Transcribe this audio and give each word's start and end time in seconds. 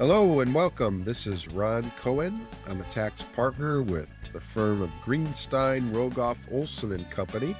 Hello 0.00 0.40
and 0.40 0.54
welcome. 0.54 1.04
This 1.04 1.26
is 1.26 1.48
Ron 1.48 1.90
Cohen. 2.00 2.46
I'm 2.66 2.80
a 2.80 2.84
tax 2.84 3.22
partner 3.34 3.82
with 3.82 4.08
the 4.32 4.40
firm 4.40 4.80
of 4.80 4.88
Greenstein, 5.04 5.90
Rogoff, 5.90 6.50
Olsen 6.50 6.92
and 6.92 7.10
Company, 7.10 7.54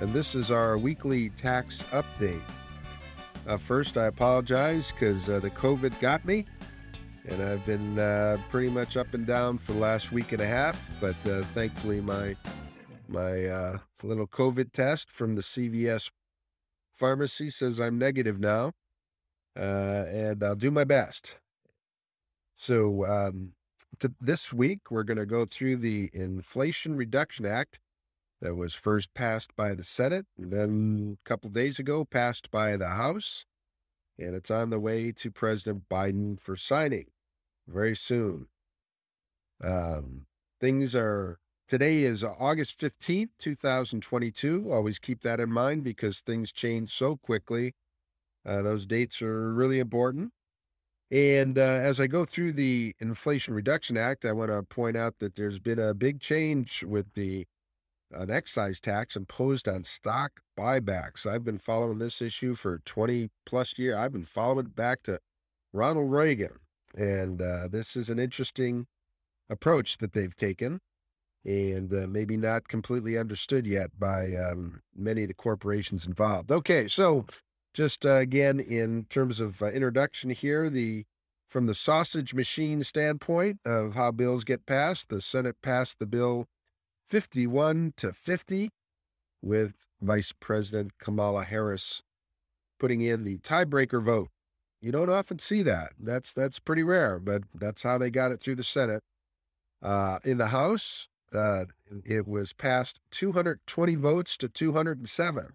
and 0.00 0.12
this 0.12 0.36
is 0.36 0.52
our 0.52 0.78
weekly 0.78 1.30
tax 1.30 1.78
update. 1.90 2.40
Uh, 3.48 3.56
first, 3.56 3.96
I 3.96 4.04
apologize 4.04 4.92
because 4.92 5.28
uh, 5.28 5.40
the 5.40 5.50
COVID 5.50 5.98
got 5.98 6.24
me, 6.24 6.46
and 7.26 7.42
I've 7.42 7.66
been 7.66 7.98
uh, 7.98 8.36
pretty 8.50 8.70
much 8.70 8.96
up 8.96 9.12
and 9.12 9.26
down 9.26 9.58
for 9.58 9.72
the 9.72 9.80
last 9.80 10.12
week 10.12 10.30
and 10.30 10.42
a 10.42 10.46
half. 10.46 10.92
But 11.00 11.16
uh, 11.28 11.42
thankfully, 11.54 12.00
my 12.00 12.36
my 13.08 13.46
uh, 13.46 13.78
little 14.04 14.28
COVID 14.28 14.70
test 14.70 15.10
from 15.10 15.34
the 15.34 15.42
CVS 15.42 16.12
pharmacy 16.92 17.50
says 17.50 17.80
I'm 17.80 17.98
negative 17.98 18.38
now, 18.38 18.74
uh, 19.58 20.04
and 20.08 20.40
I'll 20.44 20.54
do 20.54 20.70
my 20.70 20.84
best. 20.84 21.34
So 22.54 23.06
um, 23.06 23.52
this 24.20 24.52
week 24.52 24.90
we're 24.90 25.02
going 25.02 25.18
to 25.18 25.26
go 25.26 25.44
through 25.44 25.76
the 25.76 26.10
Inflation 26.12 26.96
Reduction 26.96 27.46
Act 27.46 27.80
that 28.40 28.54
was 28.54 28.74
first 28.74 29.14
passed 29.14 29.56
by 29.56 29.74
the 29.74 29.84
Senate, 29.84 30.26
then 30.36 31.18
a 31.24 31.28
couple 31.28 31.50
days 31.50 31.78
ago 31.78 32.04
passed 32.04 32.50
by 32.50 32.76
the 32.76 32.88
House, 32.88 33.44
and 34.18 34.34
it's 34.34 34.50
on 34.50 34.70
the 34.70 34.80
way 34.80 35.12
to 35.12 35.30
President 35.30 35.88
Biden 35.88 36.38
for 36.38 36.56
signing 36.56 37.06
very 37.66 37.96
soon. 37.96 38.48
Um, 39.62 40.26
things 40.60 40.94
are 40.94 41.38
today 41.68 42.02
is 42.02 42.22
August 42.22 42.78
15th, 42.78 43.30
2022. 43.38 44.70
Always 44.72 44.98
keep 44.98 45.22
that 45.22 45.40
in 45.40 45.50
mind 45.50 45.84
because 45.84 46.20
things 46.20 46.52
change 46.52 46.90
so 46.92 47.16
quickly. 47.16 47.74
Uh, 48.46 48.62
those 48.62 48.84
dates 48.84 49.22
are 49.22 49.54
really 49.54 49.78
important. 49.78 50.32
And 51.14 51.58
uh, 51.58 51.62
as 51.62 52.00
I 52.00 52.08
go 52.08 52.24
through 52.24 52.54
the 52.54 52.92
Inflation 52.98 53.54
Reduction 53.54 53.96
Act, 53.96 54.24
I 54.24 54.32
want 54.32 54.50
to 54.50 54.64
point 54.64 54.96
out 54.96 55.20
that 55.20 55.36
there's 55.36 55.60
been 55.60 55.78
a 55.78 55.94
big 55.94 56.18
change 56.18 56.82
with 56.82 57.14
the 57.14 57.46
an 58.10 58.32
excise 58.32 58.80
tax 58.80 59.14
imposed 59.14 59.68
on 59.68 59.84
stock 59.84 60.40
buybacks. 60.58 61.24
I've 61.24 61.44
been 61.44 61.58
following 61.58 61.98
this 61.98 62.20
issue 62.20 62.54
for 62.54 62.80
20 62.84 63.30
plus 63.46 63.78
years. 63.78 63.94
I've 63.94 64.12
been 64.12 64.24
following 64.24 64.66
it 64.66 64.74
back 64.74 65.04
to 65.04 65.20
Ronald 65.72 66.10
Reagan. 66.10 66.58
And 66.96 67.40
uh, 67.40 67.68
this 67.68 67.94
is 67.94 68.10
an 68.10 68.18
interesting 68.18 68.86
approach 69.48 69.98
that 69.98 70.14
they've 70.14 70.34
taken 70.34 70.80
and 71.44 71.92
uh, 71.92 72.06
maybe 72.08 72.36
not 72.36 72.66
completely 72.66 73.16
understood 73.16 73.68
yet 73.68 73.98
by 74.00 74.34
um, 74.34 74.80
many 74.96 75.22
of 75.22 75.28
the 75.28 75.34
corporations 75.34 76.06
involved. 76.06 76.50
Okay, 76.50 76.88
so 76.88 77.24
just 77.74 78.06
uh, 78.06 78.14
again, 78.14 78.60
in 78.60 79.04
terms 79.10 79.40
of 79.40 79.60
uh, 79.60 79.66
introduction 79.66 80.30
here, 80.30 80.70
the 80.70 81.04
from 81.48 81.66
the 81.66 81.74
sausage 81.74 82.32
machine 82.32 82.82
standpoint 82.82 83.60
of 83.64 83.94
how 83.94 84.10
bills 84.10 84.44
get 84.44 84.66
passed, 84.66 85.08
the 85.08 85.20
Senate 85.20 85.56
passed 85.62 85.98
the 85.98 86.06
bill 86.06 86.46
51 87.08 87.94
to 87.96 88.12
50 88.12 88.70
with 89.42 89.74
Vice 90.00 90.32
President 90.40 90.98
Kamala 90.98 91.44
Harris 91.44 92.02
putting 92.80 93.02
in 93.02 93.24
the 93.24 93.38
tiebreaker 93.38 94.02
vote. 94.02 94.30
You 94.80 94.90
don't 94.90 95.10
often 95.10 95.38
see 95.38 95.62
that. 95.62 95.92
That's 95.98 96.32
that's 96.32 96.58
pretty 96.58 96.82
rare, 96.82 97.18
but 97.18 97.42
that's 97.54 97.82
how 97.82 97.98
they 97.98 98.10
got 98.10 98.32
it 98.32 98.40
through 98.40 98.56
the 98.56 98.64
Senate. 98.64 99.02
Uh, 99.82 100.18
in 100.24 100.38
the 100.38 100.48
House, 100.48 101.08
uh, 101.32 101.66
it 102.04 102.26
was 102.26 102.52
passed 102.52 103.00
220 103.10 103.94
votes 103.96 104.36
to 104.38 104.48
207 104.48 105.54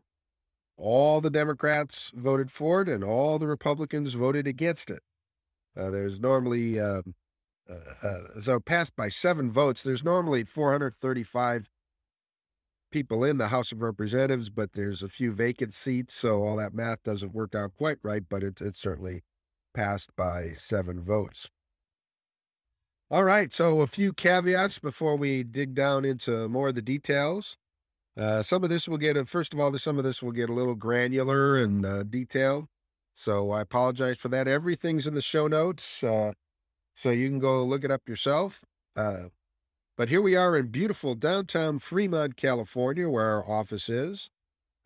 all 0.79 1.21
the 1.21 1.29
Democrats 1.29 2.11
voted 2.15 2.49
for 2.49 2.81
it 2.81 2.89
and 2.89 3.03
all 3.03 3.37
the 3.37 3.47
Republicans 3.47 4.13
voted 4.13 4.47
against 4.47 4.89
it. 4.89 5.01
Uh, 5.77 5.89
there's 5.89 6.19
normally, 6.19 6.79
um, 6.79 7.15
uh, 7.69 8.07
uh, 8.07 8.39
so 8.39 8.59
passed 8.59 8.95
by 8.95 9.09
seven 9.09 9.51
votes, 9.51 9.81
there's 9.81 10.03
normally 10.03 10.43
435 10.43 11.69
people 12.91 13.23
in 13.23 13.37
the 13.37 13.49
House 13.49 13.71
of 13.71 13.81
Representatives, 13.81 14.49
but 14.49 14.73
there's 14.73 15.03
a 15.03 15.09
few 15.09 15.31
vacant 15.31 15.73
seats, 15.73 16.13
so 16.13 16.43
all 16.43 16.55
that 16.55 16.73
math 16.73 17.03
doesn't 17.03 17.33
work 17.33 17.53
out 17.53 17.75
quite 17.77 17.97
right, 18.01 18.23
but 18.27 18.41
it, 18.41 18.61
it 18.61 18.75
certainly 18.75 19.21
passed 19.75 20.15
by 20.15 20.53
seven 20.57 21.01
votes. 21.01 21.49
All 23.11 23.23
right, 23.23 23.51
so 23.51 23.81
a 23.81 23.87
few 23.87 24.13
caveats 24.13 24.79
before 24.79 25.15
we 25.15 25.43
dig 25.43 25.73
down 25.73 26.05
into 26.05 26.47
more 26.47 26.69
of 26.69 26.75
the 26.75 26.81
details. 26.81 27.57
Uh, 28.17 28.41
some 28.43 28.63
of 28.63 28.69
this 28.69 28.87
will 28.87 28.97
get, 28.97 29.15
a, 29.15 29.25
first 29.25 29.53
of 29.53 29.59
all, 29.59 29.75
some 29.77 29.97
of 29.97 30.03
this 30.03 30.21
will 30.21 30.31
get 30.31 30.49
a 30.49 30.53
little 30.53 30.75
granular 30.75 31.55
and 31.55 31.85
uh, 31.85 32.03
detailed. 32.03 32.67
So 33.13 33.51
I 33.51 33.61
apologize 33.61 34.17
for 34.17 34.29
that. 34.29 34.47
Everything's 34.47 35.07
in 35.07 35.13
the 35.13 35.21
show 35.21 35.47
notes, 35.47 36.03
uh, 36.03 36.33
so 36.95 37.11
you 37.11 37.29
can 37.29 37.39
go 37.39 37.63
look 37.63 37.83
it 37.83 37.91
up 37.91 38.07
yourself. 38.07 38.63
Uh, 38.95 39.29
but 39.97 40.09
here 40.09 40.21
we 40.21 40.35
are 40.35 40.55
in 40.55 40.67
beautiful 40.67 41.15
downtown 41.15 41.79
Fremont, 41.79 42.37
California, 42.37 43.09
where 43.09 43.25
our 43.25 43.49
office 43.49 43.89
is. 43.89 44.29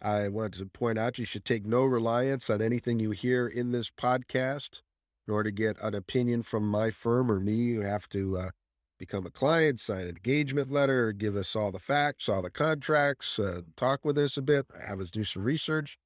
I 0.01 0.28
want 0.28 0.56
to 0.56 0.66
point 0.66 0.97
out 0.97 1.19
you 1.19 1.25
should 1.25 1.45
take 1.45 1.66
no 1.66 1.83
reliance 1.83 2.50
on 2.50 2.62
anything 2.62 3.00
you 3.00 3.12
hear 3.12 3.47
in 3.47 3.72
this 3.72 3.89
podcast, 3.89 4.81
nor 5.28 5.44
to 5.44 5.51
get 5.51 5.79
an 5.81 5.95
opinion 5.95 6.44
from 6.44 6.67
my 6.67 6.89
firm 6.89 7.31
or 7.31 7.39
me. 7.39 7.53
You 7.53 7.81
have 7.81 8.09
to 8.09 8.38
uh, 8.38 8.50
become 8.99 9.25
a 9.25 9.31
client, 9.31 9.79
sign 9.79 10.01
an 10.01 10.09
engagement 10.09 10.71
letter, 10.71 11.11
give 11.11 11.35
us 11.35 11.55
all 11.55 11.71
the 11.71 11.79
facts, 11.79 12.29
all 12.29 12.41
the 12.41 12.49
contracts, 12.49 13.39
uh, 13.39 13.61
talk 13.75 14.05
with 14.05 14.17
us 14.17 14.37
a 14.37 14.41
bit, 14.41 14.65
have 14.85 14.99
us 14.99 15.09
do 15.09 15.23
some 15.23 15.43
research, 15.43 15.97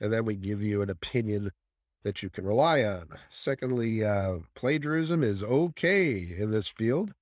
and 0.00 0.12
then 0.12 0.24
we 0.24 0.36
give 0.36 0.62
you 0.62 0.82
an 0.82 0.90
opinion 0.90 1.50
that 2.04 2.22
you 2.22 2.30
can 2.30 2.44
rely 2.44 2.84
on. 2.84 3.08
Secondly, 3.30 4.04
uh, 4.04 4.38
plagiarism 4.54 5.22
is 5.22 5.42
okay 5.42 6.34
in 6.36 6.52
this 6.52 6.68
field. 6.68 7.12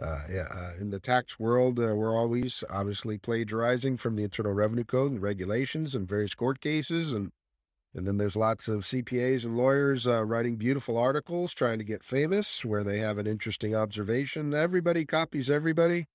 Uh, 0.00 0.22
yeah, 0.30 0.46
uh, 0.52 0.72
in 0.80 0.90
the 0.90 1.00
tax 1.00 1.38
world, 1.38 1.78
uh, 1.78 1.94
we're 1.94 2.16
always 2.16 2.62
obviously 2.70 3.18
plagiarizing 3.18 3.96
from 3.96 4.14
the 4.14 4.22
Internal 4.22 4.52
Revenue 4.52 4.84
Code 4.84 5.10
and 5.10 5.22
regulations 5.22 5.94
and 5.94 6.08
various 6.08 6.34
court 6.34 6.60
cases 6.60 7.12
and 7.12 7.32
and 7.94 8.06
then 8.06 8.18
there's 8.18 8.36
lots 8.36 8.68
of 8.68 8.84
CPAs 8.84 9.44
and 9.44 9.56
lawyers 9.56 10.06
uh, 10.06 10.24
writing 10.24 10.56
beautiful 10.56 10.96
articles 10.96 11.54
trying 11.54 11.78
to 11.78 11.84
get 11.84 12.04
famous 12.04 12.64
where 12.64 12.84
they 12.84 12.98
have 12.98 13.18
an 13.18 13.26
interesting 13.26 13.74
observation. 13.74 14.52
Everybody 14.54 15.04
copies 15.04 15.50
everybody. 15.50 16.06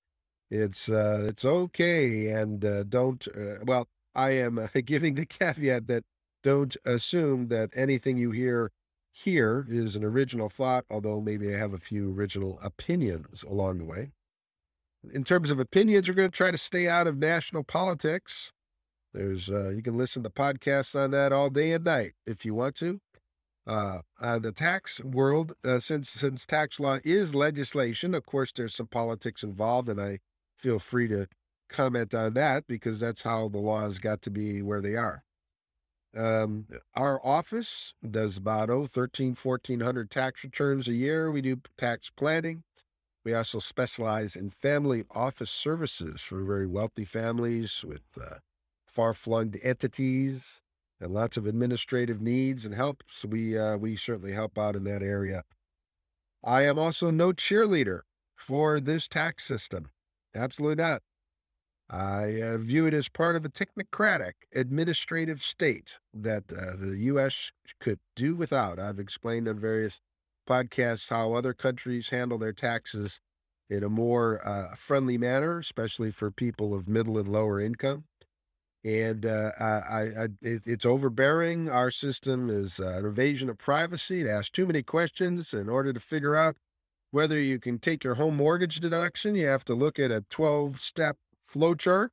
It's 0.50 0.88
uh, 0.88 1.24
it's 1.28 1.44
okay, 1.44 2.28
and 2.28 2.64
uh, 2.64 2.84
don't. 2.84 3.26
Uh, 3.28 3.56
well, 3.64 3.88
I 4.14 4.30
am 4.30 4.58
uh, 4.58 4.68
giving 4.84 5.14
the 5.14 5.26
caveat 5.26 5.86
that 5.88 6.04
don't 6.42 6.76
assume 6.84 7.48
that 7.48 7.70
anything 7.74 8.18
you 8.18 8.30
hear 8.30 8.70
here 9.10 9.66
is 9.68 9.96
an 9.96 10.04
original 10.04 10.48
thought, 10.48 10.84
although 10.90 11.20
maybe 11.20 11.54
I 11.54 11.58
have 11.58 11.72
a 11.72 11.78
few 11.78 12.12
original 12.12 12.58
opinions 12.62 13.42
along 13.42 13.78
the 13.78 13.84
way. 13.84 14.12
In 15.12 15.24
terms 15.24 15.50
of 15.50 15.60
opinions, 15.60 16.08
we're 16.08 16.14
going 16.14 16.30
to 16.30 16.36
try 16.36 16.50
to 16.50 16.58
stay 16.58 16.88
out 16.88 17.06
of 17.06 17.16
national 17.16 17.62
politics. 17.62 18.52
There's 19.14 19.48
uh, 19.48 19.70
you 19.70 19.80
can 19.80 19.96
listen 19.96 20.24
to 20.24 20.30
podcasts 20.30 21.00
on 21.00 21.12
that 21.12 21.32
all 21.32 21.48
day 21.48 21.72
and 21.72 21.84
night 21.84 22.12
if 22.26 22.44
you 22.44 22.54
want 22.54 22.74
to. 22.76 23.00
Uh, 23.66 24.00
uh, 24.20 24.38
the 24.38 24.52
tax 24.52 25.02
world, 25.02 25.54
uh, 25.64 25.78
since 25.78 26.10
since 26.10 26.44
tax 26.44 26.78
law 26.78 26.98
is 27.04 27.34
legislation, 27.34 28.14
of 28.14 28.26
course, 28.26 28.52
there's 28.52 28.74
some 28.74 28.88
politics 28.88 29.42
involved, 29.42 29.88
and 29.88 30.00
I 30.00 30.18
feel 30.58 30.78
free 30.78 31.08
to 31.08 31.28
comment 31.70 32.12
on 32.14 32.34
that 32.34 32.66
because 32.66 33.00
that's 33.00 33.22
how 33.22 33.48
the 33.48 33.58
laws 33.58 33.98
got 33.98 34.20
to 34.22 34.30
be 34.30 34.60
where 34.60 34.82
they 34.82 34.96
are. 34.96 35.22
Um, 36.16 36.66
our 36.94 37.24
office 37.24 37.94
does 38.08 38.36
about 38.36 38.70
oh, 38.70 38.86
13, 38.86 39.34
1400 39.40 40.10
tax 40.10 40.44
returns 40.44 40.86
a 40.86 40.92
year. 40.92 41.30
We 41.30 41.40
do 41.40 41.60
tax 41.78 42.10
planning. 42.10 42.64
We 43.24 43.32
also 43.32 43.58
specialize 43.58 44.36
in 44.36 44.50
family 44.50 45.04
office 45.10 45.50
services 45.50 46.20
for 46.20 46.44
very 46.44 46.66
wealthy 46.66 47.04
families 47.04 47.82
with 47.82 48.02
uh, 48.94 49.02
far 49.02 49.12
flung 49.12 49.54
entities 49.62 50.62
and 51.00 51.12
lots 51.12 51.36
of 51.36 51.46
administrative 51.46 52.20
needs 52.20 52.64
and 52.64 52.74
help. 52.74 53.02
So 53.08 53.28
we 53.28 53.58
uh, 53.58 53.76
we 53.76 53.96
certainly 53.96 54.32
help 54.32 54.58
out 54.58 54.76
in 54.76 54.84
that 54.84 55.02
area. 55.02 55.44
I 56.42 56.62
am 56.62 56.78
also 56.78 57.10
no 57.10 57.32
cheerleader 57.32 58.00
for 58.36 58.80
this 58.80 59.08
tax 59.08 59.44
system. 59.44 59.90
Absolutely 60.34 60.82
not. 60.82 61.02
I 61.90 62.40
uh, 62.40 62.58
view 62.58 62.86
it 62.86 62.94
as 62.94 63.08
part 63.08 63.36
of 63.36 63.44
a 63.44 63.50
technocratic 63.50 64.32
administrative 64.54 65.42
state 65.42 65.98
that 66.14 66.44
uh, 66.52 66.76
the 66.78 66.96
U.S. 66.98 67.52
could 67.78 68.00
do 68.16 68.34
without. 68.34 68.78
I've 68.78 68.98
explained 68.98 69.48
on 69.48 69.58
various 69.58 70.00
podcasts 70.48 71.10
how 71.10 71.34
other 71.34 71.54
countries 71.54 72.08
handle 72.08 72.38
their 72.38 72.52
taxes 72.52 73.20
in 73.68 73.84
a 73.84 73.90
more 73.90 74.46
uh, 74.46 74.74
friendly 74.74 75.18
manner, 75.18 75.58
especially 75.58 76.10
for 76.10 76.30
people 76.30 76.74
of 76.74 76.88
middle 76.88 77.18
and 77.18 77.28
lower 77.28 77.60
income 77.60 78.04
and 78.84 79.24
uh, 79.24 79.52
I, 79.58 79.64
I, 79.64 80.24
it, 80.42 80.62
it's 80.66 80.84
overbearing. 80.84 81.70
Our 81.70 81.90
system 81.90 82.50
is 82.50 82.78
uh, 82.78 82.98
an 82.98 83.06
invasion 83.06 83.48
of 83.48 83.56
privacy. 83.56 84.20
It 84.20 84.28
asks 84.28 84.50
too 84.50 84.66
many 84.66 84.82
questions 84.82 85.54
in 85.54 85.68
order 85.68 85.92
to 85.92 86.00
figure 86.00 86.36
out 86.36 86.56
whether 87.10 87.40
you 87.40 87.58
can 87.58 87.78
take 87.78 88.04
your 88.04 88.16
home 88.16 88.36
mortgage 88.36 88.80
deduction. 88.80 89.36
You 89.36 89.46
have 89.46 89.64
to 89.66 89.74
look 89.74 89.98
at 89.98 90.10
a 90.10 90.24
12 90.28 90.80
step 90.80 91.16
flowchart. 91.50 92.08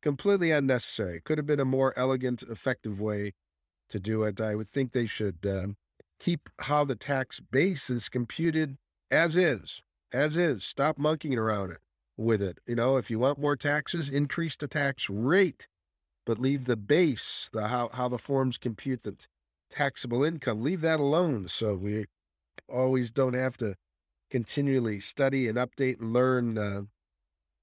Completely 0.00 0.50
unnecessary. 0.50 1.20
Could 1.20 1.36
have 1.36 1.46
been 1.46 1.60
a 1.60 1.66
more 1.66 1.92
elegant, 1.96 2.42
effective 2.42 2.98
way 2.98 3.34
to 3.90 4.00
do 4.00 4.22
it. 4.22 4.40
I 4.40 4.54
would 4.54 4.70
think 4.70 4.92
they 4.92 5.04
should 5.04 5.44
uh, 5.44 5.66
keep 6.18 6.48
how 6.60 6.84
the 6.84 6.94
tax 6.94 7.40
base 7.40 7.90
is 7.90 8.08
computed 8.08 8.78
as 9.10 9.36
is, 9.36 9.82
as 10.12 10.38
is. 10.38 10.64
Stop 10.64 10.96
monkeying 10.96 11.36
around 11.36 11.72
it 11.72 11.78
with 12.16 12.40
it. 12.40 12.58
You 12.66 12.76
know, 12.76 12.96
if 12.96 13.10
you 13.10 13.18
want 13.18 13.38
more 13.38 13.56
taxes, 13.56 14.08
increase 14.08 14.56
the 14.56 14.68
tax 14.68 15.10
rate, 15.10 15.68
but 16.30 16.38
leave 16.38 16.66
the 16.66 16.76
base, 16.76 17.50
the 17.52 17.66
how 17.66 17.90
how 17.92 18.06
the 18.06 18.16
forms 18.16 18.56
compute 18.56 19.02
the 19.02 19.16
taxable 19.68 20.22
income. 20.22 20.62
Leave 20.62 20.80
that 20.80 21.00
alone, 21.00 21.48
so 21.48 21.74
we 21.74 22.04
always 22.68 23.10
don't 23.10 23.34
have 23.34 23.56
to 23.56 23.74
continually 24.30 25.00
study 25.00 25.48
and 25.48 25.58
update 25.58 25.98
and 25.98 26.12
learn. 26.12 26.56
Uh, 26.56 26.82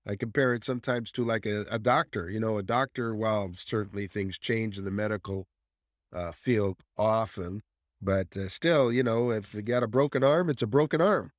I 0.06 0.18
compare 0.18 0.54
it 0.54 0.66
sometimes 0.66 1.14
to 1.14 1.24
like 1.24 1.46
a, 1.46 1.62
a, 1.72 1.80
doctor. 1.80 2.30
You 2.30 2.42
know, 2.42 2.58
a 2.58 2.62
doctor, 2.62 3.16
while 3.16 3.54
certainly 3.56 4.06
things 4.06 4.38
change 4.38 4.78
in 4.78 4.84
the 4.84 4.92
medical 4.92 5.48
uh, 6.12 6.34
field 6.34 6.84
often, 6.98 7.62
but 8.02 8.36
uh, 8.36 8.50
still, 8.50 8.92
you 8.92 9.02
know, 9.02 9.32
if 9.32 9.54
you 9.54 9.62
got 9.62 9.82
a 9.82 9.88
broken 9.88 10.26
arm, 10.26 10.50
it's 10.50 10.62
a 10.62 10.68
broken 10.68 11.00
arm, 11.00 11.32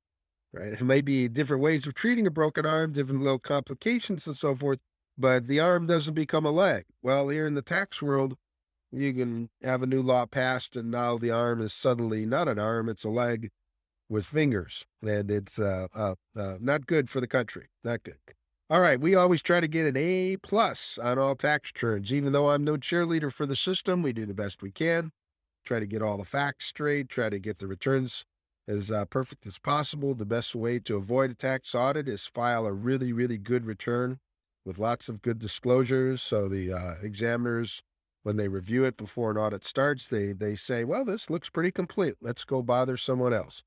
right? 0.51 0.73
It 0.81 0.83
may 0.83 1.01
be 1.01 1.27
different 1.27 1.61
ways 1.61 1.85
of 1.85 1.93
treating 1.93 2.25
a 2.25 2.31
broken 2.31 2.65
arm, 2.65 2.93
different 2.93 3.21
little 3.21 3.37
complications 3.37 4.25
and 4.25 4.35
so 4.35 4.55
forth, 4.55 4.79
but 5.19 5.47
the 5.47 5.59
arm 5.59 5.85
doesn't 5.85 6.13
become 6.13 6.45
a 6.45 6.51
leg. 6.51 6.85
Well, 7.03 7.27
here 7.27 7.45
in 7.45 7.53
the 7.53 7.61
tax 7.61 8.01
world, 8.01 8.37
you 8.89 9.13
can 9.13 9.49
have 9.61 9.83
a 9.83 9.87
new 9.87 10.01
law 10.01 10.25
passed, 10.25 10.77
and 10.77 10.89
now 10.89 11.17
the 11.17 11.29
arm 11.29 11.61
is 11.61 11.73
suddenly 11.73 12.25
not 12.25 12.47
an 12.47 12.57
arm, 12.57 12.87
it's 12.87 13.03
a 13.03 13.09
leg 13.09 13.49
with 14.07 14.25
fingers, 14.25 14.85
and 15.05 15.29
it's 15.29 15.59
uh, 15.59 15.87
uh, 15.93 16.15
uh, 16.35 16.57
not 16.61 16.87
good 16.87 17.09
for 17.09 17.19
the 17.19 17.27
country. 17.27 17.67
Not 17.83 18.03
good. 18.03 18.17
All 18.69 18.79
right, 18.81 18.99
we 18.99 19.13
always 19.13 19.41
try 19.41 19.59
to 19.59 19.67
get 19.67 19.87
an 19.87 19.97
A 19.97 20.37
plus 20.37 20.97
on 20.97 21.19
all 21.19 21.35
tax 21.35 21.71
returns. 21.75 22.13
Even 22.13 22.31
though 22.31 22.51
I'm 22.51 22.63
no 22.63 22.77
cheerleader 22.77 23.31
for 23.31 23.45
the 23.45 23.55
system, 23.55 24.01
we 24.01 24.13
do 24.13 24.25
the 24.25 24.33
best 24.33 24.61
we 24.61 24.71
can. 24.71 25.11
Try 25.65 25.79
to 25.79 25.87
get 25.87 26.01
all 26.01 26.17
the 26.17 26.25
facts 26.25 26.67
straight. 26.67 27.09
Try 27.09 27.29
to 27.29 27.39
get 27.39 27.57
the 27.57 27.67
returns 27.67 28.25
as 28.67 28.89
uh, 28.89 29.05
perfect 29.05 29.45
as 29.45 29.59
possible. 29.59 30.13
The 30.13 30.25
best 30.25 30.55
way 30.55 30.79
to 30.79 30.95
avoid 30.95 31.31
a 31.31 31.35
tax 31.35 31.75
audit 31.75 32.07
is 32.07 32.25
file 32.25 32.65
a 32.65 32.73
really, 32.73 33.11
really 33.11 33.37
good 33.37 33.65
return 33.65 34.19
with 34.69 34.77
lots 34.77 35.09
of 35.09 35.23
good 35.23 35.39
disclosures. 35.39 36.21
So 36.21 36.47
the 36.47 36.71
uh, 36.71 36.93
examiners, 37.01 37.81
when 38.21 38.37
they 38.37 38.47
review 38.47 38.83
it 38.83 38.97
before 38.97 39.31
an 39.31 39.37
audit 39.37 39.65
starts, 39.65 40.07
they 40.07 40.31
they 40.31 40.53
say, 40.53 40.83
"Well, 40.83 41.03
this 41.03 41.27
looks 41.27 41.49
pretty 41.49 41.71
complete. 41.71 42.15
Let's 42.21 42.43
go 42.45 42.61
bother 42.61 42.95
someone 42.95 43.33
else." 43.33 43.63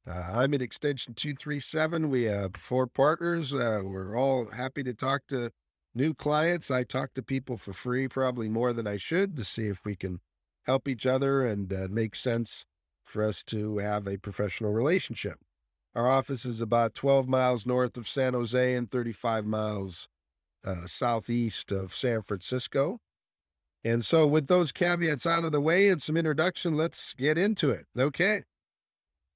Uh, 0.08 0.12
I'm 0.32 0.54
at 0.54 0.62
extension 0.62 1.12
237. 1.12 2.08
We 2.08 2.22
have 2.24 2.56
four 2.56 2.86
partners. 2.86 3.52
Uh, 3.52 3.82
we're 3.84 4.16
all 4.16 4.46
happy 4.46 4.82
to 4.84 4.94
talk 4.94 5.26
to 5.28 5.50
new 5.94 6.14
clients. 6.14 6.70
I 6.70 6.84
talk 6.84 7.12
to 7.14 7.22
people 7.22 7.58
for 7.58 7.74
free, 7.74 8.08
probably 8.08 8.48
more 8.48 8.72
than 8.72 8.86
I 8.86 8.96
should, 8.96 9.36
to 9.36 9.44
see 9.44 9.66
if 9.66 9.84
we 9.84 9.96
can 9.96 10.20
help 10.70 10.86
each 10.86 11.04
other 11.04 11.44
and 11.44 11.72
uh, 11.72 11.88
make 11.90 12.14
sense 12.14 12.64
for 13.04 13.24
us 13.24 13.42
to 13.42 13.78
have 13.78 14.06
a 14.06 14.16
professional 14.16 14.72
relationship. 14.72 15.38
Our 15.96 16.08
office 16.08 16.44
is 16.44 16.60
about 16.60 16.94
12 16.94 17.26
miles 17.28 17.66
north 17.66 17.96
of 17.96 18.06
San 18.06 18.34
Jose 18.34 18.74
and 18.74 18.88
35 18.88 19.44
miles 19.44 20.08
uh, 20.64 20.86
southeast 20.86 21.72
of 21.72 21.92
San 21.92 22.22
Francisco. 22.22 23.00
And 23.82 24.04
so, 24.04 24.26
with 24.26 24.46
those 24.46 24.70
caveats 24.70 25.26
out 25.26 25.44
of 25.44 25.50
the 25.50 25.60
way 25.60 25.88
and 25.88 26.00
some 26.00 26.16
introduction, 26.16 26.76
let's 26.76 27.14
get 27.14 27.36
into 27.36 27.70
it. 27.70 27.86
Okay. 27.98 28.44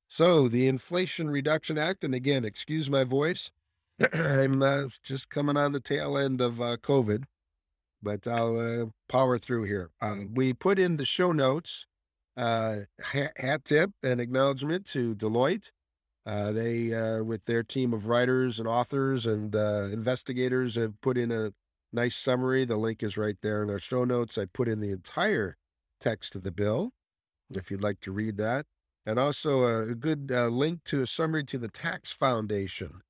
So, 0.07 0.49
the 0.49 0.69
Inflation 0.69 1.31
Reduction 1.31 1.79
Act, 1.79 2.05
and 2.05 2.15
again, 2.15 2.45
excuse 2.45 2.89
my 2.89 3.03
voice, 3.03 3.51
I'm 4.13 4.63
uh, 4.63 4.85
just 5.03 5.31
coming 5.31 5.57
on 5.57 5.73
the 5.73 5.81
tail 5.81 6.17
end 6.17 6.41
of 6.41 6.61
uh, 6.61 6.77
COVID, 6.77 7.25
but 8.05 8.27
I'll 8.27 8.59
uh, 8.59 8.87
power 9.09 9.39
through 9.39 9.65
here. 9.65 9.91
Uh, 10.01 10.17
we 10.33 10.53
put 10.53 10.79
in 10.79 10.97
the 10.97 11.05
show 11.05 11.33
notes 11.33 11.87
uh, 12.37 12.81
hat 13.13 13.65
tip 13.65 13.93
and 14.03 14.21
acknowledgement 14.21 14.87
to 14.87 15.15
Deloitte 15.15 15.71
uh, 16.27 16.53
they, 16.53 16.93
uh, 16.93 17.23
with 17.23 17.45
their 17.45 17.63
team 17.63 17.93
of 17.93 18.09
writers 18.09 18.59
and 18.59 18.67
authors 18.67 19.27
and 19.27 19.55
uh, 19.55 19.89
investigators, 19.93 20.75
have 20.75 21.01
put 21.03 21.19
in 21.19 21.31
a 21.31 21.53
nice 21.93 22.17
summary. 22.17 22.65
The 22.65 22.77
link 22.77 23.03
is 23.03 23.17
right 23.17 23.37
there 23.43 23.63
in 23.63 23.71
our 23.71 23.79
show 23.79 24.05
notes. 24.05 24.39
I 24.39 24.47
put 24.47 24.69
in 24.69 24.81
the 24.81 24.91
entire 24.91 25.57
text 26.01 26.35
of 26.35 26.43
the 26.43 26.51
bill 26.51 26.93
if 27.55 27.71
you'd 27.71 27.83
like 27.83 28.01
to 28.01 28.13
read 28.13 28.39
that. 28.39 28.65
And 29.07 29.19
also 29.19 29.65
a 29.65 29.95
good 29.95 30.33
uh, 30.35 30.49
link 30.49 30.83
to 30.85 31.03
a 31.03 31.07
summary 31.07 31.45
to 31.45 31.59
the 31.59 31.69
Tax 31.69 32.11
Foundation, 32.11 33.03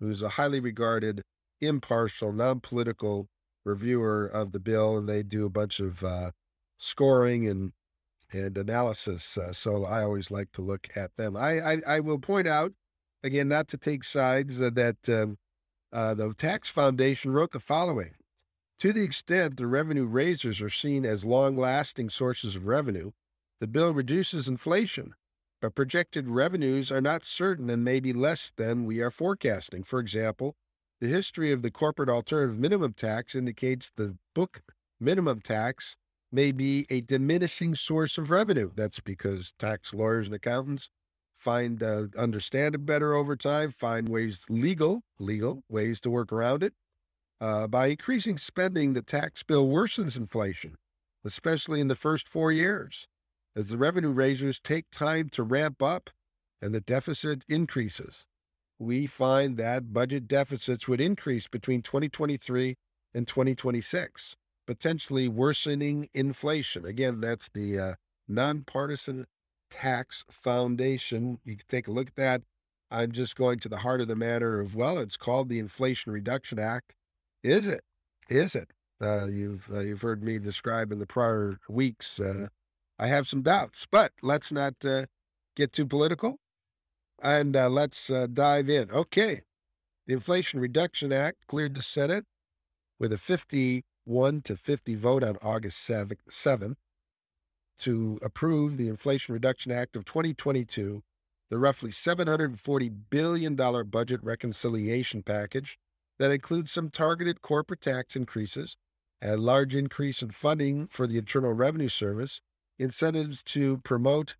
who's 0.00 0.22
a 0.22 0.30
highly 0.30 0.60
regarded, 0.60 1.20
impartial, 1.60 2.32
non 2.32 2.60
political 2.60 3.28
reviewer 3.64 4.26
of 4.26 4.52
the 4.52 4.60
bill. 4.60 4.96
And 4.98 5.08
they 5.08 5.22
do 5.22 5.46
a 5.46 5.50
bunch 5.50 5.80
of 5.80 6.02
uh, 6.04 6.30
scoring 6.78 7.48
and 7.48 7.72
and 8.32 8.56
analysis. 8.56 9.36
Uh, 9.36 9.52
so 9.52 9.84
I 9.84 10.02
always 10.02 10.30
like 10.30 10.52
to 10.52 10.62
look 10.62 10.88
at 10.96 11.16
them. 11.16 11.36
I, 11.36 11.60
I, 11.60 11.76
I 11.86 12.00
will 12.00 12.18
point 12.18 12.48
out, 12.48 12.72
again, 13.22 13.48
not 13.48 13.68
to 13.68 13.76
take 13.76 14.04
sides, 14.04 14.60
uh, 14.60 14.70
that 14.70 15.08
um, 15.08 15.38
uh, 15.92 16.14
the 16.14 16.32
Tax 16.34 16.70
Foundation 16.70 17.32
wrote 17.32 17.52
the 17.52 17.60
following 17.60 18.14
To 18.78 18.92
the 18.92 19.02
extent 19.02 19.56
the 19.56 19.66
revenue 19.66 20.06
raisers 20.06 20.62
are 20.62 20.70
seen 20.70 21.04
as 21.04 21.24
long 21.24 21.54
lasting 21.54 22.10
sources 22.10 22.56
of 22.56 22.66
revenue, 22.66 23.12
the 23.60 23.66
bill 23.66 23.92
reduces 23.92 24.48
inflation. 24.48 25.14
But 25.60 25.76
projected 25.76 26.28
revenues 26.28 26.90
are 26.90 27.00
not 27.00 27.24
certain 27.24 27.70
and 27.70 27.84
may 27.84 28.00
be 28.00 28.12
less 28.12 28.50
than 28.56 28.84
we 28.84 29.00
are 29.00 29.10
forecasting. 29.10 29.84
For 29.84 30.00
example, 30.00 30.56
the 31.02 31.08
history 31.08 31.50
of 31.50 31.62
the 31.62 31.70
corporate 31.70 32.08
alternative 32.08 32.56
minimum 32.56 32.92
tax 32.92 33.34
indicates 33.34 33.90
the 33.90 34.16
book 34.36 34.62
minimum 35.00 35.40
tax 35.40 35.96
may 36.30 36.52
be 36.52 36.86
a 36.90 37.00
diminishing 37.00 37.74
source 37.74 38.18
of 38.18 38.30
revenue. 38.30 38.70
That's 38.76 39.00
because 39.00 39.52
tax 39.58 39.92
lawyers 39.92 40.28
and 40.28 40.36
accountants 40.36 40.90
find 41.36 41.82
uh, 41.82 42.04
understand 42.16 42.76
it 42.76 42.86
better 42.86 43.14
over 43.14 43.34
time, 43.34 43.72
find 43.72 44.08
ways 44.08 44.42
legal 44.48 45.02
legal 45.18 45.64
ways 45.68 46.00
to 46.02 46.10
work 46.10 46.32
around 46.32 46.62
it. 46.62 46.72
Uh, 47.40 47.66
by 47.66 47.86
increasing 47.86 48.38
spending, 48.38 48.92
the 48.92 49.02
tax 49.02 49.42
bill 49.42 49.66
worsens 49.66 50.16
inflation, 50.16 50.76
especially 51.24 51.80
in 51.80 51.88
the 51.88 51.96
first 51.96 52.28
four 52.28 52.52
years, 52.52 53.08
as 53.56 53.70
the 53.70 53.76
revenue 53.76 54.12
raisers 54.12 54.60
take 54.60 54.84
time 54.92 55.28
to 55.30 55.42
ramp 55.42 55.82
up 55.82 56.10
and 56.60 56.72
the 56.72 56.80
deficit 56.80 57.42
increases. 57.48 58.24
We 58.82 59.06
find 59.06 59.58
that 59.58 59.92
budget 59.92 60.26
deficits 60.26 60.88
would 60.88 61.00
increase 61.00 61.46
between 61.46 61.82
2023 61.82 62.74
and 63.14 63.28
2026 63.28 64.34
potentially 64.66 65.28
worsening 65.28 66.08
inflation. 66.12 66.84
Again, 66.84 67.20
that's 67.20 67.48
the 67.48 67.78
uh, 67.78 67.94
Nonpartisan 68.26 69.26
Tax 69.70 70.24
Foundation. 70.32 71.38
You 71.44 71.54
can 71.54 71.66
take 71.68 71.86
a 71.86 71.92
look 71.92 72.08
at 72.08 72.16
that. 72.16 72.42
I'm 72.90 73.12
just 73.12 73.36
going 73.36 73.60
to 73.60 73.68
the 73.68 73.78
heart 73.78 74.00
of 74.00 74.08
the 74.08 74.16
matter 74.16 74.60
of, 74.60 74.74
well, 74.74 74.98
it's 74.98 75.16
called 75.16 75.48
the 75.48 75.60
Inflation 75.60 76.10
Reduction 76.10 76.58
Act. 76.58 76.96
Is 77.44 77.68
it? 77.68 77.82
Is 78.28 78.56
it? 78.56 78.72
Uh, 79.00 79.26
you've 79.26 79.68
uh, 79.72 79.78
you've 79.78 80.02
heard 80.02 80.24
me 80.24 80.40
describe 80.40 80.90
in 80.90 80.98
the 80.98 81.06
prior 81.06 81.60
weeks. 81.68 82.18
Uh, 82.18 82.48
I 82.98 83.06
have 83.06 83.28
some 83.28 83.42
doubts, 83.42 83.86
but 83.88 84.10
let's 84.22 84.50
not 84.50 84.74
uh, 84.84 85.06
get 85.54 85.72
too 85.72 85.86
political, 85.86 86.38
and 87.20 87.56
uh, 87.56 87.68
let's 87.68 88.10
uh, 88.10 88.26
dive 88.32 88.68
in. 88.68 88.90
Okay, 88.90 89.42
the 90.06 90.14
Inflation 90.14 90.60
Reduction 90.60 91.12
Act 91.12 91.46
cleared 91.46 91.74
the 91.74 91.82
Senate 91.82 92.24
with 92.98 93.12
a 93.12 93.18
51 93.18 94.42
to 94.42 94.56
50 94.56 94.94
vote 94.94 95.24
on 95.24 95.36
August 95.42 95.88
7th 95.88 96.74
to 97.78 98.18
approve 98.22 98.76
the 98.76 98.88
Inflation 98.88 99.32
Reduction 99.32 99.72
Act 99.72 99.96
of 99.96 100.04
2022, 100.04 101.02
the 101.50 101.58
roughly 101.58 101.90
$740 101.90 102.92
billion 103.10 103.56
budget 103.56 104.20
reconciliation 104.22 105.22
package 105.22 105.78
that 106.18 106.30
includes 106.30 106.70
some 106.70 106.90
targeted 106.90 107.42
corporate 107.42 107.80
tax 107.80 108.14
increases, 108.14 108.76
a 109.20 109.36
large 109.36 109.74
increase 109.74 110.22
in 110.22 110.30
funding 110.30 110.86
for 110.86 111.06
the 111.06 111.18
Internal 111.18 111.52
Revenue 111.52 111.88
Service, 111.88 112.40
incentives 112.78 113.42
to 113.42 113.78
promote 113.78 114.36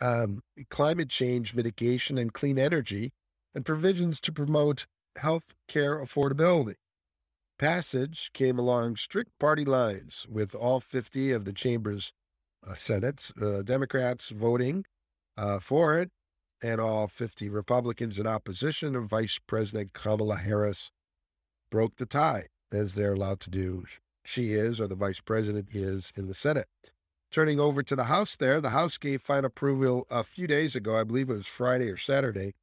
um, 0.00 0.42
climate 0.70 1.08
change 1.08 1.54
mitigation 1.54 2.18
and 2.18 2.32
clean 2.32 2.58
energy, 2.58 3.12
and 3.54 3.64
provisions 3.64 4.20
to 4.20 4.32
promote 4.32 4.86
health 5.16 5.54
care 5.66 5.98
affordability. 5.98 6.76
Passage 7.58 8.30
came 8.32 8.58
along 8.58 8.96
strict 8.96 9.30
party 9.40 9.64
lines, 9.64 10.26
with 10.28 10.54
all 10.54 10.80
50 10.80 11.32
of 11.32 11.44
the 11.44 11.52
chamber's 11.52 12.12
uh, 12.66 12.74
Senate 12.74 13.30
uh, 13.40 13.62
Democrats 13.62 14.30
voting 14.30 14.84
uh, 15.36 15.58
for 15.58 15.98
it, 15.98 16.10
and 16.62 16.80
all 16.80 17.08
50 17.08 17.48
Republicans 17.48 18.18
in 18.18 18.26
opposition, 18.26 18.94
and 18.94 19.08
Vice 19.08 19.38
President 19.44 19.92
Kamala 19.92 20.36
Harris 20.36 20.90
broke 21.70 21.96
the 21.96 22.06
tie, 22.06 22.46
as 22.72 22.94
they're 22.94 23.14
allowed 23.14 23.40
to 23.40 23.50
do. 23.50 23.84
She 24.24 24.52
is, 24.52 24.80
or 24.80 24.86
the 24.86 24.94
vice 24.94 25.20
president 25.20 25.68
is, 25.72 26.12
in 26.14 26.26
the 26.26 26.34
Senate. 26.34 26.66
Turning 27.30 27.60
over 27.60 27.82
to 27.82 27.94
the 27.94 28.04
House 28.04 28.36
there, 28.36 28.60
the 28.60 28.70
House 28.70 28.96
gave 28.96 29.20
final 29.20 29.46
approval 29.46 30.06
a 30.10 30.22
few 30.22 30.46
days 30.46 30.74
ago, 30.74 30.98
I 30.98 31.04
believe 31.04 31.28
it 31.28 31.34
was 31.34 31.46
Friday 31.46 31.90
or 31.90 31.96
Saturday. 31.96 32.54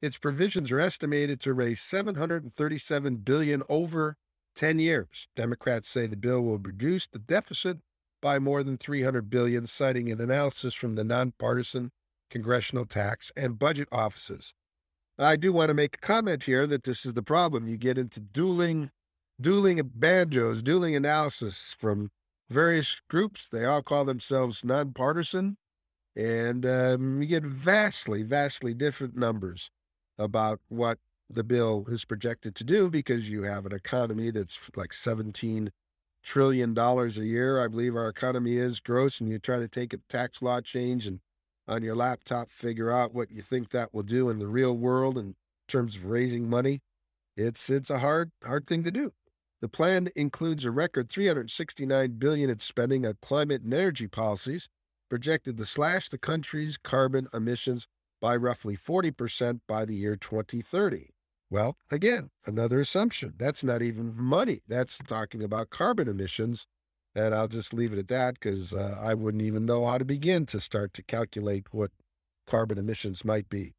Its 0.00 0.18
provisions 0.18 0.70
are 0.70 0.78
estimated 0.78 1.40
to 1.40 1.52
raise 1.52 1.80
737 1.80 3.16
billion 3.16 3.62
over 3.68 4.16
10 4.54 4.78
years. 4.78 5.26
Democrats 5.34 5.88
say 5.88 6.06
the 6.06 6.16
bill 6.16 6.42
will 6.42 6.58
reduce 6.58 7.06
the 7.06 7.18
deficit 7.18 7.78
by 8.22 8.38
more 8.38 8.62
than 8.62 8.78
300 8.78 9.28
billion, 9.28 9.66
citing 9.66 10.10
an 10.10 10.20
analysis 10.20 10.74
from 10.74 10.94
the 10.94 11.04
nonpartisan 11.04 11.90
congressional 12.30 12.86
tax 12.86 13.32
and 13.36 13.58
budget 13.58 13.88
offices. 13.90 14.54
I 15.18 15.36
do 15.36 15.52
want 15.52 15.68
to 15.68 15.74
make 15.74 15.96
a 15.96 16.06
comment 16.06 16.44
here 16.44 16.66
that 16.66 16.84
this 16.84 17.04
is 17.04 17.14
the 17.14 17.22
problem. 17.22 17.68
You 17.68 17.76
get 17.76 17.98
into 17.98 18.20
dueling, 18.20 18.90
dueling 19.40 19.80
banjos, 19.94 20.62
dueling 20.62 20.96
analysis 20.96 21.74
from 21.78 22.10
various 22.54 23.02
groups. 23.10 23.48
They 23.48 23.64
all 23.64 23.82
call 23.82 24.04
themselves 24.04 24.64
nonpartisan, 24.64 25.58
and 26.16 26.64
um, 26.64 27.20
you 27.20 27.28
get 27.28 27.42
vastly, 27.42 28.22
vastly 28.22 28.72
different 28.72 29.16
numbers 29.16 29.70
about 30.18 30.60
what 30.68 30.98
the 31.28 31.44
bill 31.44 31.86
is 31.88 32.04
projected 32.04 32.54
to 32.54 32.64
do 32.64 32.88
because 32.88 33.28
you 33.28 33.42
have 33.42 33.66
an 33.66 33.74
economy 33.74 34.30
that's 34.30 34.58
like 34.76 34.92
17 34.92 35.72
trillion 36.22 36.72
dollars 36.72 37.18
a 37.18 37.26
year. 37.26 37.62
I 37.62 37.68
believe 37.68 37.96
our 37.96 38.08
economy 38.08 38.56
is 38.56 38.80
gross, 38.80 39.20
and 39.20 39.28
you 39.28 39.38
try 39.38 39.58
to 39.58 39.68
take 39.68 39.92
a 39.92 39.98
tax 40.08 40.40
law 40.40 40.60
change 40.60 41.06
and 41.06 41.20
on 41.66 41.82
your 41.82 41.96
laptop 41.96 42.50
figure 42.50 42.90
out 42.90 43.14
what 43.14 43.30
you 43.30 43.42
think 43.42 43.70
that 43.70 43.92
will 43.92 44.02
do 44.02 44.28
in 44.28 44.38
the 44.38 44.46
real 44.46 44.76
world 44.76 45.18
in 45.18 45.34
terms 45.66 45.96
of 45.96 46.06
raising 46.06 46.48
money. 46.48 46.80
It's 47.36 47.68
it's 47.68 47.90
a 47.90 47.98
hard 47.98 48.30
hard 48.44 48.66
thing 48.66 48.84
to 48.84 48.90
do. 48.90 49.12
The 49.64 49.68
plan 49.70 50.10
includes 50.14 50.66
a 50.66 50.70
record 50.70 51.08
369 51.08 52.18
billion 52.18 52.50
in 52.50 52.58
spending 52.58 53.06
on 53.06 53.14
climate 53.22 53.62
and 53.62 53.72
energy 53.72 54.06
policies, 54.06 54.68
projected 55.08 55.56
to 55.56 55.64
slash 55.64 56.10
the 56.10 56.18
country's 56.18 56.76
carbon 56.76 57.28
emissions 57.32 57.88
by 58.20 58.36
roughly 58.36 58.76
40% 58.76 59.60
by 59.66 59.86
the 59.86 59.94
year 59.94 60.16
2030. 60.16 61.14
Well, 61.48 61.78
again, 61.90 62.28
another 62.44 62.78
assumption. 62.78 63.36
That's 63.38 63.64
not 63.64 63.80
even 63.80 64.14
money. 64.14 64.60
That's 64.68 64.98
talking 64.98 65.42
about 65.42 65.70
carbon 65.70 66.08
emissions. 66.08 66.66
And 67.14 67.34
I'll 67.34 67.48
just 67.48 67.72
leave 67.72 67.94
it 67.94 67.98
at 67.98 68.08
that 68.08 68.34
because 68.34 68.74
uh, 68.74 68.98
I 69.00 69.14
wouldn't 69.14 69.44
even 69.44 69.64
know 69.64 69.86
how 69.86 69.96
to 69.96 70.04
begin 70.04 70.44
to 70.44 70.60
start 70.60 70.92
to 70.92 71.02
calculate 71.02 71.72
what 71.72 71.90
carbon 72.46 72.76
emissions 72.76 73.24
might 73.24 73.48
be. 73.48 73.72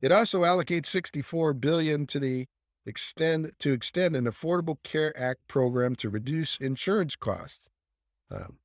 It 0.00 0.10
also 0.10 0.42
allocates 0.42 0.86
64 0.86 1.54
billion 1.54 2.08
to 2.08 2.18
the 2.18 2.46
extend 2.88 3.52
to 3.58 3.72
extend 3.72 4.16
an 4.16 4.24
Affordable 4.24 4.82
Care 4.82 5.16
Act 5.18 5.46
program 5.46 5.94
to 5.96 6.08
reduce 6.08 6.56
insurance 6.56 7.14
costs. 7.14 7.68
Um, 8.30 8.58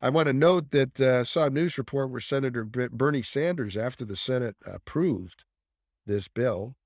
I 0.00 0.10
want 0.10 0.26
to 0.26 0.32
note 0.32 0.70
that 0.70 1.00
uh, 1.00 1.24
saw 1.24 1.46
a 1.46 1.50
news 1.50 1.76
report 1.76 2.10
where 2.10 2.20
Senator 2.20 2.64
Bernie 2.64 3.22
Sanders, 3.22 3.76
after 3.76 4.04
the 4.04 4.16
Senate 4.16 4.56
approved 4.64 5.44
this 6.06 6.28
bill, 6.28 6.76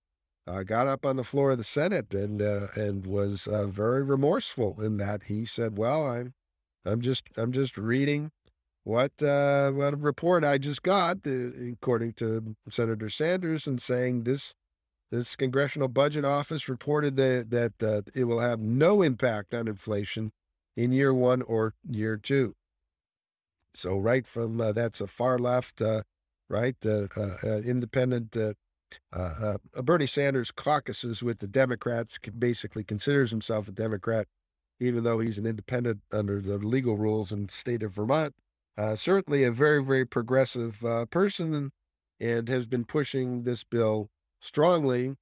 uh, 0.47 0.62
got 0.62 0.87
up 0.87 1.07
on 1.07 1.17
the 1.17 1.25
floor 1.25 1.53
of 1.53 1.59
the 1.59 1.65
Senate 1.65 2.12
and 2.15 2.43
uh, 2.43 2.69
and 2.75 3.07
was 3.07 3.47
uh, 3.47 3.67
very 3.67 4.03
remorseful 4.03 4.81
in 4.81 4.97
that 4.97 5.25
he 5.25 5.45
said, 5.45 5.79
"Well, 5.79 6.07
I'm 6.07 6.35
I'm 6.85 7.01
just 7.01 7.25
I'm 7.37 7.53
just 7.53 7.79
reading 7.79 8.33
what 8.85 9.23
uh, 9.23 9.71
what 9.71 10.01
report 10.01 10.43
I 10.43 10.59
just 10.59 10.83
got, 10.83 11.19
uh, 11.27 11.51
according 11.73 12.15
to 12.15 12.57
Senator 12.69 13.09
Sanders, 13.09 13.67
and 13.67 13.81
saying 13.81 14.25
this 14.25 14.55
this 15.12 15.37
Congressional 15.37 15.88
Budget 15.88 16.25
Office 16.25 16.71
reported 16.71 17.16
that 17.16 17.50
that 17.50 17.83
uh, 17.83 18.00
it 18.14 18.25
will 18.25 18.40
have 18.40 18.59
no 18.59 19.02
impact 19.02 19.52
on 19.52 19.69
inflation 19.69 20.33
in 20.75 20.90
year 20.90 21.12
one 21.12 21.42
or 21.42 21.75
year 21.88 22.16
two. 22.16 22.54
So 23.75 23.99
right 23.99 24.26
from 24.26 24.61
uh, 24.61 24.73
that's 24.73 25.02
a 25.02 25.07
far 25.07 25.38
left, 25.38 25.83
uh, 25.83 26.02
right, 26.49 26.76
uh, 26.85 27.07
uh, 27.16 27.37
uh 27.45 27.61
independent. 27.64 28.37
Bernie 29.83 30.07
Sanders 30.07 30.50
caucuses 30.50 31.23
with 31.23 31.38
the 31.38 31.47
Democrats. 31.47 32.19
Basically, 32.19 32.83
considers 32.83 33.31
himself 33.31 33.69
a 33.69 33.73
Democrat, 33.73 34.26
even 34.81 35.04
though 35.04 35.19
he's 35.19 35.38
an 35.38 35.47
independent 35.47 36.00
under 36.11 36.40
the 36.40 36.59
legal 36.59 36.97
rules 36.97 37.33
in 37.33 37.47
the 37.47 37.52
state 37.52 37.83
of 37.83 37.92
Vermont. 37.92 38.35
certainly, 38.95 39.45
a 39.45 39.50
very, 39.50 39.83
very 39.83 40.04
progressive 40.07 40.85
person, 41.11 41.73
and 42.21 42.49
has 42.49 42.66
been 42.66 42.85
pushing 42.85 43.45
this 43.45 43.64
bill 43.64 44.11
strongly. 44.43 45.17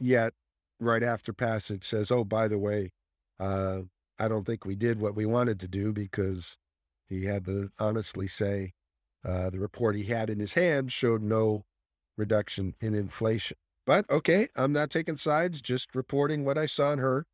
Yet, 0.00 0.32
right 0.80 1.02
after 1.04 1.32
passage, 1.32 1.84
says, 1.84 2.10
"Oh, 2.10 2.24
by 2.24 2.48
the 2.48 2.58
way, 2.58 2.90
I 4.18 4.28
don't 4.28 4.44
think 4.44 4.64
we 4.64 4.74
did 4.74 5.00
what 5.00 5.14
we 5.14 5.26
wanted 5.26 5.60
to 5.60 5.68
do 5.68 5.92
because 5.92 6.56
he 7.06 7.24
had 7.24 7.44
to 7.46 7.70
honestly 7.78 8.26
say 8.26 8.72
uh, 9.24 9.50
the 9.50 9.60
report 9.60 9.96
he 9.96 10.04
had 10.04 10.30
in 10.30 10.40
his 10.40 10.54
hand 10.54 10.92
showed 10.92 11.22
no 11.22 11.64
reduction 12.16 12.74
in 12.80 12.94
inflation. 12.94 13.56
But 13.86 14.10
okay, 14.10 14.48
I'm 14.56 14.72
not 14.72 14.90
taking 14.90 15.16
sides, 15.16 15.62
just 15.62 15.94
reporting 15.94 16.44
what 16.44 16.58
I 16.58 16.66
saw 16.66 16.92
and 16.92 17.00
heard. 17.00 17.26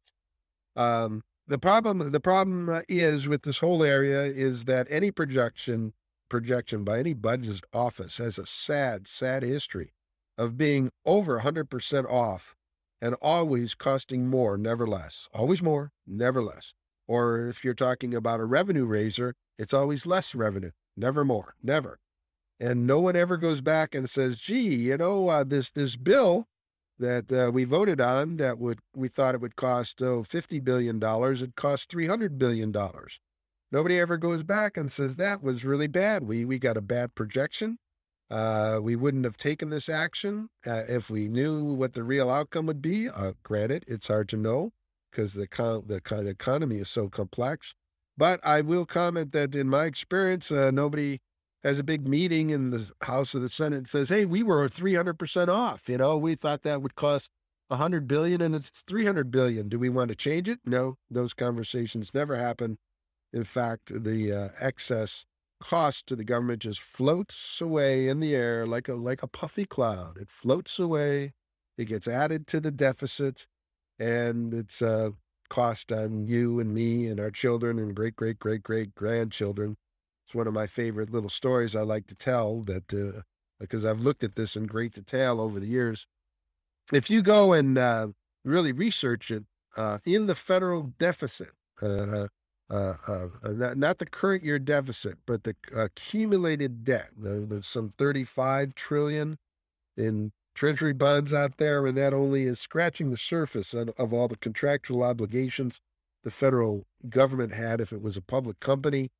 Um, 0.76 1.22
the 1.46 1.58
problem, 1.58 2.12
the 2.12 2.20
problem 2.20 2.68
uh, 2.68 2.82
is 2.88 3.26
with 3.26 3.42
this 3.42 3.58
whole 3.58 3.82
area 3.82 4.22
is 4.24 4.66
that 4.66 4.86
any 4.90 5.10
projection, 5.10 5.94
projection 6.28 6.84
by 6.84 6.98
any 6.98 7.14
budget 7.14 7.62
office 7.72 8.18
has 8.18 8.38
a 8.38 8.46
sad, 8.46 9.06
sad 9.06 9.42
history 9.42 9.93
of 10.36 10.56
being 10.56 10.90
over 11.04 11.40
100% 11.40 12.10
off 12.10 12.54
and 13.00 13.14
always 13.20 13.74
costing 13.74 14.28
more, 14.28 14.56
never 14.56 14.86
less. 14.86 15.28
Always 15.32 15.62
more, 15.62 15.92
never 16.06 16.42
less. 16.42 16.72
Or 17.06 17.46
if 17.46 17.64
you're 17.64 17.74
talking 17.74 18.14
about 18.14 18.40
a 18.40 18.44
revenue 18.44 18.86
raiser, 18.86 19.34
it's 19.58 19.74
always 19.74 20.06
less 20.06 20.34
revenue, 20.34 20.70
never 20.96 21.24
more, 21.24 21.54
never. 21.62 21.98
And 22.58 22.86
no 22.86 23.00
one 23.00 23.16
ever 23.16 23.36
goes 23.36 23.60
back 23.60 23.94
and 23.94 24.08
says, 24.08 24.38
"Gee, 24.38 24.74
you 24.74 24.96
know, 24.96 25.28
uh, 25.28 25.44
this 25.44 25.70
this 25.70 25.96
bill 25.96 26.46
that 26.98 27.30
uh, 27.30 27.50
we 27.52 27.64
voted 27.64 28.00
on 28.00 28.36
that 28.36 28.58
would 28.58 28.78
we 28.94 29.08
thought 29.08 29.34
it 29.34 29.40
would 29.40 29.56
cost 29.56 30.00
oh, 30.02 30.22
50 30.22 30.60
billion 30.60 30.98
dollars, 30.98 31.42
it 31.42 31.56
cost 31.56 31.90
300 31.90 32.38
billion 32.38 32.72
dollars." 32.72 33.20
Nobody 33.72 33.98
ever 33.98 34.16
goes 34.16 34.44
back 34.44 34.76
and 34.76 34.90
says 34.90 35.16
that 35.16 35.42
was 35.42 35.64
really 35.64 35.88
bad. 35.88 36.22
We 36.22 36.44
we 36.44 36.58
got 36.58 36.76
a 36.76 36.80
bad 36.80 37.14
projection. 37.14 37.78
Uh, 38.30 38.78
we 38.82 38.96
wouldn't 38.96 39.24
have 39.24 39.36
taken 39.36 39.70
this 39.70 39.88
action 39.88 40.48
uh, 40.66 40.82
if 40.88 41.10
we 41.10 41.28
knew 41.28 41.62
what 41.62 41.92
the 41.92 42.02
real 42.02 42.30
outcome 42.30 42.66
would 42.66 42.82
be. 42.82 43.08
Uh, 43.08 43.32
granted, 43.42 43.84
it's 43.86 44.08
hard 44.08 44.28
to 44.28 44.36
know 44.36 44.72
because 45.10 45.34
the, 45.34 45.46
con- 45.46 45.84
the, 45.86 46.00
con- 46.00 46.24
the 46.24 46.30
economy 46.30 46.76
is 46.76 46.88
so 46.88 47.08
complex. 47.08 47.74
But 48.16 48.40
I 48.44 48.60
will 48.60 48.86
comment 48.86 49.32
that 49.32 49.54
in 49.54 49.68
my 49.68 49.84
experience, 49.84 50.50
uh, 50.50 50.70
nobody 50.70 51.18
has 51.64 51.78
a 51.78 51.84
big 51.84 52.06
meeting 52.06 52.50
in 52.50 52.70
the 52.70 52.90
House 53.02 53.34
of 53.34 53.42
the 53.42 53.48
Senate 53.48 53.78
and 53.78 53.88
says, 53.88 54.08
"Hey, 54.08 54.24
we 54.24 54.42
were 54.42 54.68
300% 54.68 55.48
off. 55.48 55.88
You 55.88 55.98
know, 55.98 56.16
we 56.16 56.34
thought 56.34 56.62
that 56.62 56.82
would 56.82 56.94
cost 56.94 57.30
100 57.68 58.06
billion 58.06 58.40
and 58.40 58.54
it's 58.54 58.70
300 58.86 59.30
billion. 59.30 59.68
Do 59.68 59.78
we 59.78 59.88
want 59.88 60.10
to 60.10 60.14
change 60.14 60.48
it?" 60.48 60.60
No, 60.64 60.96
those 61.10 61.34
conversations 61.34 62.12
never 62.14 62.36
happen. 62.36 62.78
In 63.32 63.44
fact, 63.44 64.04
the 64.04 64.32
uh, 64.32 64.48
excess 64.60 65.24
cost 65.64 66.06
to 66.06 66.16
the 66.16 66.24
government 66.24 66.62
just 66.62 66.80
floats 66.80 67.60
away 67.60 68.08
in 68.08 68.20
the 68.20 68.34
air 68.34 68.66
like 68.66 68.88
a 68.88 68.94
like 68.94 69.22
a 69.22 69.28
puffy 69.28 69.64
cloud. 69.64 70.18
It 70.18 70.30
floats 70.30 70.78
away. 70.78 71.34
It 71.78 71.86
gets 71.86 72.06
added 72.06 72.46
to 72.48 72.60
the 72.60 72.70
deficit 72.70 73.46
and 73.98 74.54
it's 74.54 74.82
a 74.82 75.14
cost 75.48 75.92
on 75.92 76.26
you 76.26 76.60
and 76.60 76.72
me 76.74 77.06
and 77.06 77.20
our 77.20 77.30
children 77.30 77.78
and 77.78 77.94
great 77.94 78.16
great 78.16 78.38
great 78.38 78.62
great 78.62 78.94
grandchildren. 78.94 79.76
It's 80.26 80.34
one 80.34 80.46
of 80.46 80.54
my 80.54 80.66
favorite 80.66 81.10
little 81.10 81.30
stories 81.30 81.76
I 81.76 81.82
like 81.82 82.06
to 82.08 82.14
tell 82.14 82.62
that 82.62 82.92
uh, 82.94 83.22
because 83.60 83.84
I've 83.84 84.00
looked 84.00 84.24
at 84.24 84.36
this 84.36 84.56
in 84.56 84.66
great 84.66 84.92
detail 84.92 85.40
over 85.40 85.60
the 85.60 85.66
years. 85.66 86.06
If 86.92 87.10
you 87.10 87.22
go 87.22 87.52
and 87.52 87.78
uh, 87.78 88.08
really 88.44 88.72
research 88.72 89.30
it 89.30 89.44
uh, 89.76 89.98
in 90.04 90.26
the 90.26 90.34
federal 90.34 90.94
deficit, 90.98 91.52
uh, 91.82 92.28
uh, 92.70 92.94
uh, 93.06 93.28
not, 93.44 93.76
not, 93.76 93.98
the 93.98 94.06
current 94.06 94.42
year 94.42 94.58
deficit, 94.58 95.18
but 95.26 95.44
the 95.44 95.54
accumulated 95.74 96.84
debt, 96.84 97.10
there's 97.16 97.66
some 97.66 97.90
35 97.90 98.74
trillion 98.74 99.36
in 99.96 100.32
treasury 100.54 100.94
bonds 100.94 101.34
out 101.34 101.58
there, 101.58 101.86
and 101.86 101.96
that 101.98 102.14
only 102.14 102.44
is 102.44 102.58
scratching 102.58 103.10
the 103.10 103.16
surface 103.16 103.74
of, 103.74 103.90
of 103.98 104.12
all 104.12 104.28
the 104.28 104.36
contractual 104.36 105.02
obligations 105.02 105.80
the 106.22 106.30
federal 106.30 106.84
government 107.10 107.52
had 107.52 107.80
if 107.80 107.92
it 107.92 108.00
was 108.00 108.16
a 108.16 108.22
public 108.22 108.58
company 108.60 109.10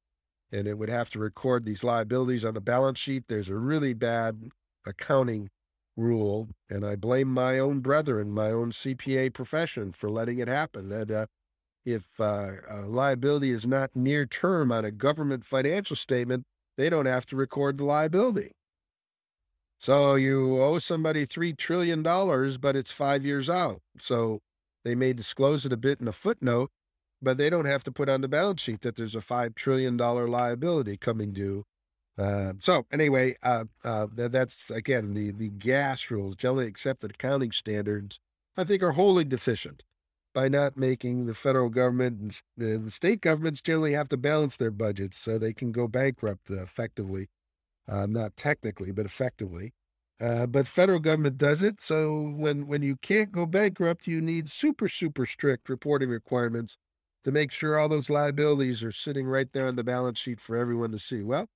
and 0.55 0.69
it 0.69 0.79
would 0.79 0.89
have 0.89 1.11
to 1.11 1.19
record 1.19 1.65
these 1.65 1.83
liabilities 1.83 2.45
on 2.45 2.55
the 2.55 2.61
balance 2.61 2.99
sheet. 2.99 3.25
There's 3.29 3.49
a 3.49 3.57
really 3.57 3.93
bad 3.93 4.51
accounting 4.87 5.51
rule, 5.97 6.49
and 6.71 6.85
I 6.85 6.95
blame 6.97 7.29
my 7.29 7.59
own 7.59 7.81
brethren, 7.81 8.31
my 8.31 8.51
own 8.51 8.71
CPA 8.71 9.33
profession 9.33 9.93
for 9.93 10.09
letting 10.09 10.39
it 10.39 10.49
happen. 10.49 10.89
That 10.91 11.11
uh, 11.11 11.27
if 11.85 12.19
uh, 12.19 12.53
liability 12.87 13.50
is 13.50 13.67
not 13.67 13.95
near 13.95 14.26
term 14.26 14.73
on 14.73 14.85
a 14.85 14.91
government 14.91 15.45
financial 15.45 15.97
statement, 15.97 16.45
they 16.76 16.88
don't 16.88 17.07
have 17.07 17.26
to 17.26 17.37
record 17.37 17.79
the 17.79 17.85
liability. 17.85 18.53
So 19.79 20.14
you 20.14 20.62
owe 20.62 20.79
somebody 20.79 21.26
$3 21.26 21.57
trillion, 21.57 22.03
but 22.03 22.76
it's 22.76 22.91
five 22.91 23.26
years 23.26 23.50
out. 23.50 23.81
So 23.99 24.41
they 24.85 24.95
may 24.95 25.12
disclose 25.12 25.67
it 25.67 25.73
a 25.73 25.76
bit 25.76 26.00
in 26.00 26.09
a 26.09 26.12
footnote, 26.12 26.71
but 27.21 27.37
they 27.37 27.50
don't 27.50 27.67
have 27.67 27.85
to 27.85 27.93
put 27.93 28.09
on 28.09 28.23
the 28.23 28.29
balance 28.29 28.62
sheet 28.62 28.81
that 28.81 28.97
there's 28.97 29.14
a 29.14 29.21
$5 29.21 29.55
trillion 29.55 29.97
liability 29.97 30.97
coming 30.97 31.33
due. 31.33 31.64
Uh, 32.17 32.55
so 32.61 32.87
anyway, 32.93 33.35
uh, 33.43 33.64
uh, 33.85 34.07
that's 34.12 34.71
again 34.71 35.14
the, 35.14 35.33
the 35.33 35.50
GAAS 35.50 36.11
rules, 36.11 36.37
generally 36.37 36.67
accepted 36.67 37.11
accounting 37.11 37.50
standards, 37.50 38.21
I 38.57 38.62
think 38.64 38.83
are 38.83 38.93
wholly 38.93 39.25
deficient 39.25 39.83
by 40.35 40.49
not 40.49 40.76
making 40.76 41.26
the 41.26 41.35
federal 41.35 41.71
government 41.71 42.43
and 42.59 42.87
the 42.87 42.91
state 42.91 43.21
governments 43.21 43.62
generally 43.62 43.93
have 43.93 44.09
to 44.09 44.17
balance 44.17 44.57
their 44.57 44.73
budgets 44.73 45.17
so 45.17 45.38
they 45.38 45.53
can 45.53 45.73
go 45.73 45.87
bankrupt 45.88 46.50
effectively, 46.50 47.29
uh, 47.88 48.07
not 48.07 48.37
technically, 48.37 48.91
but 48.91 49.07
effectively. 49.07 49.73
Uh, 50.21 50.47
but 50.47 50.67
federal 50.67 51.00
government 51.00 51.37
does 51.37 51.62
it. 51.62 51.81
So 51.81 52.33
when, 52.37 52.67
when 52.67 52.83
you 52.83 52.97
can't 52.97 53.33
go 53.33 53.47
bankrupt, 53.47 54.07
you 54.07 54.21
need 54.21 54.49
super, 54.49 54.88
super 54.88 55.26
strict 55.26 55.69
reporting 55.69 56.09
requirements 56.09 56.76
to 57.25 57.33
make 57.33 57.50
sure 57.50 57.79
all 57.79 57.88
those 57.88 58.11
liabilities 58.11 58.85
are 58.85 58.93
sitting 58.93 59.26
right 59.26 59.49
there 59.53 59.67
on 59.67 59.76
the 59.76 59.85
balance 59.85 60.19
sheet 60.19 60.41
for 60.41 60.57
everyone 60.57 60.93
to 60.93 60.99
see. 60.99 61.23
Well, 61.23 61.47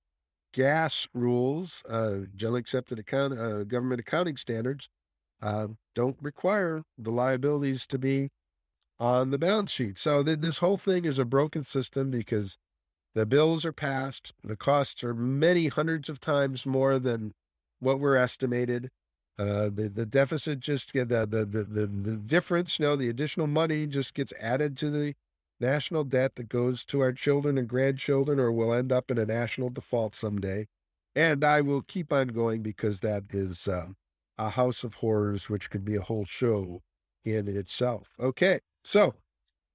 gas 0.53 1.07
rules, 1.13 1.83
uh, 1.87 2.21
generally 2.35 2.59
accepted 2.61 2.99
account, 2.99 3.37
uh, 3.37 3.63
government 3.63 4.01
accounting 4.01 4.35
standards, 4.35 4.89
uh, 5.41 5.67
don't 5.95 6.17
require 6.21 6.83
the 6.97 7.11
liabilities 7.11 7.85
to 7.87 7.97
be 7.97 8.29
on 8.99 9.31
the 9.31 9.37
balance 9.37 9.71
sheet. 9.71 9.97
So 9.97 10.23
th- 10.23 10.39
this 10.39 10.57
whole 10.57 10.77
thing 10.77 11.05
is 11.05 11.19
a 11.19 11.25
broken 11.25 11.63
system 11.63 12.11
because 12.11 12.57
the 13.15 13.25
bills 13.25 13.65
are 13.65 13.73
passed, 13.73 14.33
the 14.43 14.55
costs 14.55 15.03
are 15.03 15.13
many 15.13 15.67
hundreds 15.67 16.09
of 16.09 16.19
times 16.19 16.65
more 16.65 16.99
than 16.99 17.33
what 17.79 17.99
were 17.99 18.17
estimated. 18.17 18.89
Uh, 19.37 19.69
the 19.73 19.89
the 19.93 20.05
deficit 20.05 20.59
just 20.59 20.91
the, 20.91 21.05
the 21.05 21.25
the 21.25 21.63
the 21.63 21.87
the 21.87 22.17
difference, 22.17 22.77
you 22.77 22.85
know, 22.85 22.95
the 22.97 23.07
additional 23.07 23.47
money 23.47 23.87
just 23.87 24.13
gets 24.13 24.33
added 24.39 24.75
to 24.77 24.89
the 24.89 25.13
national 25.61 26.03
debt 26.03 26.35
that 26.35 26.49
goes 26.49 26.83
to 26.85 26.99
our 26.99 27.13
children 27.13 27.57
and 27.57 27.67
grandchildren, 27.67 28.37
or 28.37 28.51
will 28.51 28.73
end 28.73 28.91
up 28.91 29.09
in 29.09 29.17
a 29.17 29.25
national 29.25 29.69
default 29.69 30.13
someday. 30.13 30.67
And 31.15 31.43
I 31.43 31.61
will 31.61 31.81
keep 31.81 32.11
on 32.13 32.27
going 32.27 32.61
because 32.61 32.99
that 32.99 33.23
is 33.31 33.67
uh, 33.67 33.87
a 34.37 34.49
house 34.51 34.83
of 34.83 34.95
horrors, 34.95 35.49
which 35.49 35.69
could 35.69 35.85
be 35.85 35.95
a 35.95 36.01
whole 36.01 36.25
show 36.25 36.81
in 37.23 37.47
itself. 37.47 38.13
Okay, 38.19 38.59
so, 38.83 39.15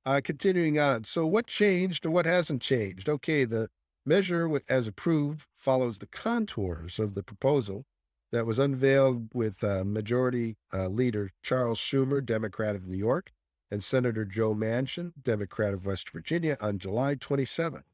uh, 0.07 0.21
continuing 0.23 0.79
on. 0.79 1.05
So, 1.05 1.27
what 1.27 1.47
changed 1.47 2.05
and 2.05 2.15
what 2.15 2.27
hasn't 2.27 2.63
changed? 2.63 3.09
Okay, 3.09 3.45
the 3.45 3.69
measure 4.07 4.51
as 4.69 4.87
approved 4.87 5.47
follows 5.57 5.99
the 5.99 6.07
contours 6.07 6.99
of 6.99 7.15
the 7.15 7.23
proposal 7.23 7.85
that 8.33 8.47
was 8.47 8.59
unveiled 8.59 9.29
with 9.33 9.63
uh, 9.63 9.85
Majority 9.85 10.57
uh, 10.73 10.89
Leader 10.89 11.31
Charles 11.43 11.79
Schumer, 11.79 12.25
Democrat 12.25 12.75
of 12.75 12.87
New 12.87 12.97
York, 12.97 13.31
and 13.71 13.83
Senator 13.83 14.25
Joe 14.25 14.55
Manchin, 14.55 15.13
Democrat 15.23 15.73
of 15.73 15.87
West 15.87 16.11
Virginia, 16.11 16.57
on 16.61 16.79
July 16.79 17.15
27. 17.15 17.85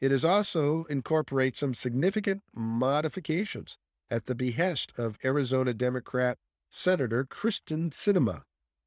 It 0.00 0.12
is 0.12 0.24
also 0.24 0.84
incorporates 0.84 1.60
some 1.60 1.74
significant 1.74 2.42
modifications 2.54 3.76
at 4.10 4.26
the 4.26 4.34
behest 4.34 4.92
of 4.98 5.18
Arizona 5.24 5.74
Democrat 5.74 6.38
Senator 6.70 7.24
Kyrsten 7.24 7.90
Sinema, 7.90 8.42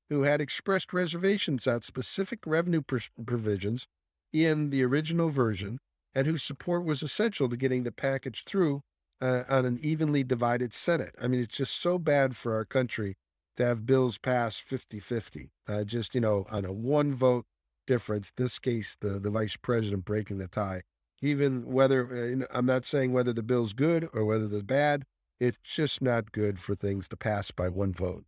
who 0.09 0.23
had 0.23 0.41
expressed 0.41 0.93
reservations 0.93 1.67
on 1.67 1.81
specific 1.81 2.39
revenue 2.45 2.81
pr- 2.81 2.97
provisions 3.25 3.87
in 4.31 4.69
the 4.69 4.83
original 4.83 5.29
version 5.29 5.79
and 6.15 6.27
whose 6.27 6.43
support 6.43 6.83
was 6.83 7.01
essential 7.01 7.49
to 7.49 7.57
getting 7.57 7.83
the 7.83 7.91
package 7.91 8.43
through 8.45 8.81
uh, 9.21 9.43
on 9.49 9.65
an 9.65 9.79
evenly 9.81 10.23
divided 10.23 10.73
Senate. 10.73 11.15
I 11.21 11.27
mean, 11.27 11.39
it's 11.39 11.57
just 11.57 11.81
so 11.81 11.97
bad 11.97 12.35
for 12.35 12.53
our 12.53 12.65
country 12.65 13.15
to 13.57 13.65
have 13.65 13.85
bills 13.85 14.17
pass 14.17 14.57
50 14.57 14.99
50, 14.99 15.51
uh, 15.67 15.83
just, 15.83 16.15
you 16.15 16.21
know, 16.21 16.45
on 16.49 16.65
a 16.65 16.73
one 16.73 17.13
vote 17.13 17.45
difference. 17.87 18.31
In 18.37 18.43
this 18.43 18.59
case, 18.59 18.97
the, 18.99 19.19
the 19.19 19.29
vice 19.29 19.55
president 19.55 20.05
breaking 20.05 20.39
the 20.39 20.47
tie. 20.47 20.81
Even 21.21 21.71
whether, 21.71 22.41
uh, 22.41 22.45
I'm 22.53 22.65
not 22.65 22.85
saying 22.85 23.13
whether 23.13 23.31
the 23.31 23.43
bill's 23.43 23.73
good 23.73 24.09
or 24.13 24.25
whether 24.25 24.45
it's 24.45 24.61
bad, 24.63 25.05
it's 25.39 25.57
just 25.63 26.01
not 26.01 26.31
good 26.31 26.59
for 26.59 26.75
things 26.75 27.07
to 27.09 27.17
pass 27.17 27.51
by 27.51 27.69
one 27.69 27.93
vote. 27.93 28.25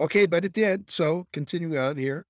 Okay, 0.00 0.24
but 0.24 0.46
it 0.46 0.54
did. 0.54 0.90
So 0.90 1.26
continuing 1.30 1.76
on 1.76 1.98
here, 1.98 2.24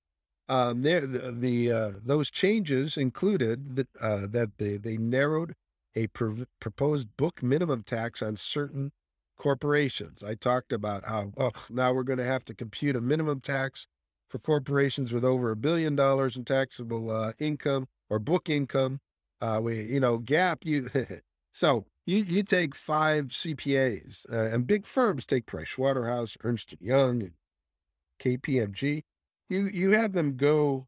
um, 0.48 0.82
there 0.82 1.02
the, 1.06 1.30
the 1.30 1.72
uh, 1.72 1.90
those 2.04 2.28
changes 2.28 2.96
included 2.96 3.76
that 3.76 3.88
uh, 4.00 4.26
that 4.28 4.58
they 4.58 4.76
they 4.76 4.96
narrowed 4.96 5.54
a 5.94 6.08
pr- 6.08 6.42
proposed 6.60 7.16
book 7.16 7.44
minimum 7.44 7.84
tax 7.84 8.22
on 8.22 8.34
certain 8.34 8.90
corporations. 9.38 10.22
I 10.22 10.34
talked 10.34 10.72
about 10.72 11.04
how 11.08 11.30
well 11.36 11.54
now 11.70 11.92
we're 11.92 12.02
going 12.02 12.18
to 12.18 12.24
have 12.24 12.44
to 12.46 12.54
compute 12.54 12.96
a 12.96 13.00
minimum 13.00 13.40
tax 13.40 13.86
for 14.28 14.40
corporations 14.40 15.12
with 15.12 15.24
over 15.24 15.52
a 15.52 15.56
billion 15.56 15.94
dollars 15.94 16.36
in 16.36 16.44
taxable 16.44 17.10
uh, 17.10 17.32
income 17.38 17.86
or 18.08 18.18
book 18.18 18.50
income. 18.50 18.98
Uh, 19.40 19.60
we 19.62 19.82
you 19.84 20.00
know 20.00 20.18
GAAP 20.18 20.64
you 20.64 20.90
so 21.52 21.86
you 22.04 22.18
you 22.24 22.42
take 22.42 22.74
five 22.74 23.26
CPAs 23.26 24.26
uh, 24.32 24.54
and 24.54 24.66
big 24.66 24.84
firms 24.84 25.24
take 25.24 25.46
Price 25.46 25.78
Waterhouse, 25.78 26.36
Ernst 26.42 26.74
Young, 26.80 27.30
KPMG, 28.20 29.02
you 29.48 29.70
you 29.72 29.90
have 29.92 30.12
them 30.12 30.36
go, 30.36 30.86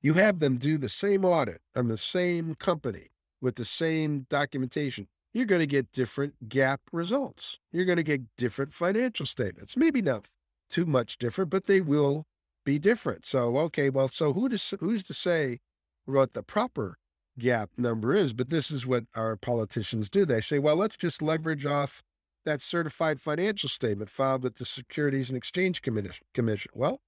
you 0.00 0.14
have 0.14 0.40
them 0.40 0.58
do 0.58 0.76
the 0.76 0.88
same 0.88 1.24
audit 1.24 1.60
on 1.76 1.88
the 1.88 1.98
same 1.98 2.54
company 2.54 3.10
with 3.40 3.56
the 3.56 3.64
same 3.64 4.26
documentation. 4.28 5.08
You're 5.32 5.46
going 5.46 5.60
to 5.60 5.66
get 5.66 5.92
different 5.92 6.48
GAAP 6.48 6.78
results. 6.92 7.58
You're 7.72 7.86
going 7.86 7.96
to 7.96 8.02
get 8.02 8.36
different 8.36 8.74
financial 8.74 9.24
statements. 9.24 9.76
Maybe 9.76 10.02
not 10.02 10.28
too 10.68 10.84
much 10.84 11.16
different, 11.16 11.50
but 11.50 11.64
they 11.64 11.80
will 11.80 12.26
be 12.64 12.78
different. 12.78 13.24
So 13.24 13.56
okay, 13.58 13.88
well, 13.90 14.08
so 14.08 14.32
who 14.32 14.48
does 14.48 14.74
who's 14.80 15.02
to 15.04 15.14
say 15.14 15.60
what 16.04 16.34
the 16.34 16.42
proper 16.42 16.98
GAAP 17.38 17.68
number 17.78 18.14
is? 18.14 18.32
But 18.32 18.50
this 18.50 18.70
is 18.70 18.86
what 18.86 19.04
our 19.14 19.36
politicians 19.36 20.10
do. 20.10 20.24
They 20.24 20.40
say, 20.40 20.58
well, 20.58 20.76
let's 20.76 20.96
just 20.96 21.22
leverage 21.22 21.64
off 21.64 22.02
that 22.44 22.60
certified 22.60 23.20
financial 23.20 23.68
statement 23.68 24.10
filed 24.10 24.42
with 24.42 24.56
the 24.56 24.64
Securities 24.64 25.30
and 25.30 25.36
Exchange 25.36 25.82
Commission. 25.82 26.70
Well, 26.74 27.00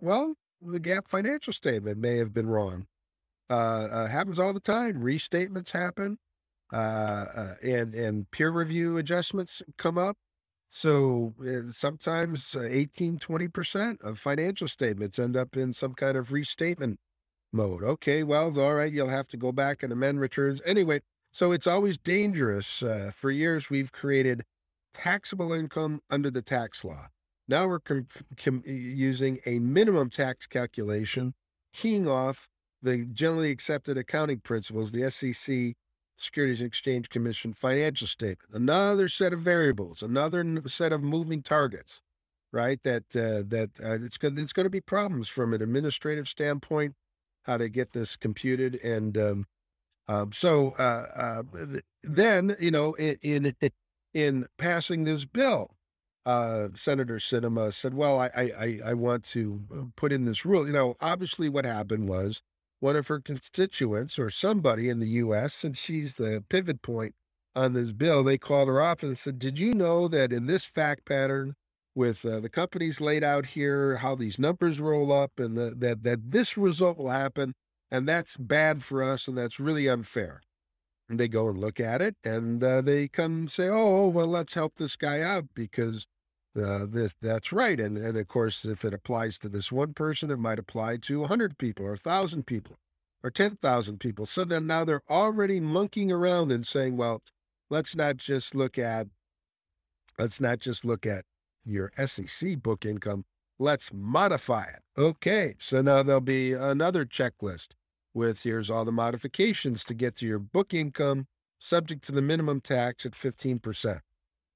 well, 0.00 0.34
the 0.60 0.80
GAAP 0.80 1.08
financial 1.08 1.52
statement 1.52 1.98
may 1.98 2.16
have 2.16 2.32
been 2.32 2.48
wrong. 2.48 2.86
Uh, 3.50 3.88
uh, 3.90 4.06
happens 4.08 4.38
all 4.38 4.52
the 4.52 4.60
time. 4.60 5.02
Restatements 5.02 5.72
happen, 5.72 6.18
uh, 6.72 6.76
uh 6.76 7.54
and 7.62 7.94
and 7.94 8.30
peer 8.30 8.50
review 8.50 8.98
adjustments 8.98 9.62
come 9.78 9.96
up. 9.96 10.16
So 10.70 11.32
uh, 11.40 11.72
sometimes 11.72 12.54
uh, 12.54 12.60
18, 12.60 13.18
20% 13.18 14.02
of 14.02 14.18
financial 14.18 14.68
statements 14.68 15.18
end 15.18 15.34
up 15.34 15.56
in 15.56 15.72
some 15.72 15.94
kind 15.94 16.14
of 16.14 16.30
restatement 16.30 17.00
mode. 17.54 17.82
Okay, 17.82 18.22
well, 18.22 18.58
all 18.60 18.74
right, 18.74 18.92
you'll 18.92 19.08
have 19.08 19.28
to 19.28 19.38
go 19.38 19.50
back 19.50 19.82
and 19.82 19.90
amend 19.90 20.20
returns. 20.20 20.60
Anyway, 20.66 21.00
so 21.32 21.52
it's 21.52 21.66
always 21.66 21.96
dangerous. 21.96 22.82
For 23.14 23.30
years, 23.30 23.70
we've 23.70 23.92
created 23.92 24.44
taxable 24.94 25.52
income 25.52 26.00
under 26.10 26.30
the 26.30 26.42
tax 26.42 26.84
law. 26.84 27.08
Now 27.48 27.66
we're 27.66 27.80
com- 27.80 28.06
com- 28.36 28.62
using 28.66 29.40
a 29.46 29.58
minimum 29.58 30.10
tax 30.10 30.46
calculation, 30.46 31.34
keying 31.72 32.06
off 32.08 32.48
the 32.82 33.06
generally 33.06 33.50
accepted 33.50 33.96
accounting 33.96 34.40
principles, 34.40 34.92
the 34.92 35.10
SEC, 35.10 35.74
Securities 36.18 36.60
and 36.60 36.66
Exchange 36.66 37.08
Commission 37.08 37.52
financial 37.52 38.06
statement. 38.06 38.52
Another 38.52 39.08
set 39.08 39.32
of 39.32 39.40
variables, 39.40 40.02
another 40.02 40.62
set 40.66 40.92
of 40.92 41.02
moving 41.02 41.42
targets, 41.42 42.02
right? 42.52 42.82
That 42.82 43.04
uh, 43.14 43.46
that 43.48 43.70
uh, 43.82 44.04
it's 44.04 44.18
going 44.18 44.36
it's 44.38 44.52
going 44.52 44.66
to 44.66 44.70
be 44.70 44.80
problems 44.80 45.28
from 45.28 45.54
an 45.54 45.62
administrative 45.62 46.28
standpoint, 46.28 46.94
how 47.44 47.56
to 47.56 47.68
get 47.68 47.92
this 47.92 48.16
computed, 48.16 48.80
and 48.82 49.16
um, 49.16 49.46
um, 50.08 50.32
so 50.32 50.74
uh, 50.78 51.42
uh 51.52 51.78
then 52.02 52.56
you 52.58 52.70
know 52.70 52.94
in, 52.94 53.16
in 53.22 53.56
in 54.18 54.46
passing 54.58 55.04
this 55.04 55.24
bill. 55.24 55.76
Uh, 56.26 56.68
Senator 56.74 57.16
Sinema 57.16 57.72
said, 57.72 57.94
"Well, 57.94 58.20
I, 58.20 58.30
I 58.36 58.78
I 58.86 58.94
want 58.94 59.24
to 59.26 59.62
uh, 59.74 59.82
put 59.96 60.12
in 60.12 60.24
this 60.26 60.44
rule. 60.44 60.66
You 60.66 60.72
know, 60.72 60.96
obviously, 61.00 61.48
what 61.48 61.64
happened 61.64 62.08
was 62.08 62.42
one 62.80 62.96
of 62.96 63.08
her 63.08 63.20
constituents 63.20 64.18
or 64.18 64.30
somebody 64.30 64.88
in 64.88 65.00
the 65.00 65.08
U.S. 65.08 65.64
and 65.64 65.76
she's 65.76 66.16
the 66.16 66.44
pivot 66.48 66.82
point 66.82 67.14
on 67.56 67.72
this 67.72 67.92
bill. 67.92 68.22
They 68.22 68.38
called 68.38 68.68
her 68.68 68.80
off 68.80 69.02
and 69.02 69.16
said, 69.16 69.38
"Did 69.38 69.58
you 69.58 69.72
know 69.74 70.06
that 70.08 70.32
in 70.32 70.46
this 70.46 70.64
fact 70.64 71.06
pattern, 71.06 71.54
with 71.94 72.24
uh, 72.26 72.40
the 72.40 72.50
companies 72.50 73.00
laid 73.00 73.24
out 73.24 73.46
here, 73.46 73.96
how 73.96 74.14
these 74.14 74.38
numbers 74.38 74.80
roll 74.80 75.12
up, 75.12 75.38
and 75.38 75.56
the, 75.56 75.74
that 75.76 76.02
that 76.02 76.30
this 76.30 76.56
result 76.58 76.98
will 76.98 77.10
happen, 77.10 77.54
and 77.90 78.06
that's 78.06 78.36
bad 78.36 78.82
for 78.82 79.02
us, 79.02 79.28
and 79.28 79.38
that's 79.38 79.58
really 79.58 79.88
unfair." 79.88 80.42
They 81.10 81.28
go 81.28 81.48
and 81.48 81.58
look 81.58 81.80
at 81.80 82.02
it 82.02 82.16
and 82.22 82.62
uh, 82.62 82.82
they 82.82 83.08
come 83.08 83.48
say, 83.48 83.68
oh, 83.68 84.08
well, 84.08 84.26
let's 84.26 84.54
help 84.54 84.74
this 84.74 84.94
guy 84.94 85.22
out 85.22 85.46
because 85.54 86.06
uh, 86.60 86.86
this 86.86 87.14
that's 87.20 87.50
right. 87.52 87.80
And, 87.80 87.96
and 87.96 88.18
of 88.18 88.28
course, 88.28 88.64
if 88.64 88.84
it 88.84 88.92
applies 88.92 89.38
to 89.38 89.48
this 89.48 89.72
one 89.72 89.94
person, 89.94 90.30
it 90.30 90.38
might 90.38 90.58
apply 90.58 90.98
to 90.98 91.20
100 91.20 91.56
people 91.56 91.86
or 91.86 91.92
1,000 91.92 92.46
people 92.46 92.78
or 93.22 93.30
10,000 93.30 93.98
people. 93.98 94.26
So 94.26 94.44
then 94.44 94.66
now 94.66 94.84
they're 94.84 95.02
already 95.08 95.60
monkeying 95.60 96.12
around 96.12 96.52
and 96.52 96.66
saying, 96.66 96.96
well, 96.96 97.22
let's 97.70 97.96
not 97.96 98.18
just 98.18 98.54
look 98.54 98.78
at 98.78 99.08
let's 100.18 100.40
not 100.40 100.58
just 100.58 100.84
look 100.84 101.06
at 101.06 101.24
your 101.64 101.92
SEC 102.04 102.62
book 102.62 102.84
income. 102.84 103.24
Let's 103.58 103.92
modify 103.92 104.64
it. 104.64 104.82
Okay. 104.96 105.54
So 105.58 105.80
now 105.82 106.02
there'll 106.02 106.20
be 106.20 106.52
another 106.52 107.04
checklist 107.04 107.68
with 108.14 108.42
here's 108.42 108.70
all 108.70 108.84
the 108.84 108.92
modifications 108.92 109.84
to 109.84 109.94
get 109.94 110.14
to 110.16 110.26
your 110.26 110.38
book 110.38 110.74
income 110.74 111.26
subject 111.58 112.04
to 112.04 112.12
the 112.12 112.22
minimum 112.22 112.60
tax 112.60 113.04
at 113.04 113.12
15%. 113.12 114.00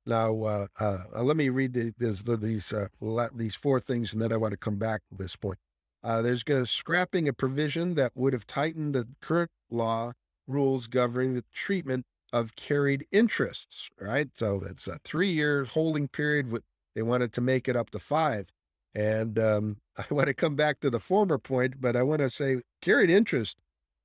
Now, 0.04 0.42
uh, 0.42 0.66
uh, 0.80 0.98
uh, 1.14 1.22
let 1.22 1.36
me 1.36 1.48
read 1.48 1.74
the, 1.74 1.92
this, 1.96 2.22
the, 2.22 2.36
these 2.36 2.72
uh, 2.72 2.88
these 3.34 3.54
four 3.54 3.78
things, 3.78 4.12
and 4.12 4.20
then 4.20 4.32
I 4.32 4.36
want 4.36 4.52
to 4.52 4.58
come 4.58 4.76
back 4.76 5.02
to 5.10 5.16
this 5.16 5.36
point. 5.36 5.58
Uh, 6.02 6.20
there's 6.22 6.42
going 6.42 6.64
to 6.64 6.70
scrapping 6.70 7.28
a 7.28 7.32
provision 7.32 7.94
that 7.94 8.12
would 8.16 8.32
have 8.32 8.46
tightened 8.46 8.94
the 8.94 9.06
current 9.20 9.50
law 9.70 10.12
rules 10.48 10.88
governing 10.88 11.34
the 11.34 11.44
treatment 11.52 12.04
of 12.32 12.56
carried 12.56 13.06
interests. 13.12 13.90
Right, 14.00 14.30
so 14.34 14.64
it's 14.68 14.88
a 14.88 14.98
three-year 15.04 15.66
holding 15.66 16.08
period. 16.08 16.52
They 16.96 17.02
wanted 17.02 17.32
to 17.34 17.40
make 17.40 17.68
it 17.68 17.76
up 17.76 17.90
to 17.90 18.00
five, 18.00 18.48
and 18.94 19.38
um, 19.38 19.76
I 19.98 20.04
want 20.10 20.28
to 20.28 20.34
come 20.34 20.56
back 20.56 20.80
to 20.80 20.90
the 20.90 21.00
former 21.00 21.38
point, 21.38 21.80
but 21.80 21.96
I 21.96 22.02
want 22.02 22.20
to 22.20 22.30
say 22.30 22.62
carried 22.80 23.10
interest. 23.10 23.58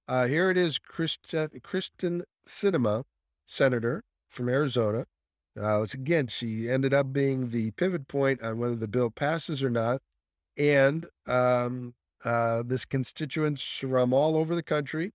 Uh, 0.07 0.25
here 0.25 0.49
it 0.49 0.57
is, 0.57 0.79
Kyrsten 0.79 2.21
Sinema, 2.47 3.03
senator 3.45 4.03
from 4.29 4.47
Arizona. 4.47 5.05
Uh, 5.59 5.81
again, 5.81 6.27
she 6.27 6.69
ended 6.69 6.93
up 6.93 7.11
being 7.11 7.49
the 7.49 7.71
pivot 7.71 8.07
point 8.07 8.41
on 8.41 8.59
whether 8.59 8.75
the 8.75 8.87
bill 8.87 9.09
passes 9.09 9.63
or 9.63 9.69
not. 9.69 10.01
And 10.57 11.07
um, 11.27 11.95
uh, 12.23 12.63
this 12.65 12.85
constituents 12.85 13.63
from 13.63 14.13
all 14.13 14.37
over 14.37 14.55
the 14.55 14.63
country. 14.63 15.11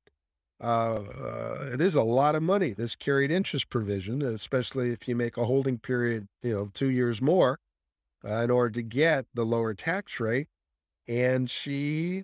Uh, 0.63 0.95
uh, 0.95 1.71
it 1.73 1.81
is 1.81 1.97
a 1.97 2.03
lot 2.03 2.37
of 2.37 2.43
money, 2.43 2.73
this 2.73 2.95
carried 2.95 3.33
interest 3.33 3.69
provision, 3.69 4.23
especially 4.23 4.93
if 4.93 5.09
you 5.09 5.17
make 5.17 5.37
a 5.37 5.45
holding 5.45 5.77
period, 5.77 6.29
you 6.41 6.55
know, 6.55 6.71
two 6.73 6.89
years 6.89 7.21
more 7.21 7.59
uh, 8.25 8.43
in 8.43 8.51
order 8.51 8.71
to 8.71 8.83
get 8.83 9.27
the 9.35 9.45
lower 9.45 9.75
tax 9.75 10.21
rate. 10.21 10.49
And 11.09 11.51
she, 11.51 12.23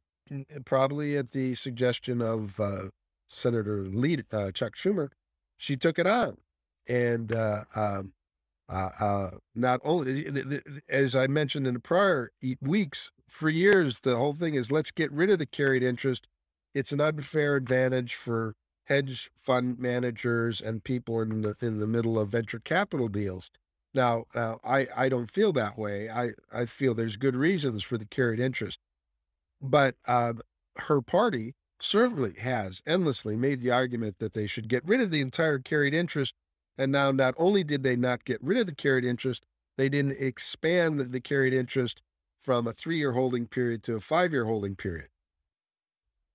probably 0.64 1.16
at 1.16 1.32
the 1.32 1.54
suggestion 1.54 2.20
of 2.22 2.60
uh, 2.60 2.88
Senator 3.28 3.82
Lee, 3.82 4.22
uh, 4.32 4.50
Chuck 4.52 4.76
Schumer, 4.76 5.10
she 5.56 5.76
took 5.76 5.98
it 5.98 6.06
on. 6.06 6.38
And 6.88 7.32
um, 7.32 8.12
uh, 8.68 8.90
uh, 9.00 9.30
not 9.54 9.80
only, 9.82 10.60
as 10.88 11.16
I 11.16 11.26
mentioned 11.26 11.66
in 11.66 11.74
the 11.74 11.80
prior 11.80 12.30
weeks, 12.60 13.10
for 13.26 13.48
years, 13.48 14.00
the 14.00 14.16
whole 14.16 14.32
thing 14.32 14.54
is 14.54 14.70
let's 14.70 14.90
get 14.90 15.12
rid 15.12 15.30
of 15.30 15.38
the 15.38 15.46
carried 15.46 15.82
interest. 15.82 16.26
It's 16.74 16.92
an 16.92 17.00
unfair 17.00 17.56
advantage 17.56 18.14
for 18.14 18.54
hedge 18.84 19.30
fund 19.36 19.78
managers 19.78 20.60
and 20.60 20.82
people 20.82 21.20
in 21.20 21.42
the 21.42 21.54
in 21.60 21.78
the 21.78 21.86
middle 21.86 22.18
of 22.18 22.30
venture 22.30 22.58
capital 22.58 23.08
deals. 23.08 23.50
Now, 23.94 24.24
now 24.34 24.60
I, 24.64 24.86
I 24.96 25.08
don't 25.08 25.30
feel 25.30 25.52
that 25.54 25.78
way. 25.78 26.08
I, 26.08 26.30
I 26.52 26.66
feel 26.66 26.94
there's 26.94 27.16
good 27.16 27.36
reasons 27.36 27.82
for 27.82 27.98
the 27.98 28.04
carried 28.06 28.40
interest. 28.40 28.78
But 29.60 29.96
uh, 30.06 30.34
her 30.76 31.00
party 31.00 31.54
certainly 31.80 32.34
has 32.40 32.82
endlessly 32.86 33.36
made 33.36 33.60
the 33.60 33.70
argument 33.70 34.18
that 34.18 34.34
they 34.34 34.46
should 34.46 34.68
get 34.68 34.86
rid 34.86 35.00
of 35.00 35.10
the 35.10 35.20
entire 35.20 35.58
carried 35.58 35.94
interest 35.94 36.34
and 36.78 36.92
now, 36.92 37.10
not 37.10 37.34
only 37.36 37.64
did 37.64 37.82
they 37.82 37.96
not 37.96 38.24
get 38.24 38.42
rid 38.42 38.56
of 38.56 38.66
the 38.66 38.74
carried 38.74 39.04
interest, 39.04 39.44
they 39.76 39.88
didn't 39.88 40.16
expand 40.20 41.00
the 41.00 41.20
carried 41.20 41.52
interest 41.52 42.00
from 42.38 42.68
a 42.68 42.72
three 42.72 42.98
year 42.98 43.12
holding 43.12 43.48
period 43.48 43.82
to 43.82 43.96
a 43.96 44.00
five 44.00 44.32
year 44.32 44.44
holding 44.44 44.76
period. 44.76 45.08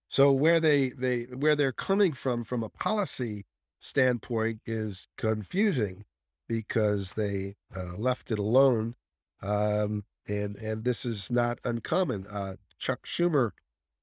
So 0.10 0.32
where 0.32 0.60
they, 0.60 0.89
they 0.89 1.24
where 1.24 1.56
they're 1.56 1.72
coming 1.72 2.12
from 2.12 2.44
from 2.44 2.62
a 2.62 2.70
policy 2.70 3.46
standpoint 3.80 4.60
is 4.66 5.08
confusing 5.18 6.04
because 6.47 7.13
they 7.13 7.56
uh, 7.75 7.95
left 7.97 8.32
it 8.32 8.39
alone, 8.39 8.95
um, 9.41 10.03
and 10.27 10.56
and 10.58 10.84
this 10.84 11.06
is 11.06 11.32
not 11.32 11.60
uncommon. 11.63 12.25
Uh, 12.27 12.56
Chuck 12.79 13.06
Schumer 13.06 13.51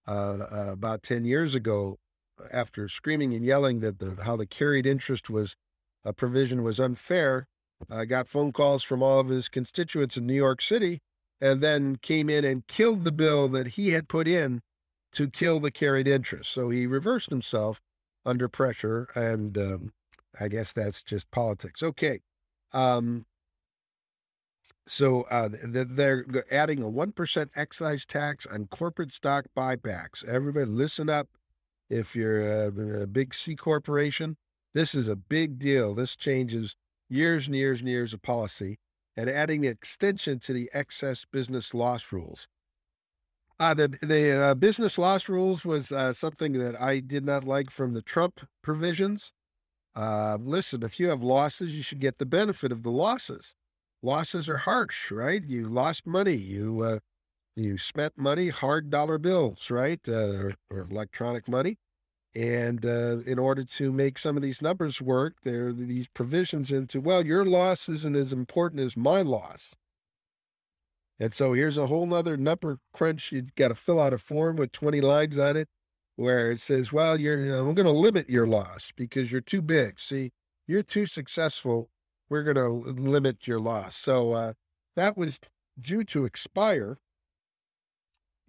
uh, 0.06 0.10
uh 0.10 0.68
about 0.72 1.02
ten 1.02 1.24
years 1.24 1.54
ago, 1.54 1.98
after 2.52 2.88
screaming 2.88 3.34
and 3.34 3.44
yelling 3.44 3.80
that 3.80 3.98
the 3.98 4.22
how 4.24 4.36
the 4.36 4.46
carried 4.46 4.86
interest 4.86 5.30
was 5.30 5.56
a 6.04 6.12
provision 6.12 6.62
was 6.62 6.80
unfair, 6.80 7.46
uh, 7.90 8.04
got 8.04 8.28
phone 8.28 8.52
calls 8.52 8.82
from 8.82 9.02
all 9.02 9.20
of 9.20 9.28
his 9.28 9.48
constituents 9.48 10.16
in 10.16 10.26
New 10.26 10.34
York 10.34 10.62
City, 10.62 11.00
and 11.40 11.60
then 11.60 11.96
came 11.96 12.30
in 12.30 12.44
and 12.44 12.66
killed 12.66 13.04
the 13.04 13.12
bill 13.12 13.48
that 13.48 13.68
he 13.68 13.90
had 13.90 14.08
put 14.08 14.26
in 14.26 14.60
to 15.12 15.28
kill 15.28 15.60
the 15.60 15.70
carried 15.70 16.06
interest. 16.06 16.50
So 16.52 16.70
he 16.70 16.86
reversed 16.86 17.30
himself 17.30 17.80
under 18.24 18.48
pressure, 18.48 19.08
and 19.14 19.56
um, 19.58 19.92
I 20.38 20.48
guess 20.48 20.72
that's 20.72 21.02
just 21.02 21.30
politics. 21.30 21.82
Okay. 21.82 22.20
Um, 22.72 23.26
so 24.86 25.22
uh, 25.30 25.48
they're 25.62 26.24
adding 26.50 26.82
a 26.82 26.90
1% 26.90 27.48
excise 27.54 28.04
tax 28.04 28.46
on 28.46 28.66
corporate 28.66 29.12
stock 29.12 29.46
buybacks. 29.56 30.24
Everybody, 30.24 30.66
listen 30.66 31.08
up. 31.08 31.28
If 31.88 32.14
you're 32.14 32.40
a, 32.40 33.02
a 33.02 33.06
big 33.06 33.34
C 33.34 33.56
corporation, 33.56 34.36
this 34.74 34.94
is 34.94 35.08
a 35.08 35.16
big 35.16 35.58
deal. 35.58 35.94
This 35.94 36.16
changes 36.16 36.76
years 37.08 37.46
and 37.46 37.56
years 37.56 37.80
and 37.80 37.88
years 37.88 38.14
of 38.14 38.22
policy 38.22 38.78
and 39.16 39.28
adding 39.28 39.66
an 39.66 39.72
extension 39.72 40.38
to 40.40 40.52
the 40.52 40.70
excess 40.72 41.24
business 41.30 41.74
loss 41.74 42.12
rules. 42.12 42.48
Uh, 43.58 43.74
the 43.74 43.88
the 44.00 44.30
uh, 44.32 44.54
business 44.54 44.96
loss 44.96 45.28
rules 45.28 45.66
was 45.66 45.92
uh, 45.92 46.12
something 46.14 46.54
that 46.54 46.80
I 46.80 47.00
did 47.00 47.26
not 47.26 47.44
like 47.44 47.70
from 47.70 47.92
the 47.92 48.00
Trump 48.00 48.48
provisions. 48.62 49.32
Uh, 49.94 50.38
listen, 50.40 50.82
if 50.82 51.00
you 51.00 51.08
have 51.08 51.22
losses, 51.22 51.76
you 51.76 51.82
should 51.82 52.00
get 52.00 52.18
the 52.18 52.26
benefit 52.26 52.72
of 52.72 52.82
the 52.82 52.90
losses. 52.90 53.54
Losses 54.02 54.48
are 54.48 54.58
harsh, 54.58 55.10
right? 55.10 55.42
You 55.44 55.68
lost 55.68 56.06
money. 56.06 56.36
You 56.36 56.82
uh, 56.82 56.98
you 57.56 57.76
spent 57.76 58.16
money, 58.16 58.48
hard 58.48 58.90
dollar 58.90 59.18
bills, 59.18 59.70
right, 59.70 60.00
uh, 60.08 60.52
or, 60.70 60.86
electronic 60.90 61.48
money. 61.48 61.78
And 62.34 62.86
uh, 62.86 63.18
in 63.26 63.38
order 63.38 63.64
to 63.64 63.92
make 63.92 64.16
some 64.16 64.36
of 64.36 64.42
these 64.42 64.62
numbers 64.62 65.02
work, 65.02 65.38
there 65.42 65.68
are 65.68 65.72
these 65.72 66.06
provisions 66.06 66.70
into, 66.70 67.00
well, 67.00 67.26
your 67.26 67.44
loss 67.44 67.88
isn't 67.88 68.14
as 68.14 68.32
important 68.32 68.80
as 68.80 68.96
my 68.96 69.20
loss. 69.20 69.74
And 71.18 71.34
so 71.34 71.52
here's 71.52 71.76
a 71.76 71.88
whole 71.88 72.14
other 72.14 72.36
number 72.36 72.78
crunch. 72.94 73.32
You've 73.32 73.54
got 73.56 73.68
to 73.68 73.74
fill 73.74 74.00
out 74.00 74.12
a 74.12 74.18
form 74.18 74.56
with 74.56 74.70
20 74.70 75.00
lines 75.00 75.38
on 75.38 75.56
it 75.56 75.68
where 76.20 76.50
it 76.52 76.60
says, 76.60 76.92
well, 76.92 77.18
you're, 77.18 77.40
you 77.40 77.50
know, 77.50 77.66
I'm 77.66 77.74
going 77.74 77.86
to 77.86 77.92
limit 77.92 78.28
your 78.28 78.46
loss 78.46 78.92
because 78.94 79.32
you're 79.32 79.40
too 79.40 79.62
big. 79.62 79.98
See, 79.98 80.32
you're 80.66 80.82
too 80.82 81.06
successful. 81.06 81.88
We're 82.28 82.42
going 82.42 82.56
to 82.56 82.68
limit 82.68 83.46
your 83.48 83.58
loss. 83.58 83.96
So 83.96 84.32
uh, 84.32 84.52
that 84.96 85.16
was 85.16 85.40
due 85.80 86.04
to 86.04 86.26
expire 86.26 86.98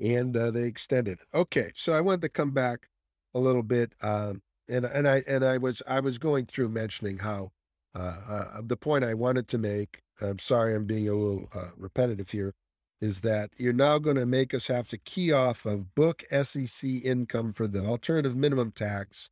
and 0.02 0.36
uh, 0.36 0.52
they 0.52 0.64
extended. 0.64 1.20
Okay. 1.34 1.72
So 1.74 1.94
I 1.94 2.02
wanted 2.02 2.24
to 2.24 2.30
come 2.30 2.52
back 2.52 2.90
a 3.34 3.40
little 3.40 3.64
bit, 3.64 3.94
um, 4.02 4.42
and 4.68 4.84
and 4.84 5.08
I 5.08 5.24
and 5.26 5.46
I 5.46 5.58
was 5.58 5.82
I 5.88 6.02
was 6.02 6.18
going 6.18 6.48
through 6.48 6.70
mentioning 6.70 7.20
how 7.20 7.52
uh, 7.96 8.18
uh, 8.28 8.62
the 8.66 8.76
point 8.76 9.06
I 9.06 9.14
wanted 9.14 9.48
to 9.50 9.58
make. 9.58 10.02
I'm 10.20 10.40
sorry, 10.40 10.76
I'm 10.76 10.86
being 10.86 11.08
a 11.08 11.14
little 11.14 11.50
uh, 11.56 11.70
repetitive 11.78 12.32
here. 12.32 12.54
Is 13.02 13.22
that 13.22 13.50
you're 13.58 13.74
now 13.74 13.98
going 13.98 14.18
to 14.18 14.28
make 14.28 14.54
us 14.54 14.68
have 14.68 14.88
to 14.90 14.98
key 14.98 15.32
off 15.32 15.66
of 15.66 15.96
book 15.96 16.24
SEC 16.30 16.88
income 17.04 17.52
for 17.52 17.68
the 17.68 17.84
alternative 17.84 18.36
minimum 18.36 18.72
tax, 18.72 19.30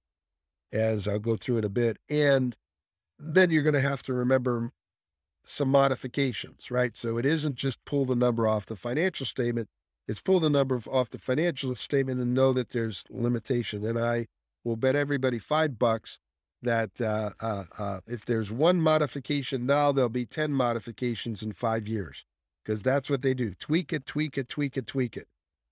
as 0.74 1.08
I'll 1.08 1.20
go 1.20 1.36
through 1.36 1.60
in 1.60 1.64
a 1.66 1.70
bit, 1.70 1.98
and 2.10 2.56
then 3.20 3.52
you're 3.52 3.64
going 3.64 3.74
to 3.74 3.82
have 3.82 4.02
to 4.04 4.14
remember 4.14 4.72
some 5.46 5.70
modifications, 5.70 6.72
right? 6.72 6.96
So 6.96 7.18
it 7.18 7.26
isn't 7.26 7.56
just 7.56 7.84
pull 7.86 8.06
the 8.06 8.16
number 8.16 8.48
off 8.48 8.66
the 8.66 8.76
financial 8.76 9.26
statement 9.26 9.70
it's 10.10 10.22
pull 10.22 10.40
the 10.40 10.50
number 10.50 10.82
off 10.92 11.12
the 11.12 11.20
financial 11.20 11.76
statement 11.76 12.20
and 12.20 12.34
know 12.34 12.52
that 12.54 12.72
there's 12.72 13.04
limitation. 13.12 13.86
And 13.86 14.00
I 14.00 14.26
will 14.64 14.76
bet 14.76 14.96
everybody 14.96 15.38
five 15.38 15.78
bucks 15.78 16.18
that 16.64 17.00
uh, 17.00 17.30
uh, 17.40 17.66
uh, 17.78 18.00
if 18.08 18.26
there's 18.26 18.52
one 18.52 18.82
modification 18.82 19.68
now, 19.68 19.92
there'll 19.92 20.10
be 20.10 20.26
10 20.26 20.52
modifications 20.52 21.44
in 21.44 21.52
five 21.52 21.88
years 21.88 22.26
because 22.70 22.84
that's 22.84 23.10
what 23.10 23.24
they 23.24 23.34
do 23.34 23.56
tweak 23.56 23.92
it, 23.92 24.06
tweak 24.06 24.38
it, 24.38 24.48
tweak 24.48 24.78
it, 24.78 24.86
tweak 24.86 25.18
it. 25.18 25.28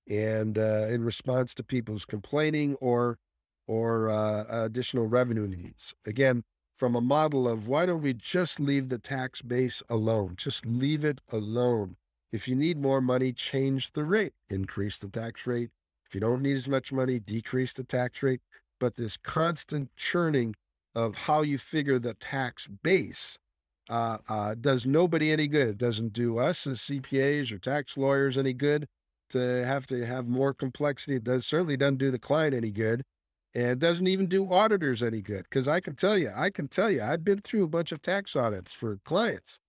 And 0.10 0.58
uh, 0.58 0.88
in 0.90 1.04
response 1.04 1.54
to 1.54 1.64
people's 1.64 2.06
complaining 2.06 2.74
or 2.82 3.20
or 3.68 4.10
uh, 4.10 4.46
additional 4.50 5.06
revenue 5.06 5.46
needs. 5.48 5.94
Again, 6.08 6.44
from 6.76 6.96
a 6.96 7.02
model 7.02 7.48
of 7.48 7.68
why 7.68 7.86
don't 7.86 8.02
we 8.02 8.16
just 8.16 8.60
leave 8.60 8.90
the 8.90 8.98
tax 8.98 9.44
base 9.44 9.84
alone? 9.88 10.34
Just 10.38 10.66
leave 10.66 11.06
it 11.06 11.22
alone. 11.32 11.98
If 12.32 12.48
you 12.48 12.56
need 12.56 12.82
more 12.82 13.02
money, 13.02 13.32
change 13.32 13.92
the 13.92 14.04
rate, 14.04 14.34
increase 14.50 14.98
the 14.98 15.08
tax 15.08 15.46
rate. 15.46 15.70
If 16.08 16.16
you 16.16 16.22
don't 16.22 16.42
need 16.42 16.58
as 16.58 16.68
much 16.68 16.92
money, 16.92 17.20
decrease 17.20 17.74
the 17.74 17.84
tax 17.84 18.24
rate. 18.24 18.42
But 18.80 18.96
this 18.96 19.18
constant 19.18 19.96
churning 19.98 20.56
of 20.96 21.16
how 21.16 21.44
you 21.44 21.60
figure 21.60 22.00
the 22.00 22.16
tax 22.16 22.66
base 22.66 23.38
uh, 23.90 24.18
uh, 24.28 24.56
does 24.56 24.86
nobody 24.86 25.32
any 25.32 25.48
good. 25.48 25.70
It 25.70 25.78
doesn't 25.78 26.14
do 26.14 26.38
us 26.38 26.68
as 26.68 26.80
CPAs 26.80 27.52
or 27.52 27.58
tax 27.58 27.98
lawyers 27.98 28.38
any 28.38 28.54
good 28.54 28.88
to 29.30 29.66
have 29.66 29.88
to 29.88 30.06
have 30.06 30.28
more 30.28 30.54
complexity. 30.54 31.16
It 31.16 31.24
does 31.24 31.46
certainly 31.46 31.78
doesn't 31.78 31.98
do 31.98 32.12
the 32.12 32.20
client 32.20 32.54
any 32.54 32.72
good. 32.72 33.04
And 33.54 33.72
it 33.72 33.80
doesn't 33.80 34.08
even 34.08 34.28
do 34.28 34.52
auditors 34.52 35.02
any 35.02 35.22
good. 35.22 35.44
Because 35.44 35.68
I 35.68 35.80
can 35.80 35.96
tell 35.96 36.18
you, 36.18 36.32
I 36.36 36.50
can 36.50 36.68
tell 36.68 36.92
you, 36.92 37.02
I've 37.02 37.24
been 37.24 37.40
through 37.40 37.64
a 37.64 37.70
bunch 37.70 37.92
of 37.92 38.02
tax 38.02 38.36
audits 38.36 38.74
for 38.74 39.00
clients. 39.04 39.60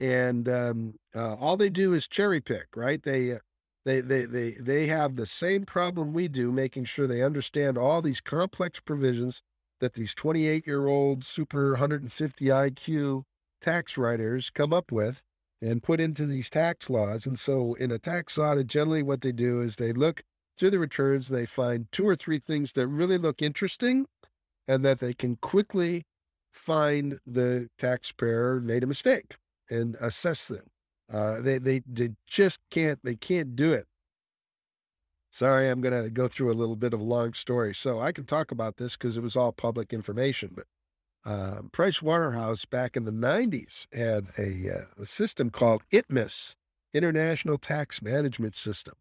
And 0.00 0.48
um, 0.48 0.94
uh, 1.14 1.34
all 1.34 1.56
they 1.56 1.68
do 1.68 1.92
is 1.92 2.08
cherry 2.08 2.40
pick, 2.40 2.68
right? 2.76 3.02
They, 3.02 3.32
uh, 3.32 3.38
they, 3.84 4.00
they, 4.00 4.24
they, 4.24 4.50
they 4.52 4.86
have 4.86 5.16
the 5.16 5.26
same 5.26 5.64
problem 5.64 6.12
we 6.12 6.28
do, 6.28 6.52
making 6.52 6.84
sure 6.84 7.06
they 7.06 7.22
understand 7.22 7.78
all 7.78 8.02
these 8.02 8.20
complex 8.20 8.80
provisions 8.80 9.42
that 9.80 9.94
these 9.94 10.14
28 10.14 10.66
year 10.66 10.86
old 10.86 11.24
super 11.24 11.70
150 11.72 12.44
IQ 12.44 13.22
tax 13.60 13.98
writers 13.98 14.50
come 14.50 14.72
up 14.72 14.92
with 14.92 15.22
and 15.60 15.82
put 15.82 16.00
into 16.00 16.26
these 16.26 16.50
tax 16.50 16.88
laws. 16.88 17.26
And 17.26 17.38
so, 17.38 17.74
in 17.74 17.90
a 17.90 17.98
tax 17.98 18.38
audit, 18.38 18.66
generally 18.66 19.02
what 19.02 19.20
they 19.20 19.32
do 19.32 19.60
is 19.60 19.76
they 19.76 19.92
look 19.92 20.22
through 20.56 20.70
the 20.70 20.78
returns, 20.78 21.28
they 21.28 21.46
find 21.46 21.86
two 21.92 22.06
or 22.06 22.16
three 22.16 22.38
things 22.38 22.72
that 22.72 22.86
really 22.86 23.18
look 23.18 23.40
interesting 23.42 24.06
and 24.66 24.84
that 24.84 24.98
they 24.98 25.14
can 25.14 25.36
quickly 25.36 26.04
find 26.52 27.20
the 27.26 27.68
taxpayer 27.78 28.60
made 28.60 28.82
a 28.82 28.86
mistake 28.86 29.36
and 29.70 29.96
assess 30.00 30.48
them. 30.48 30.64
Uh, 31.10 31.40
they, 31.40 31.58
they, 31.58 31.80
they 31.86 32.10
just 32.26 32.58
can't, 32.70 32.98
they 33.02 33.14
can't 33.14 33.56
do 33.56 33.72
it. 33.72 33.86
Sorry, 35.30 35.68
I'm 35.68 35.80
going 35.80 36.02
to 36.02 36.10
go 36.10 36.26
through 36.26 36.50
a 36.50 36.54
little 36.54 36.76
bit 36.76 36.92
of 36.92 37.00
a 37.00 37.04
long 37.04 37.32
story. 37.32 37.74
So 37.74 38.00
I 38.00 38.12
can 38.12 38.24
talk 38.24 38.50
about 38.50 38.76
this 38.76 38.96
because 38.96 39.16
it 39.16 39.22
was 39.22 39.36
all 39.36 39.52
public 39.52 39.92
information, 39.92 40.52
but 40.54 40.66
uh, 41.28 41.60
Price 41.72 42.00
Waterhouse 42.00 42.64
back 42.64 42.96
in 42.96 43.04
the 43.04 43.12
90s 43.12 43.86
had 43.92 44.28
a, 44.38 44.74
uh, 44.74 45.02
a 45.02 45.06
system 45.06 45.50
called 45.50 45.82
ITMIS, 45.92 46.54
International 46.94 47.58
Tax 47.58 48.00
Management 48.00 48.56
System. 48.56 48.94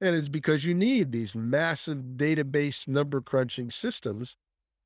And 0.00 0.16
it's 0.16 0.30
because 0.30 0.64
you 0.64 0.72
need 0.72 1.12
these 1.12 1.34
massive 1.34 1.98
database 2.16 2.88
number 2.88 3.20
crunching 3.20 3.70
systems 3.70 4.34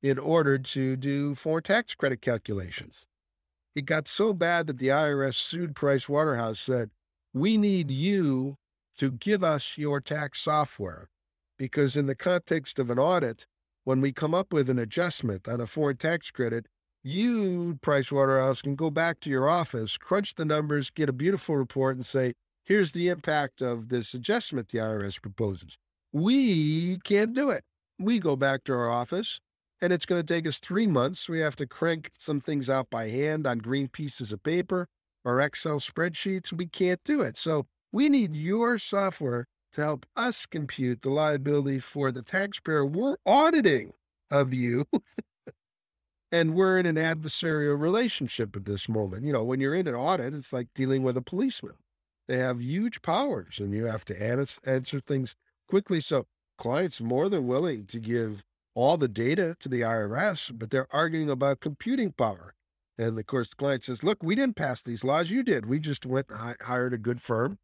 in 0.03 0.19
order 0.19 0.57
to 0.57 0.97
do 0.97 1.35
foreign 1.35 1.63
tax 1.63 1.95
credit 1.95 2.21
calculations. 2.21 3.05
It 3.73 3.85
got 3.85 4.09
so 4.09 4.33
bad 4.33 4.67
that 4.67 4.77
the 4.77 4.89
IRS 4.89 5.35
sued 5.35 5.73
Price 5.73 6.09
Waterhouse 6.09 6.59
said, 6.59 6.91
"We 7.33 7.57
need 7.57 7.89
you 7.89 8.57
to 8.97 9.09
give 9.09 9.41
us 9.41 9.77
your 9.77 10.01
tax 10.01 10.41
software 10.41 11.07
because 11.57 11.95
in 11.95 12.07
the 12.07 12.15
context 12.15 12.77
of 12.77 12.89
an 12.89 12.99
audit, 12.99 13.47
when 13.87 14.01
we 14.01 14.11
come 14.11 14.33
up 14.33 14.51
with 14.51 14.69
an 14.69 14.77
adjustment 14.77 15.47
on 15.47 15.61
a 15.61 15.65
foreign 15.65 15.95
tax 15.95 16.29
credit, 16.29 16.65
you, 17.03 17.79
Pricewaterhouse, 17.81 18.61
can 18.61 18.75
go 18.75 18.89
back 18.89 19.21
to 19.21 19.29
your 19.29 19.47
office, 19.47 19.95
crunch 19.95 20.35
the 20.35 20.43
numbers, 20.43 20.89
get 20.89 21.07
a 21.07 21.13
beautiful 21.13 21.55
report, 21.55 21.95
and 21.95 22.05
say, 22.05 22.33
here's 22.65 22.91
the 22.91 23.07
impact 23.07 23.61
of 23.61 23.87
this 23.87 24.13
adjustment 24.13 24.67
the 24.67 24.79
IRS 24.79 25.21
proposes. 25.21 25.77
We 26.11 26.97
can't 27.05 27.33
do 27.33 27.49
it. 27.49 27.63
We 27.97 28.19
go 28.19 28.35
back 28.35 28.65
to 28.65 28.73
our 28.73 28.91
office, 28.91 29.39
and 29.79 29.93
it's 29.93 30.05
going 30.05 30.21
to 30.21 30.33
take 30.33 30.45
us 30.45 30.59
three 30.59 30.85
months. 30.85 31.29
We 31.29 31.39
have 31.39 31.55
to 31.55 31.65
crank 31.65 32.09
some 32.19 32.41
things 32.41 32.69
out 32.69 32.89
by 32.89 33.07
hand 33.07 33.47
on 33.47 33.59
green 33.59 33.87
pieces 33.87 34.33
of 34.33 34.43
paper 34.43 34.89
or 35.23 35.39
Excel 35.39 35.79
spreadsheets. 35.79 36.51
We 36.51 36.67
can't 36.67 36.99
do 37.05 37.21
it. 37.21 37.37
So 37.37 37.67
we 37.93 38.09
need 38.09 38.35
your 38.35 38.79
software 38.79 39.45
to 39.73 39.81
help 39.81 40.05
us 40.15 40.45
compute 40.45 41.01
the 41.01 41.09
liability 41.09 41.79
for 41.79 42.11
the 42.11 42.21
taxpayer 42.21 42.85
we're 42.85 43.17
auditing 43.25 43.93
of 44.29 44.53
you. 44.53 44.85
and 46.31 46.55
we're 46.55 46.77
in 46.77 46.85
an 46.85 46.95
adversarial 46.95 47.79
relationship 47.79 48.55
at 48.55 48.65
this 48.65 48.89
moment. 48.89 49.23
You 49.25 49.33
know, 49.33 49.43
when 49.43 49.59
you're 49.59 49.75
in 49.75 49.87
an 49.87 49.95
audit, 49.95 50.33
it's 50.33 50.51
like 50.51 50.67
dealing 50.73 51.03
with 51.03 51.17
a 51.17 51.21
policeman. 51.21 51.75
They 52.27 52.37
have 52.37 52.61
huge 52.61 53.01
powers 53.01 53.59
and 53.59 53.73
you 53.73 53.85
have 53.85 54.03
to 54.05 54.21
answer 54.65 54.99
things 54.99 55.35
quickly. 55.67 56.01
So 56.01 56.25
clients 56.57 56.99
more 56.99 57.29
than 57.29 57.47
willing 57.47 57.85
to 57.85 57.99
give 57.99 58.43
all 58.75 58.97
the 58.97 59.07
data 59.07 59.55
to 59.59 59.69
the 59.69 59.81
IRS, 59.81 60.51
but 60.57 60.69
they're 60.69 60.93
arguing 60.93 61.29
about 61.29 61.61
computing 61.61 62.11
power. 62.11 62.53
And 62.97 63.17
of 63.17 63.25
course, 63.27 63.49
the 63.49 63.55
client 63.55 63.83
says, 63.83 64.03
look, 64.03 64.21
we 64.21 64.35
didn't 64.35 64.55
pass 64.55 64.81
these 64.81 65.03
laws. 65.03 65.31
You 65.31 65.43
did. 65.43 65.65
We 65.65 65.79
just 65.79 66.05
went 66.05 66.27
hired 66.61 66.93
a 66.93 66.97
good 66.97 67.21
firm 67.21 67.59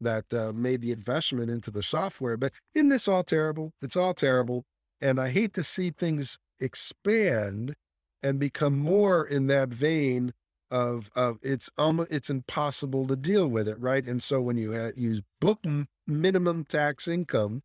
that 0.00 0.32
uh, 0.32 0.52
made 0.54 0.82
the 0.82 0.92
investment 0.92 1.50
into 1.50 1.70
the 1.70 1.82
software. 1.82 2.36
But 2.36 2.52
isn't 2.74 2.88
this 2.88 3.08
all 3.08 3.24
terrible? 3.24 3.72
It's 3.80 3.96
all 3.96 4.14
terrible. 4.14 4.64
And 5.00 5.20
I 5.20 5.30
hate 5.30 5.54
to 5.54 5.64
see 5.64 5.90
things 5.90 6.38
expand 6.60 7.76
and 8.22 8.38
become 8.38 8.78
more 8.78 9.26
in 9.26 9.46
that 9.46 9.68
vein 9.68 10.32
of 10.70 11.10
of 11.14 11.38
it's 11.42 11.70
almost 11.78 12.10
it's 12.10 12.30
impossible 12.30 13.06
to 13.06 13.16
deal 13.16 13.46
with 13.46 13.68
it, 13.68 13.78
right? 13.78 14.04
And 14.04 14.22
so 14.22 14.40
when 14.40 14.56
you 14.56 14.92
use 14.96 15.22
book 15.40 15.60
minimum 16.06 16.64
tax 16.64 17.06
income 17.06 17.62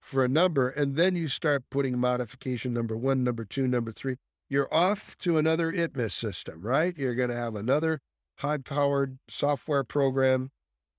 for 0.00 0.24
a 0.24 0.28
number, 0.28 0.68
and 0.68 0.96
then 0.96 1.14
you 1.14 1.28
start 1.28 1.64
putting 1.70 1.98
modification 1.98 2.72
number 2.72 2.96
one, 2.96 3.22
number 3.22 3.44
two, 3.44 3.68
number 3.68 3.92
three, 3.92 4.16
you're 4.48 4.72
off 4.74 5.16
to 5.18 5.38
another 5.38 5.72
ITMIS 5.72 6.12
system, 6.12 6.62
right? 6.62 6.96
You're 6.96 7.14
going 7.14 7.30
to 7.30 7.36
have 7.36 7.54
another 7.54 8.00
high 8.38 8.58
powered 8.58 9.18
software 9.28 9.84
program 9.84 10.50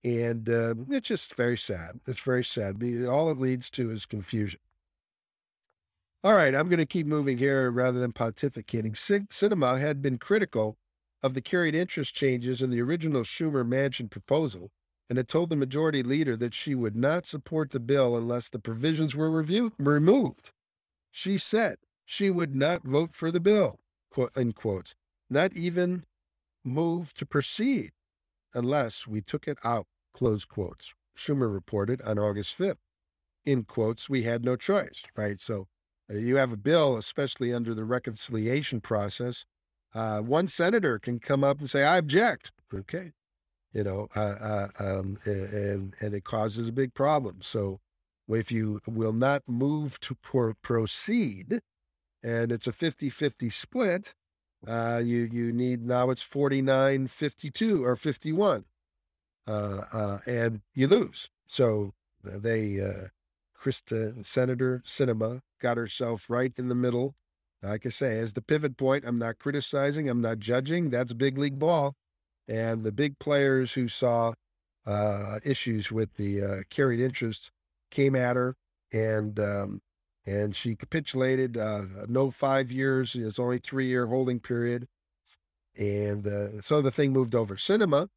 and 0.03 0.49
uh, 0.49 0.75
it's 0.89 1.07
just 1.07 1.35
very 1.35 1.57
sad. 1.57 1.99
It's 2.07 2.21
very 2.21 2.43
sad. 2.43 2.83
All 3.07 3.29
it 3.31 3.39
leads 3.39 3.69
to 3.71 3.91
is 3.91 4.05
confusion. 4.05 4.59
All 6.23 6.35
right, 6.35 6.53
I'm 6.53 6.69
going 6.69 6.79
to 6.79 6.85
keep 6.85 7.07
moving 7.07 7.39
here 7.39 7.71
rather 7.71 7.99
than 7.99 8.11
pontificating. 8.11 8.93
Sinema 8.93 9.79
had 9.79 10.01
been 10.01 10.17
critical 10.19 10.77
of 11.23 11.33
the 11.33 11.41
carried 11.41 11.75
interest 11.75 12.13
changes 12.13 12.61
in 12.61 12.69
the 12.69 12.81
original 12.81 13.23
Schumer 13.23 13.67
Manchin 13.67 14.09
proposal 14.09 14.71
and 15.09 15.17
had 15.17 15.27
told 15.27 15.49
the 15.49 15.55
majority 15.55 16.03
leader 16.03 16.37
that 16.37 16.53
she 16.53 16.73
would 16.73 16.95
not 16.95 17.25
support 17.25 17.71
the 17.71 17.79
bill 17.79 18.15
unless 18.15 18.49
the 18.49 18.59
provisions 18.59 19.15
were 19.15 19.29
removed. 19.77 20.51
She 21.11 21.37
said 21.37 21.77
she 22.05 22.29
would 22.29 22.55
not 22.55 22.83
vote 22.83 23.13
for 23.13 23.31
the 23.31 23.39
bill, 23.39 23.79
quote, 24.09 24.31
unquote, 24.35 24.93
not 25.29 25.53
even 25.53 26.05
move 26.63 27.13
to 27.15 27.25
proceed 27.25 27.91
unless 28.53 29.07
we 29.07 29.21
took 29.21 29.47
it 29.47 29.57
out, 29.63 29.87
close 30.13 30.45
quotes. 30.45 30.93
Schumer 31.15 31.53
reported 31.53 32.01
on 32.01 32.17
August 32.17 32.57
5th. 32.57 32.77
In 33.45 33.63
quotes, 33.63 34.09
we 34.09 34.23
had 34.23 34.45
no 34.45 34.55
choice, 34.55 35.03
right? 35.15 35.39
So 35.39 35.67
uh, 36.09 36.17
you 36.17 36.35
have 36.35 36.51
a 36.51 36.57
bill, 36.57 36.97
especially 36.97 37.53
under 37.53 37.73
the 37.73 37.85
reconciliation 37.85 38.81
process. 38.81 39.45
Uh, 39.93 40.19
one 40.19 40.47
senator 40.47 40.99
can 40.99 41.19
come 41.19 41.43
up 41.43 41.59
and 41.59 41.69
say, 41.69 41.83
I 41.83 41.97
object. 41.97 42.51
Okay. 42.73 43.11
You 43.73 43.83
know, 43.83 44.07
uh, 44.15 44.19
uh 44.19 44.67
um, 44.79 45.17
and, 45.25 45.95
and 45.99 46.13
it 46.13 46.23
causes 46.23 46.67
a 46.67 46.73
big 46.73 46.93
problem. 46.93 47.37
So 47.41 47.79
if 48.27 48.51
you 48.51 48.81
will 48.87 49.13
not 49.13 49.47
move 49.47 49.99
to 50.01 50.15
pro- 50.15 50.53
proceed, 50.61 51.61
and 52.23 52.51
it's 52.51 52.67
a 52.67 52.71
50 52.71 53.09
50 53.09 53.49
split, 53.49 54.13
uh, 54.67 55.01
you 55.03 55.27
you 55.31 55.51
need 55.51 55.81
now 55.81 56.09
it's 56.11 56.21
49 56.21 57.07
52 57.07 57.83
or 57.83 57.95
51 57.95 58.49
uh, 58.49 58.57
uh, 58.57 58.61
and 59.47 60.61
you 60.73 60.87
lose 60.87 61.29
so 61.47 61.93
uh, 62.25 62.37
they 62.37 62.79
uh, 62.79 63.07
Kyrsten 63.59 64.25
senator 64.25 64.81
Sinema, 64.85 65.41
got 65.59 65.77
herself 65.77 66.29
right 66.29 66.57
in 66.57 66.69
the 66.69 66.75
middle 66.75 67.15
like 67.61 67.85
i 67.85 67.89
say 67.89 68.17
as 68.17 68.33
the 68.33 68.41
pivot 68.41 68.77
point 68.77 69.03
i'm 69.05 69.19
not 69.19 69.39
criticizing 69.39 70.09
i'm 70.09 70.21
not 70.21 70.39
judging 70.39 70.89
that's 70.89 71.13
big 71.13 71.37
league 71.37 71.59
ball 71.59 71.95
and 72.47 72.83
the 72.83 72.91
big 72.91 73.19
players 73.19 73.73
who 73.73 73.87
saw 73.87 74.33
uh, 74.85 75.39
issues 75.43 75.91
with 75.91 76.15
the 76.15 76.41
uh, 76.41 76.55
carried 76.69 76.99
interest 76.99 77.51
came 77.91 78.15
at 78.15 78.35
her 78.35 78.55
and 78.91 79.39
um, 79.39 79.81
and 80.25 80.55
she 80.55 80.75
capitulated. 80.75 81.57
Uh, 81.57 81.81
no 82.07 82.31
five 82.31 82.71
years; 82.71 83.15
it's 83.15 83.39
only 83.39 83.57
three 83.57 83.87
year 83.87 84.07
holding 84.07 84.39
period, 84.39 84.87
and 85.77 86.27
uh, 86.27 86.61
so 86.61 86.81
the 86.81 86.91
thing 86.91 87.11
moved 87.11 87.35
over. 87.35 87.55
Sinema 87.55 88.07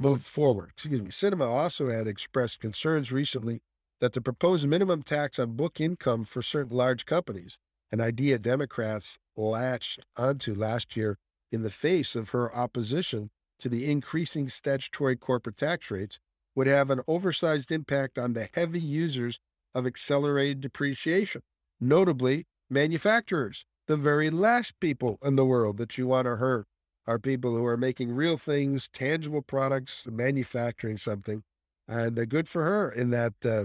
moved 0.00 0.24
forward. 0.24 0.70
Excuse 0.72 1.02
me. 1.02 1.10
Sinema 1.10 1.46
also 1.46 1.90
had 1.90 2.08
expressed 2.08 2.58
concerns 2.58 3.12
recently 3.12 3.60
that 4.00 4.14
the 4.14 4.20
proposed 4.20 4.66
minimum 4.66 5.02
tax 5.02 5.38
on 5.38 5.52
book 5.52 5.80
income 5.80 6.24
for 6.24 6.40
certain 6.40 6.76
large 6.76 7.04
companies, 7.04 7.58
an 7.92 8.00
idea 8.00 8.38
Democrats 8.38 9.18
latched 9.36 10.00
onto 10.16 10.54
last 10.54 10.96
year 10.96 11.18
in 11.52 11.62
the 11.62 11.70
face 11.70 12.16
of 12.16 12.30
her 12.30 12.54
opposition 12.54 13.30
to 13.58 13.68
the 13.68 13.90
increasing 13.90 14.48
statutory 14.48 15.16
corporate 15.16 15.58
tax 15.58 15.90
rates, 15.90 16.18
would 16.54 16.66
have 16.66 16.90
an 16.90 17.02
oversized 17.06 17.70
impact 17.70 18.18
on 18.18 18.32
the 18.32 18.48
heavy 18.54 18.80
users 18.80 19.38
of 19.74 19.86
accelerated 19.86 20.60
depreciation 20.60 21.42
notably 21.80 22.46
manufacturers. 22.68 23.64
The 23.86 23.96
very 23.96 24.30
last 24.30 24.78
people 24.80 25.18
in 25.22 25.36
the 25.36 25.44
world 25.44 25.78
that 25.78 25.98
you 25.98 26.06
want 26.06 26.26
to 26.26 26.36
hurt 26.36 26.66
are 27.10 27.18
people 27.18 27.56
who 27.56 27.66
are 27.66 27.76
making 27.76 28.12
real 28.12 28.36
things, 28.36 28.88
tangible 28.88 29.42
products, 29.42 30.06
manufacturing 30.08 30.96
something. 30.96 31.42
And 31.88 32.16
uh, 32.16 32.24
good 32.24 32.48
for 32.48 32.62
her 32.62 32.88
in 32.88 33.10
that 33.10 33.34
uh, 33.44 33.64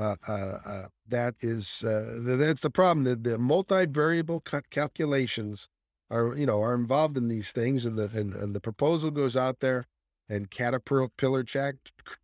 uh, 0.00 0.14
uh, 0.28 0.58
uh 0.64 0.86
that 1.08 1.34
is 1.40 1.82
uh, 1.82 2.18
that's 2.20 2.60
the 2.60 2.70
problem. 2.70 3.02
The, 3.02 3.16
the 3.16 3.36
multivariable 3.36 4.44
ca- 4.44 4.62
calculations 4.70 5.68
are 6.08 6.36
you 6.36 6.46
know 6.46 6.62
are 6.62 6.74
involved 6.74 7.16
in 7.16 7.26
these 7.26 7.50
things, 7.50 7.84
and 7.84 7.98
the 7.98 8.08
and, 8.14 8.32
and 8.32 8.54
the 8.54 8.60
proposal 8.60 9.10
goes 9.10 9.36
out 9.36 9.58
there. 9.58 9.86
And 10.28 10.50
Caterpillar 10.50 11.42
track, 11.42 11.74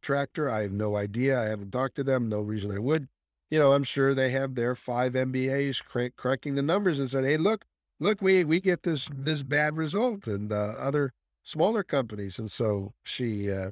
Tractor, 0.01 0.49
I 0.49 0.63
have 0.63 0.73
no 0.73 0.97
idea. 0.97 1.39
I 1.39 1.47
haven't 1.47 1.73
talked 1.73 1.97
to 1.97 2.05
them. 2.05 2.29
No 2.29 2.41
reason 2.41 2.71
I 2.71 2.79
would. 2.79 3.09
You 3.51 3.59
know, 3.59 3.73
I'm 3.73 3.85
sure 3.85 4.15
they 4.15 4.31
have 4.31 4.55
their 4.55 4.75
five 4.75 5.13
MBAs 5.13 5.85
crank, 5.85 6.17
cracking 6.17 6.55
the 6.55 6.63
numbers 6.63 7.01
and 7.01 7.11
said, 7.11 7.25
"Hey, 7.25 7.37
look, 7.37 7.67
look, 8.01 8.21
we 8.21 8.43
we 8.45 8.61
get 8.61 8.83
this 8.83 9.09
this 9.15 9.43
bad 9.43 9.77
result," 9.77 10.27
and 10.27 10.53
uh, 10.53 10.75
other 10.79 11.13
smaller 11.43 11.85
companies. 11.85 12.39
And 12.39 12.51
so 12.51 12.95
she 13.05 13.51
uh, 13.51 13.71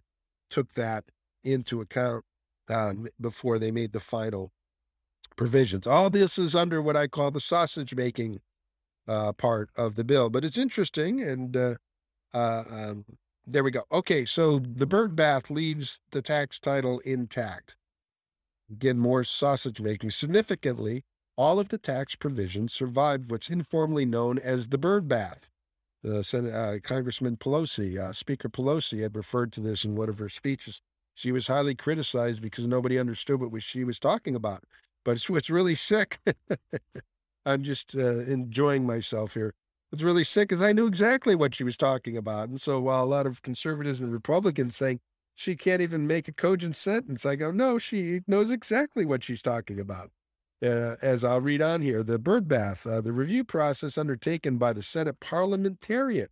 took 0.50 0.74
that 0.74 1.04
into 1.42 1.80
account 1.80 2.24
um, 2.68 3.08
before 3.20 3.58
they 3.58 3.70
made 3.70 3.92
the 3.92 4.00
final 4.00 4.52
provisions. 5.36 5.86
All 5.86 6.10
this 6.10 6.38
is 6.38 6.54
under 6.54 6.82
what 6.82 6.96
I 6.96 7.06
call 7.06 7.30
the 7.30 7.40
sausage 7.40 7.94
making 7.94 8.40
uh, 9.06 9.32
part 9.32 9.70
of 9.76 9.94
the 9.94 10.04
bill, 10.04 10.30
but 10.30 10.44
it's 10.44 10.58
interesting. 10.58 11.22
And 11.22 11.56
uh, 11.56 11.74
uh, 12.34 12.64
um, 12.70 13.04
there 13.46 13.64
we 13.64 13.70
go. 13.70 13.84
Okay, 13.90 14.24
so 14.24 14.58
the 14.58 14.86
Byrd 14.86 15.16
bath 15.16 15.50
leaves 15.50 16.00
the 16.10 16.20
tax 16.20 16.58
title 16.58 16.98
intact. 17.00 17.76
Again, 18.70 18.98
more 18.98 19.24
sausage 19.24 19.80
making. 19.80 20.10
Significantly, 20.10 21.04
all 21.38 21.60
of 21.60 21.68
the 21.68 21.78
tax 21.78 22.16
provisions 22.16 22.72
survived 22.72 23.30
what's 23.30 23.48
informally 23.48 24.04
known 24.04 24.40
as 24.40 24.68
the 24.68 24.76
Byrd 24.76 25.06
bath. 25.06 25.48
Uh, 26.04 26.20
Senate, 26.20 26.52
uh, 26.52 26.80
Congressman 26.80 27.36
Pelosi, 27.36 27.96
uh, 27.96 28.12
Speaker 28.12 28.48
Pelosi, 28.48 29.02
had 29.02 29.16
referred 29.16 29.52
to 29.52 29.60
this 29.60 29.84
in 29.84 29.94
one 29.94 30.08
of 30.08 30.18
her 30.18 30.28
speeches. 30.28 30.80
She 31.14 31.30
was 31.30 31.46
highly 31.46 31.76
criticized 31.76 32.42
because 32.42 32.66
nobody 32.66 32.98
understood 32.98 33.40
what 33.40 33.62
she 33.62 33.84
was 33.84 34.00
talking 34.00 34.34
about. 34.34 34.64
But 35.04 35.12
it's 35.12 35.30
what's 35.30 35.48
really 35.48 35.76
sick. 35.76 36.18
I'm 37.46 37.62
just 37.62 37.94
uh, 37.94 38.20
enjoying 38.20 38.84
myself 38.84 39.34
here. 39.34 39.54
What's 39.90 40.02
really 40.02 40.24
sick 40.24 40.50
is 40.50 40.60
I 40.60 40.72
knew 40.72 40.86
exactly 40.86 41.36
what 41.36 41.54
she 41.54 41.64
was 41.64 41.76
talking 41.76 42.16
about. 42.16 42.48
And 42.48 42.60
so 42.60 42.80
while 42.80 43.04
a 43.04 43.06
lot 43.06 43.26
of 43.26 43.42
conservatives 43.42 44.00
and 44.00 44.12
Republicans 44.12 44.76
saying 44.76 44.98
she 45.36 45.54
can't 45.54 45.82
even 45.82 46.06
make 46.06 46.26
a 46.26 46.32
cogent 46.32 46.74
sentence, 46.74 47.24
I 47.24 47.36
go, 47.36 47.52
no, 47.52 47.78
she 47.78 48.22
knows 48.26 48.50
exactly 48.50 49.06
what 49.06 49.22
she's 49.22 49.40
talking 49.40 49.78
about. 49.78 50.10
Uh, 50.60 50.96
as 51.00 51.22
I'll 51.22 51.40
read 51.40 51.62
on 51.62 51.82
here, 51.82 52.02
the 52.02 52.18
Byrd 52.18 52.48
bath, 52.48 52.84
uh, 52.84 53.00
the 53.00 53.12
review 53.12 53.44
process 53.44 53.96
undertaken 53.96 54.58
by 54.58 54.72
the 54.72 54.82
Senate 54.82 55.20
parliamentarian 55.20 56.28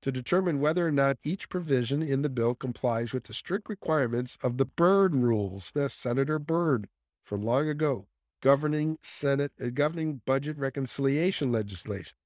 to 0.00 0.12
determine 0.12 0.60
whether 0.60 0.86
or 0.86 0.92
not 0.92 1.16
each 1.24 1.48
provision 1.48 2.00
in 2.00 2.22
the 2.22 2.28
bill 2.28 2.54
complies 2.54 3.12
with 3.12 3.24
the 3.24 3.34
strict 3.34 3.68
requirements 3.68 4.38
of 4.44 4.58
the 4.58 4.64
Byrd 4.64 5.14
rules. 5.16 5.72
That's 5.74 5.94
Senator 5.94 6.38
Byrd 6.38 6.88
from 7.24 7.42
long 7.42 7.68
ago, 7.68 8.06
governing 8.40 8.98
Senate 9.00 9.52
uh, 9.60 9.70
governing 9.74 10.20
budget 10.24 10.56
reconciliation 10.56 11.50
legislation. 11.50 12.16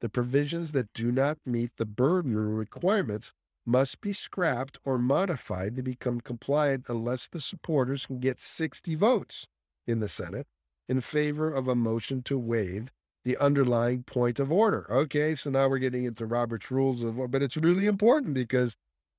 The 0.00 0.10
provisions 0.10 0.72
that 0.72 0.92
do 0.92 1.10
not 1.10 1.38
meet 1.46 1.70
the 1.78 1.86
Byrd 1.86 2.28
rule 2.28 2.54
requirements 2.54 3.32
must 3.64 4.02
be 4.02 4.12
scrapped 4.12 4.78
or 4.84 4.98
modified 4.98 5.76
to 5.76 5.82
become 5.82 6.20
compliant 6.20 6.86
unless 6.88 7.28
the 7.28 7.40
supporters 7.40 8.04
can 8.04 8.18
get 8.18 8.40
60 8.40 8.94
votes 8.94 9.46
in 9.86 10.00
the 10.00 10.08
Senate 10.08 10.46
in 10.88 11.00
favor 11.00 11.52
of 11.52 11.68
a 11.68 11.74
motion 11.74 12.22
to 12.22 12.38
waive 12.38 12.90
the 13.24 13.36
underlying 13.36 14.02
point 14.02 14.38
of 14.38 14.50
order. 14.50 14.86
Okay, 14.90 15.34
so 15.34 15.50
now 15.50 15.68
we're 15.68 15.78
getting 15.78 16.04
into 16.04 16.24
Robert's 16.24 16.70
rules 16.70 17.02
of 17.02 17.30
but 17.30 17.42
it's 17.42 17.56
really 17.56 17.86
important 17.86 18.34
because 18.34 18.74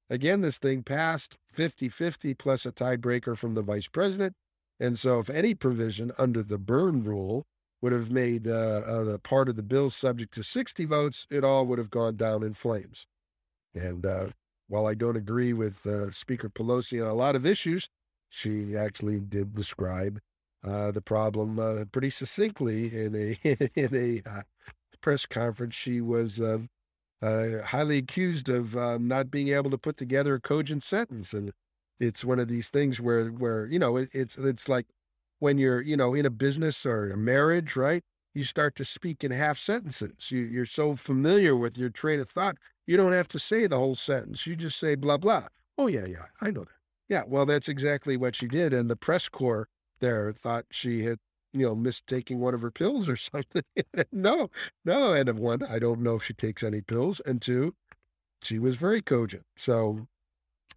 again, 0.09 0.41
this 0.41 0.57
thing 0.57 0.83
passed 0.83 1.37
50-50 1.55 2.37
plus 2.37 2.65
a 2.65 2.71
tiebreaker 2.71 3.37
from 3.37 3.53
the 3.53 3.61
vice 3.61 3.87
president. 3.87 4.33
And 4.79 4.97
so 4.97 5.19
if 5.19 5.29
any 5.29 5.53
provision 5.53 6.11
under 6.17 6.41
the 6.41 6.57
Byrd 6.57 7.05
rule 7.05 7.45
would 7.81 7.91
have 7.91 8.09
made 8.09 8.47
uh, 8.47 8.81
a 8.85 9.19
part 9.19 9.49
of 9.49 9.55
the 9.55 9.63
bill 9.63 9.89
subject 9.89 10.33
to 10.33 10.43
60 10.43 10.85
votes, 10.85 11.27
it 11.29 11.43
all 11.43 11.65
would 11.65 11.77
have 11.77 11.89
gone 11.89 12.15
down 12.15 12.43
in 12.43 12.53
flames. 12.53 13.05
And 13.75 14.05
uh, 14.05 14.27
while 14.67 14.87
I 14.87 14.93
don't 14.93 15.15
agree 15.17 15.53
with 15.53 15.85
uh, 15.85 16.11
Speaker 16.11 16.49
Pelosi 16.49 17.01
on 17.01 17.09
a 17.09 17.13
lot 17.13 17.35
of 17.35 17.45
issues, 17.45 17.89
she 18.29 18.75
actually 18.75 19.19
did 19.19 19.53
describe 19.55 20.19
uh, 20.63 20.91
the 20.91 21.01
problem 21.01 21.59
uh, 21.59 21.85
pretty 21.91 22.09
succinctly 22.09 22.87
in 22.87 23.15
a 23.15 23.37
in 23.75 23.95
a 23.95 24.29
uh, 24.29 24.41
press 25.01 25.25
conference. 25.25 25.75
She 25.75 26.01
was 26.01 26.41
uh, 26.41 26.59
uh, 27.21 27.63
highly 27.67 27.97
accused 27.97 28.49
of 28.49 28.75
um, 28.75 29.07
not 29.07 29.31
being 29.31 29.49
able 29.49 29.69
to 29.71 29.77
put 29.77 29.97
together 29.97 30.35
a 30.35 30.41
cogent 30.41 30.83
sentence, 30.83 31.33
and 31.33 31.51
it's 31.99 32.23
one 32.25 32.39
of 32.39 32.47
these 32.47 32.69
things 32.69 32.99
where 32.99 33.27
where 33.27 33.65
you 33.67 33.79
know 33.79 33.97
it, 33.97 34.09
it's 34.13 34.37
it's 34.37 34.67
like 34.69 34.87
when 35.39 35.57
you're 35.57 35.81
you 35.81 35.97
know 35.97 36.13
in 36.13 36.25
a 36.25 36.29
business 36.29 36.85
or 36.85 37.11
a 37.11 37.17
marriage, 37.17 37.75
right? 37.75 38.03
You 38.33 38.43
start 38.43 38.75
to 38.75 38.85
speak 38.85 39.23
in 39.23 39.31
half 39.31 39.57
sentences. 39.57 40.29
You, 40.29 40.39
you're 40.39 40.65
so 40.65 40.95
familiar 40.95 41.55
with 41.55 41.77
your 41.77 41.89
train 41.89 42.19
of 42.19 42.29
thought, 42.29 42.57
you 42.85 42.95
don't 42.95 43.11
have 43.11 43.27
to 43.29 43.39
say 43.39 43.65
the 43.65 43.77
whole 43.77 43.95
sentence. 43.95 44.45
You 44.45 44.55
just 44.55 44.79
say 44.79 44.95
blah 44.95 45.17
blah. 45.17 45.47
Oh 45.77 45.87
yeah, 45.87 46.05
yeah, 46.05 46.25
I 46.41 46.51
know 46.51 46.61
that. 46.65 46.73
Yeah, 47.07 47.23
well, 47.27 47.45
that's 47.45 47.67
exactly 47.67 48.17
what 48.17 48.35
she 48.35 48.47
did, 48.47 48.73
and 48.73 48.89
the 48.89 48.95
press 48.95 49.29
corps 49.29 49.67
there 49.99 50.31
thought 50.33 50.65
she 50.71 51.03
had, 51.03 51.19
you 51.53 51.65
know, 51.65 51.75
missed 51.75 52.07
taking 52.07 52.39
one 52.39 52.53
of 52.53 52.61
her 52.61 52.71
pills 52.71 53.07
or 53.09 53.15
something. 53.17 53.63
no, 54.11 54.49
no. 54.85 55.13
And 55.13 55.29
of 55.29 55.39
one, 55.39 55.63
I 55.63 55.79
don't 55.79 56.01
know 56.01 56.15
if 56.15 56.23
she 56.23 56.33
takes 56.33 56.63
any 56.63 56.81
pills. 56.81 57.21
And 57.25 57.41
two, 57.41 57.75
she 58.41 58.59
was 58.59 58.75
very 58.75 59.01
cogent. 59.01 59.43
So 59.57 60.07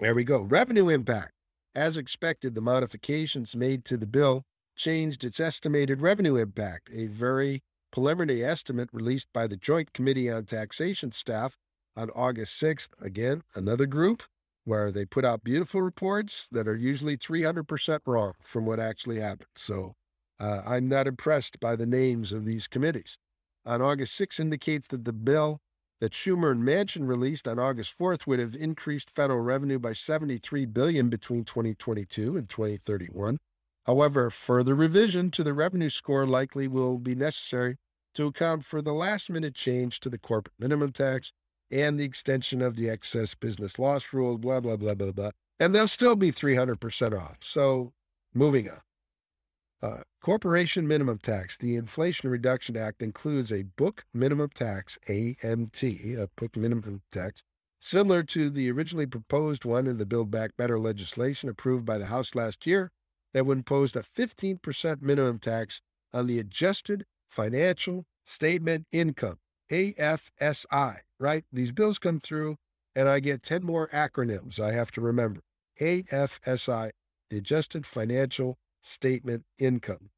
there 0.00 0.14
we 0.14 0.24
go. 0.24 0.42
Revenue 0.42 0.88
impact. 0.88 1.32
As 1.74 1.96
expected, 1.96 2.54
the 2.54 2.60
modifications 2.60 3.56
made 3.56 3.84
to 3.86 3.96
the 3.96 4.06
bill 4.06 4.44
changed 4.76 5.24
its 5.24 5.40
estimated 5.40 6.00
revenue 6.00 6.36
impact. 6.36 6.90
A 6.92 7.06
very 7.06 7.62
preliminary 7.90 8.44
estimate 8.44 8.88
released 8.92 9.28
by 9.32 9.46
the 9.46 9.56
Joint 9.56 9.92
Committee 9.92 10.30
on 10.30 10.44
Taxation 10.44 11.12
staff 11.12 11.56
on 11.96 12.10
August 12.10 12.60
6th. 12.60 12.88
Again, 13.00 13.42
another 13.54 13.86
group 13.86 14.22
where 14.64 14.90
they 14.90 15.04
put 15.04 15.24
out 15.24 15.44
beautiful 15.44 15.82
reports 15.82 16.48
that 16.50 16.68
are 16.68 16.76
usually 16.76 17.16
300% 17.16 18.00
wrong 18.06 18.32
from 18.42 18.64
what 18.64 18.78
actually 18.78 19.20
happened. 19.20 19.48
So 19.56 19.94
uh, 20.38 20.62
I'm 20.66 20.88
not 20.88 21.06
impressed 21.06 21.60
by 21.60 21.76
the 21.76 21.86
names 21.86 22.32
of 22.32 22.44
these 22.44 22.66
committees. 22.66 23.18
On 23.64 23.80
August 23.80 24.14
6 24.16 24.40
indicates 24.40 24.88
that 24.88 25.04
the 25.04 25.12
bill 25.12 25.60
that 26.00 26.12
Schumer 26.12 26.50
and 26.50 26.64
Manchin 26.64 27.06
released 27.06 27.46
on 27.46 27.60
August 27.60 27.96
4th 27.96 28.26
would 28.26 28.40
have 28.40 28.56
increased 28.56 29.08
federal 29.08 29.38
revenue 29.38 29.78
by 29.78 29.92
73 29.92 30.66
billion 30.66 31.08
between 31.08 31.44
2022 31.44 32.36
and 32.36 32.48
2031. 32.48 33.38
However, 33.86 34.30
further 34.30 34.74
revision 34.74 35.30
to 35.30 35.44
the 35.44 35.54
revenue 35.54 35.88
score 35.88 36.26
likely 36.26 36.66
will 36.66 36.98
be 36.98 37.14
necessary 37.14 37.76
to 38.14 38.26
account 38.26 38.64
for 38.64 38.82
the 38.82 38.92
last 38.92 39.30
minute 39.30 39.54
change 39.54 40.00
to 40.00 40.10
the 40.10 40.18
corporate 40.18 40.54
minimum 40.58 40.90
tax 40.90 41.32
and 41.72 41.98
the 41.98 42.04
extension 42.04 42.60
of 42.60 42.76
the 42.76 42.88
excess 42.88 43.34
business 43.34 43.78
loss 43.78 44.12
rule, 44.12 44.38
blah, 44.38 44.60
blah, 44.60 44.76
blah, 44.76 44.94
blah, 44.94 45.12
blah. 45.12 45.30
And 45.58 45.74
they'll 45.74 45.88
still 45.88 46.16
be 46.16 46.30
300% 46.30 47.18
off. 47.18 47.38
So 47.40 47.92
moving 48.34 48.68
on. 48.68 48.80
Uh, 49.82 50.02
corporation 50.20 50.86
minimum 50.86 51.18
tax. 51.18 51.56
The 51.56 51.74
Inflation 51.74 52.30
Reduction 52.30 52.76
Act 52.76 53.02
includes 53.02 53.50
a 53.50 53.64
book 53.64 54.04
minimum 54.14 54.50
tax, 54.54 54.96
AMT, 55.08 56.18
a 56.18 56.28
book 56.36 56.56
minimum 56.56 57.02
tax, 57.10 57.42
similar 57.80 58.22
to 58.24 58.48
the 58.48 58.70
originally 58.70 59.06
proposed 59.06 59.64
one 59.64 59.88
in 59.88 59.98
the 59.98 60.06
Build 60.06 60.30
Back 60.30 60.52
Better 60.56 60.78
legislation 60.78 61.48
approved 61.48 61.84
by 61.84 61.98
the 61.98 62.06
House 62.06 62.36
last 62.36 62.64
year 62.64 62.92
that 63.34 63.44
would 63.44 63.58
impose 63.58 63.96
a 63.96 64.02
15% 64.02 65.02
minimum 65.02 65.40
tax 65.40 65.80
on 66.12 66.28
the 66.28 66.38
adjusted 66.38 67.04
financial 67.28 68.04
statement 68.24 68.86
income, 68.92 69.38
AFSI, 69.72 70.98
right? 71.18 71.44
These 71.50 71.72
bills 71.72 71.98
come 71.98 72.20
through 72.20 72.56
and 72.94 73.08
I 73.08 73.20
get 73.20 73.42
10 73.42 73.64
more 73.64 73.88
acronyms 73.88 74.60
I 74.60 74.72
have 74.72 74.90
to 74.92 75.00
remember. 75.00 75.40
AFSI, 75.80 76.90
the 77.30 77.38
Adjusted 77.38 77.86
Financial 77.86 78.58
Statement 78.82 79.44
Income 79.58 80.10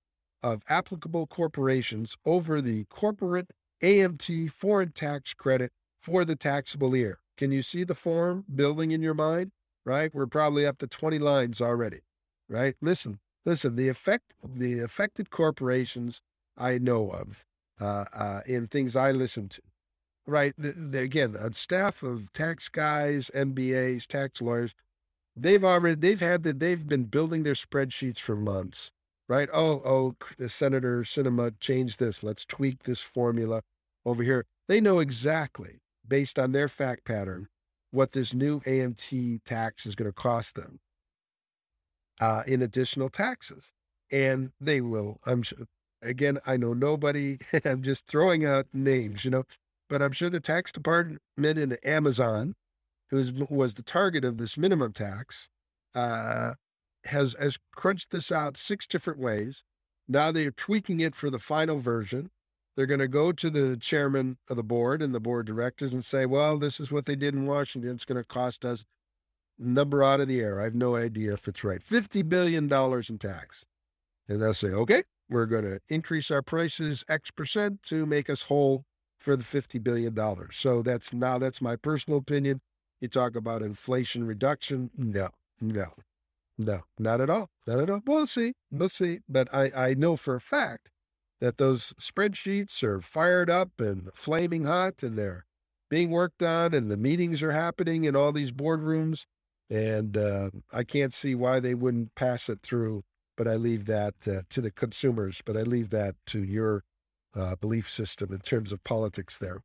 of 0.43 0.62
applicable 0.68 1.28
corporations 1.28 2.16
over 2.26 2.61
the 2.61 2.85
corporate 2.87 3.51
AMT 3.81 4.51
foreign 4.51 4.91
tax 4.91 5.33
credit 5.35 5.70
for 6.03 6.24
the 6.24 6.35
taxable 6.35 6.97
year. 6.97 7.20
Can 7.37 7.53
you 7.53 7.62
see 7.62 7.85
the 7.85 7.95
form 7.95 8.45
building 8.53 8.91
in 8.91 9.03
your 9.03 9.14
mind? 9.14 9.53
Right? 9.87 10.12
We're 10.12 10.26
probably 10.26 10.66
up 10.66 10.78
to 10.78 10.89
20 10.89 11.20
lines 11.20 11.61
already. 11.61 12.01
Right? 12.49 12.74
Listen, 12.81 13.20
listen, 13.47 13.76
the 13.76 13.89
effect 13.89 14.35
the 14.43 14.81
affected 14.81 15.31
corporations 15.31 16.20
I 16.59 16.78
know 16.78 17.11
of 17.11 17.45
uh, 17.81 18.05
uh, 18.12 18.41
in 18.47 18.66
things 18.66 18.97
I 18.97 19.12
listen 19.12 19.49
to 19.49 19.61
right? 20.27 20.55
The, 20.57 20.72
the, 20.72 21.01
again, 21.01 21.37
a 21.39 21.53
staff 21.53 22.03
of 22.03 22.33
tax 22.33 22.68
guys, 22.68 23.31
MBAs, 23.35 24.07
tax 24.07 24.41
lawyers, 24.41 24.75
they've 25.37 25.64
already 25.64 25.97
they've 25.97 26.20
had 26.20 26.43
that 26.45 26.61
they've 26.61 26.87
been 26.87 27.05
building 27.05 27.43
their 27.43 27.55
spreadsheets 27.55 28.18
for 28.18 28.37
months, 28.37 28.91
right? 29.29 29.49
Oh, 29.53 29.83
oh, 29.85 30.16
the 30.39 30.49
Senator 30.49 31.03
Sinema 31.03 31.59
changed 31.61 31.99
this. 31.99 32.22
Let's 32.22 32.45
tweak 32.45 32.85
this 32.85 33.01
formula 33.01 33.62
over 34.05 34.22
here. 34.22 34.47
They 34.68 34.81
know 34.81 34.99
exactly 34.99 35.81
based 36.07 36.39
on 36.39 36.53
their 36.53 36.68
fact 36.68 37.05
pattern 37.05 37.49
what 37.91 38.12
this 38.12 38.35
new 38.35 38.61
AMT 38.61 39.45
tax 39.45 39.87
is 39.87 39.95
going 39.95 40.11
to 40.11 40.12
cost 40.12 40.55
them 40.57 40.81
uh, 42.20 42.43
in 42.47 42.61
additional 42.61 43.09
taxes, 43.09 43.72
and 44.11 44.53
they 44.61 44.81
will. 44.81 45.20
I'm 45.27 45.43
sure. 45.43 45.59
Again, 46.05 46.38
I 46.46 46.57
know 46.57 46.74
nobody. 46.74 47.38
I'm 47.64 47.82
just 47.82 48.07
throwing 48.07 48.44
out 48.44 48.66
names. 48.72 49.24
You 49.24 49.30
know, 49.30 49.44
but 49.88 50.02
I'm 50.02 50.12
sure 50.12 50.30
the 50.30 50.40
tax 50.40 50.72
department 50.72 51.20
in 51.36 51.76
Amazon, 51.84 52.55
who 53.11 53.46
was 53.48 53.74
the 53.74 53.82
target 53.82 54.24
of 54.24 54.38
this 54.38 54.57
minimum 54.57 54.92
tax, 54.92 55.48
uh, 55.94 56.55
has 57.05 57.34
has 57.38 57.59
crunched 57.74 58.11
this 58.11 58.32
out 58.32 58.57
six 58.57 58.86
different 58.86 59.18
ways. 59.18 59.62
Now 60.09 60.30
they 60.30 60.46
are 60.46 60.50
tweaking 60.50 61.00
it 61.00 61.14
for 61.14 61.30
the 61.30 61.38
final 61.38 61.78
version. 61.78 62.30
They're 62.76 62.86
going 62.86 63.00
to 63.00 63.09
go 63.09 63.30
to 63.30 63.50
the 63.50 63.76
chairman 63.76 64.38
of 64.50 64.57
the 64.57 64.64
board 64.64 65.00
and 65.00 65.14
the 65.14 65.20
board 65.20 65.46
directors 65.46 65.92
and 65.92 66.05
say, 66.05 66.26
"Well, 66.26 66.59
this 66.59 66.80
is 66.80 66.90
what 66.90 67.07
they 67.07 67.16
did 67.16 67.34
in 67.34 67.46
Washington. 67.46 67.92
It's 67.92 68.05
going 68.05 68.20
to 68.20 68.26
cost 68.26 68.64
us 68.64 68.84
number 69.59 70.02
out 70.02 70.20
of 70.20 70.28
the 70.28 70.40
air. 70.40 70.61
I 70.61 70.64
have 70.64 70.74
no 70.74 70.96
idea 70.96 71.34
if 71.34 71.46
it's 71.46 71.62
right. 71.62 71.82
Fifty 71.82 72.22
billion 72.22 72.68
dollars 72.68 73.11
in 73.11 73.18
tax." 73.18 73.64
And 74.28 74.42
they'll 74.42 74.55
say, 74.55 74.68
"Okay, 74.68 75.05
we're 75.29 75.47
going 75.47 75.64
to 75.64 75.81
increase 75.89 76.31
our 76.31 76.43
prices 76.43 77.05
X 77.09 77.31
percent 77.31 77.83
to 77.85 78.07
make 78.07 78.29
us 78.29 78.43
whole 78.43 78.85
for 79.18 79.37
the 79.37 79.45
$50 79.45 79.83
billion. 79.83 80.16
So 80.53 80.83
that's 80.83 81.12
now 81.12 81.39
that's 81.39 81.62
my 81.62 81.77
personal 81.77 82.18
opinion. 82.18 82.61
You 83.01 83.09
talk 83.09 83.35
about 83.35 83.62
inflation 83.62 84.27
reduction. 84.27 84.91
No, 84.97 85.31
no, 85.61 85.87
no, 86.59 86.81
not 86.99 87.20
at 87.20 87.31
all. 87.31 87.49
Not 87.66 87.81
at 87.81 87.91
all. 87.91 88.01
We'll 88.07 88.27
see. 88.27 88.53
We'll 88.70 88.89
see. 88.89 89.20
But 89.29 89.53
I, 89.53 89.70
I 89.75 89.95
know 89.95 90.16
for 90.16 90.35
a 90.35 90.41
fact 90.41 90.91
that 91.41 91.57
those 91.57 91.95
spreadsheets 92.01 92.83
are 92.83 93.01
fired 93.01 93.51
up 93.51 93.70
and 93.79 94.11
flaming 94.14 94.64
hot 94.64 95.03
and 95.03 95.18
they're 95.18 95.45
being 95.91 96.11
worked 96.11 96.43
on 96.43 96.75
and 96.75 96.91
the 96.91 96.97
meetings 96.97 97.43
are 97.43 97.53
happening 97.53 98.05
in 98.05 98.14
all 98.14 98.33
these 98.33 98.53
boardrooms. 98.53 99.25
And 99.70 100.16
uh, 100.16 100.51
I 100.72 100.85
can't 100.85 101.12
see 101.12 101.35
why 101.35 101.61
they 101.61 101.75
wouldn't 101.75 102.14
pass 102.14 102.49
it 102.49 102.61
through 102.62 103.03
but 103.37 103.49
I 103.49 103.55
leave 103.55 103.87
that 103.87 104.14
uh, 104.26 104.43
to 104.51 104.61
the 104.61 104.70
consumers, 104.70 105.43
but 105.45 105.57
I 105.57 105.62
leave 105.62 105.91
that 105.91 106.16
to 106.28 106.43
your 106.43 106.85
uh, 107.35 107.57
belief 107.57 107.91
system 107.91 108.32
in 108.32 108.41
terms 108.41 108.72
of 108.72 108.85
politics 108.85 109.39
there. 109.39 109.61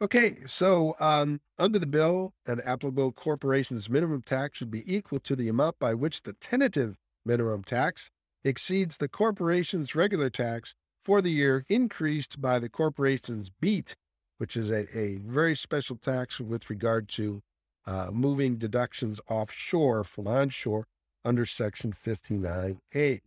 Okay, 0.00 0.38
so 0.46 0.96
um, 0.98 1.40
under 1.58 1.78
the 1.78 1.86
bill, 1.86 2.34
an 2.44 2.60
applicable 2.64 3.12
corporation's 3.12 3.88
minimum 3.88 4.22
tax 4.22 4.58
should 4.58 4.70
be 4.70 4.92
equal 4.92 5.20
to 5.20 5.36
the 5.36 5.48
amount 5.48 5.78
by 5.78 5.94
which 5.94 6.22
the 6.22 6.32
tentative 6.32 6.96
minimum 7.24 7.62
tax 7.62 8.10
exceeds 8.42 8.96
the 8.96 9.08
corporation's 9.08 9.94
regular 9.94 10.28
tax 10.28 10.74
for 11.04 11.22
the 11.22 11.30
year 11.30 11.64
increased 11.68 12.40
by 12.40 12.58
the 12.58 12.68
corporation's 12.68 13.50
BEAT, 13.50 13.94
which 14.38 14.56
is 14.56 14.72
a, 14.72 14.86
a 14.98 15.18
very 15.18 15.54
special 15.54 15.94
tax 15.94 16.40
with 16.40 16.68
regard 16.68 17.08
to 17.10 17.40
uh, 17.86 18.10
moving 18.12 18.56
deductions 18.56 19.20
offshore 19.28 20.02
from 20.02 20.26
onshore 20.26 20.86
under 21.24 21.46
Section 21.46 21.92
59A. 21.92 23.20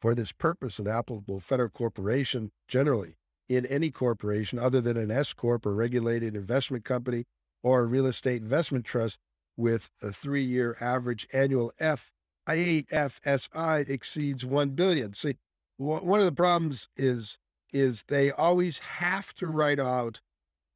For 0.00 0.14
this 0.14 0.32
purpose, 0.32 0.78
an 0.78 0.88
applicable 0.88 1.40
federal 1.40 1.68
corporation 1.68 2.50
generally 2.66 3.16
in 3.48 3.66
any 3.66 3.90
corporation 3.90 4.58
other 4.58 4.80
than 4.80 4.96
an 4.96 5.10
S 5.10 5.32
corp 5.32 5.66
or 5.66 5.74
regulated 5.74 6.34
investment 6.34 6.84
company 6.84 7.24
or 7.62 7.80
a 7.80 7.86
real 7.86 8.06
estate 8.06 8.42
investment 8.42 8.84
trust 8.84 9.18
with 9.56 9.90
a 10.02 10.12
three-year 10.12 10.76
average 10.80 11.26
annual 11.32 11.72
F 11.78 12.10
IAFSI 12.48 13.88
exceeds 13.88 14.44
one 14.44 14.70
billion. 14.70 15.14
See, 15.14 15.36
one 15.76 16.20
of 16.20 16.26
the 16.26 16.32
problems 16.32 16.88
is 16.96 17.38
is 17.72 18.04
they 18.08 18.30
always 18.30 18.78
have 18.78 19.32
to 19.34 19.46
write 19.46 19.80
out 19.80 20.20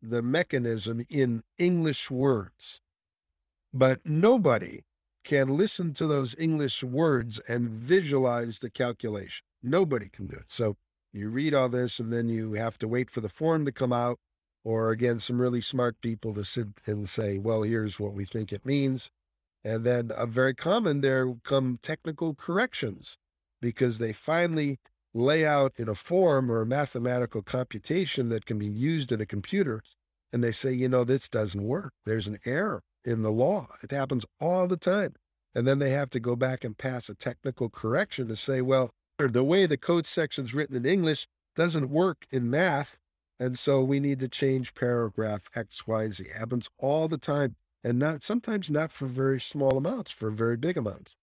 the 0.00 0.22
mechanism 0.22 1.04
in 1.10 1.42
English 1.58 2.10
words, 2.10 2.80
but 3.74 4.00
nobody 4.04 4.84
can 5.26 5.56
listen 5.56 5.92
to 5.92 6.06
those 6.06 6.36
English 6.38 6.84
words 6.84 7.40
and 7.48 7.68
visualize 7.68 8.60
the 8.60 8.70
calculation. 8.70 9.44
Nobody 9.60 10.08
can 10.08 10.28
do 10.28 10.36
it. 10.36 10.46
So 10.46 10.76
you 11.12 11.28
read 11.28 11.52
all 11.52 11.68
this 11.68 11.98
and 11.98 12.12
then 12.12 12.28
you 12.28 12.52
have 12.52 12.78
to 12.78 12.88
wait 12.88 13.10
for 13.10 13.20
the 13.20 13.28
form 13.28 13.64
to 13.64 13.72
come 13.72 13.92
out, 13.92 14.18
or 14.64 14.90
again, 14.90 15.18
some 15.18 15.40
really 15.40 15.60
smart 15.60 16.00
people 16.00 16.32
to 16.34 16.44
sit 16.44 16.68
and 16.86 17.08
say, 17.08 17.38
well, 17.38 17.62
here's 17.62 17.98
what 17.98 18.12
we 18.12 18.24
think 18.24 18.52
it 18.52 18.64
means. 18.64 19.10
And 19.64 19.84
then 19.84 20.12
a 20.16 20.26
very 20.26 20.54
common, 20.54 21.00
there 21.00 21.34
come 21.42 21.80
technical 21.82 22.34
corrections 22.34 23.18
because 23.60 23.98
they 23.98 24.12
finally 24.12 24.78
lay 25.12 25.44
out 25.44 25.72
in 25.76 25.88
a 25.88 25.94
form 25.96 26.52
or 26.52 26.60
a 26.60 26.66
mathematical 26.66 27.42
computation 27.42 28.28
that 28.28 28.46
can 28.46 28.58
be 28.58 28.66
used 28.66 29.10
in 29.10 29.20
a 29.20 29.26
computer. 29.26 29.82
And 30.32 30.42
they 30.42 30.52
say, 30.52 30.72
you 30.72 30.88
know, 30.88 31.04
this 31.04 31.28
doesn't 31.28 31.62
work. 31.62 31.92
There's 32.04 32.26
an 32.26 32.38
error 32.44 32.82
in 33.04 33.22
the 33.22 33.30
law. 33.30 33.68
It 33.82 33.90
happens 33.90 34.24
all 34.40 34.66
the 34.66 34.76
time. 34.76 35.14
And 35.54 35.66
then 35.66 35.78
they 35.78 35.90
have 35.90 36.10
to 36.10 36.20
go 36.20 36.36
back 36.36 36.64
and 36.64 36.76
pass 36.76 37.08
a 37.08 37.14
technical 37.14 37.70
correction 37.70 38.28
to 38.28 38.36
say, 38.36 38.60
well, 38.60 38.90
the 39.18 39.44
way 39.44 39.64
the 39.64 39.78
code 39.78 40.04
section's 40.04 40.52
written 40.52 40.76
in 40.76 40.84
English 40.84 41.26
doesn't 41.54 41.88
work 41.88 42.26
in 42.30 42.50
math. 42.50 42.98
And 43.40 43.58
so 43.58 43.82
we 43.82 44.00
need 44.00 44.20
to 44.20 44.28
change 44.28 44.74
paragraph 44.74 45.42
X, 45.54 45.86
Y, 45.86 46.04
and 46.04 46.14
Z. 46.14 46.24
It 46.24 46.36
happens 46.36 46.68
all 46.78 47.08
the 47.08 47.18
time. 47.18 47.56
And 47.82 47.98
not 47.98 48.22
sometimes 48.22 48.68
not 48.68 48.90
for 48.90 49.06
very 49.06 49.40
small 49.40 49.78
amounts, 49.78 50.10
for 50.10 50.30
very 50.30 50.56
big 50.56 50.76
amounts. 50.76 51.14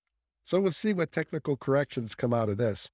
So 0.45 0.59
we'll 0.59 0.71
see 0.71 0.93
what 0.93 1.11
technical 1.11 1.57
corrections 1.57 2.15
come 2.15 2.33
out 2.33 2.49
of 2.49 2.57
this. 2.57 2.89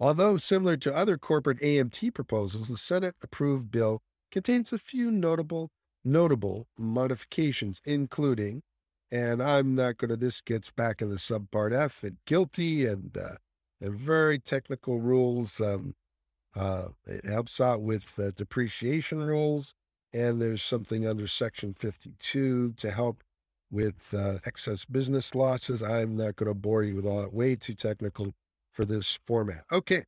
Although 0.00 0.36
similar 0.36 0.76
to 0.76 0.94
other 0.94 1.18
corporate 1.18 1.60
AMT 1.60 2.14
proposals, 2.14 2.68
the 2.68 2.76
Senate 2.76 3.16
approved 3.22 3.70
bill 3.70 4.00
contains 4.30 4.72
a 4.72 4.78
few 4.78 5.10
notable 5.10 5.70
notable 6.04 6.66
modifications, 6.78 7.80
including, 7.84 8.62
and 9.10 9.42
I'm 9.42 9.74
not 9.74 9.96
going 9.98 10.10
to, 10.10 10.16
this 10.16 10.40
gets 10.40 10.70
back 10.70 11.00
in 11.00 11.10
the 11.10 11.16
subpart 11.16 11.72
F 11.72 12.02
and 12.02 12.18
GILTI 12.26 12.86
and, 12.86 13.16
uh, 13.16 13.36
and 13.80 13.94
very 13.94 14.38
technical 14.38 15.00
rules. 15.00 15.60
Um, 15.60 15.94
uh, 16.54 16.88
it 17.06 17.24
helps 17.24 17.60
out 17.60 17.82
with 17.82 18.18
uh, 18.18 18.30
depreciation 18.34 19.22
rules. 19.22 19.74
And 20.12 20.40
there's 20.40 20.62
something 20.62 21.06
under 21.06 21.26
Section 21.26 21.74
52 21.74 22.72
to 22.72 22.90
help 22.90 23.22
with 23.70 24.14
uh, 24.14 24.38
excess 24.46 24.86
business 24.86 25.34
losses. 25.34 25.82
I'm 25.82 26.16
not 26.16 26.36
going 26.36 26.48
to 26.48 26.54
bore 26.54 26.82
you 26.82 26.96
with 26.96 27.04
all 27.04 27.20
that, 27.20 27.34
way 27.34 27.56
too 27.56 27.74
technical 27.74 28.32
for 28.72 28.86
this 28.86 29.18
format. 29.26 29.64
Okay. 29.70 30.04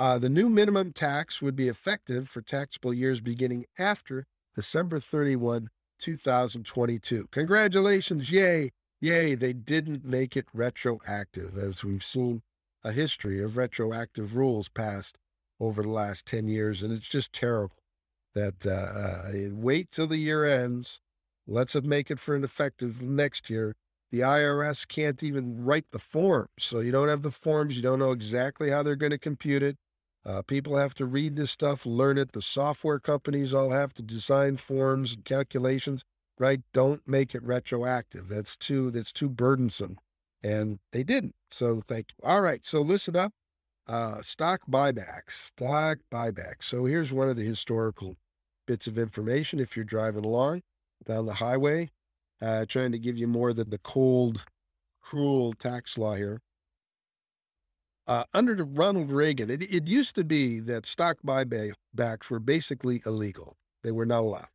Uh, 0.00 0.18
the 0.18 0.30
new 0.30 0.48
minimum 0.48 0.92
tax 0.92 1.42
would 1.42 1.54
be 1.54 1.68
effective 1.68 2.26
for 2.26 2.40
taxable 2.40 2.94
years 2.94 3.20
beginning 3.20 3.66
after 3.78 4.24
December 4.54 4.98
31, 4.98 5.68
2022. 5.98 7.28
Congratulations. 7.30 8.32
Yay. 8.32 8.70
Yay. 9.02 9.34
They 9.34 9.52
didn't 9.52 10.02
make 10.02 10.38
it 10.38 10.46
retroactive, 10.54 11.58
as 11.58 11.84
we've 11.84 12.02
seen 12.02 12.40
a 12.82 12.92
history 12.92 13.42
of 13.42 13.58
retroactive 13.58 14.34
rules 14.34 14.70
passed 14.70 15.18
over 15.60 15.82
the 15.82 15.90
last 15.90 16.24
10 16.24 16.48
years. 16.48 16.82
And 16.82 16.94
it's 16.94 17.06
just 17.06 17.34
terrible 17.34 17.76
that 18.34 18.64
uh, 18.64 18.70
uh, 18.70 19.32
wait 19.52 19.90
till 19.90 20.06
the 20.06 20.16
year 20.16 20.46
ends. 20.46 20.98
Let's 21.46 21.74
make 21.74 22.10
it 22.10 22.18
for 22.18 22.34
an 22.34 22.42
effective 22.42 23.02
next 23.02 23.50
year. 23.50 23.74
The 24.10 24.20
IRS 24.20 24.88
can't 24.88 25.22
even 25.22 25.62
write 25.62 25.90
the 25.90 25.98
forms. 25.98 26.48
So 26.58 26.80
you 26.80 26.90
don't 26.90 27.08
have 27.08 27.20
the 27.20 27.30
forms. 27.30 27.76
You 27.76 27.82
don't 27.82 27.98
know 27.98 28.12
exactly 28.12 28.70
how 28.70 28.82
they're 28.82 28.96
going 28.96 29.10
to 29.12 29.18
compute 29.18 29.62
it. 29.62 29.76
Uh, 30.24 30.42
people 30.42 30.76
have 30.76 30.94
to 30.94 31.06
read 31.06 31.36
this 31.36 31.50
stuff, 31.50 31.86
learn 31.86 32.18
it. 32.18 32.32
The 32.32 32.42
software 32.42 33.00
companies 33.00 33.54
all 33.54 33.70
have 33.70 33.94
to 33.94 34.02
design 34.02 34.56
forms 34.56 35.14
and 35.14 35.24
calculations, 35.24 36.04
right? 36.38 36.60
Don't 36.72 37.06
make 37.06 37.34
it 37.34 37.42
retroactive. 37.42 38.28
That's 38.28 38.56
too 38.56 38.90
that's 38.90 39.12
too 39.12 39.30
burdensome. 39.30 39.98
And 40.42 40.78
they 40.92 41.04
didn't. 41.04 41.34
So 41.50 41.80
thank 41.80 42.06
you. 42.10 42.28
All 42.28 42.40
right. 42.40 42.64
So 42.64 42.80
listen 42.80 43.16
up. 43.16 43.32
Uh, 43.86 44.22
stock 44.22 44.60
buybacks. 44.70 45.48
Stock 45.56 45.98
buybacks. 46.12 46.64
So 46.64 46.84
here's 46.84 47.12
one 47.12 47.28
of 47.28 47.36
the 47.36 47.44
historical 47.44 48.16
bits 48.66 48.86
of 48.86 48.98
information. 48.98 49.58
If 49.58 49.76
you're 49.76 49.84
driving 49.84 50.24
along 50.24 50.62
down 51.06 51.26
the 51.26 51.34
highway, 51.34 51.90
uh, 52.40 52.66
trying 52.66 52.92
to 52.92 52.98
give 52.98 53.18
you 53.18 53.26
more 53.26 53.52
than 53.52 53.70
the 53.70 53.78
cold, 53.78 54.44
cruel 55.00 55.54
tax 55.54 55.98
law 55.98 56.14
here 56.14 56.40
uh, 58.06 58.24
under 58.34 58.54
Ronald 58.64 59.10
Reagan, 59.10 59.50
it, 59.50 59.62
it 59.62 59.86
used 59.86 60.14
to 60.16 60.24
be 60.24 60.60
that 60.60 60.86
stock 60.86 61.18
buybacks 61.24 62.30
were 62.30 62.40
basically 62.40 63.02
illegal. 63.06 63.56
They 63.82 63.92
were 63.92 64.06
not 64.06 64.20
allowed. 64.20 64.48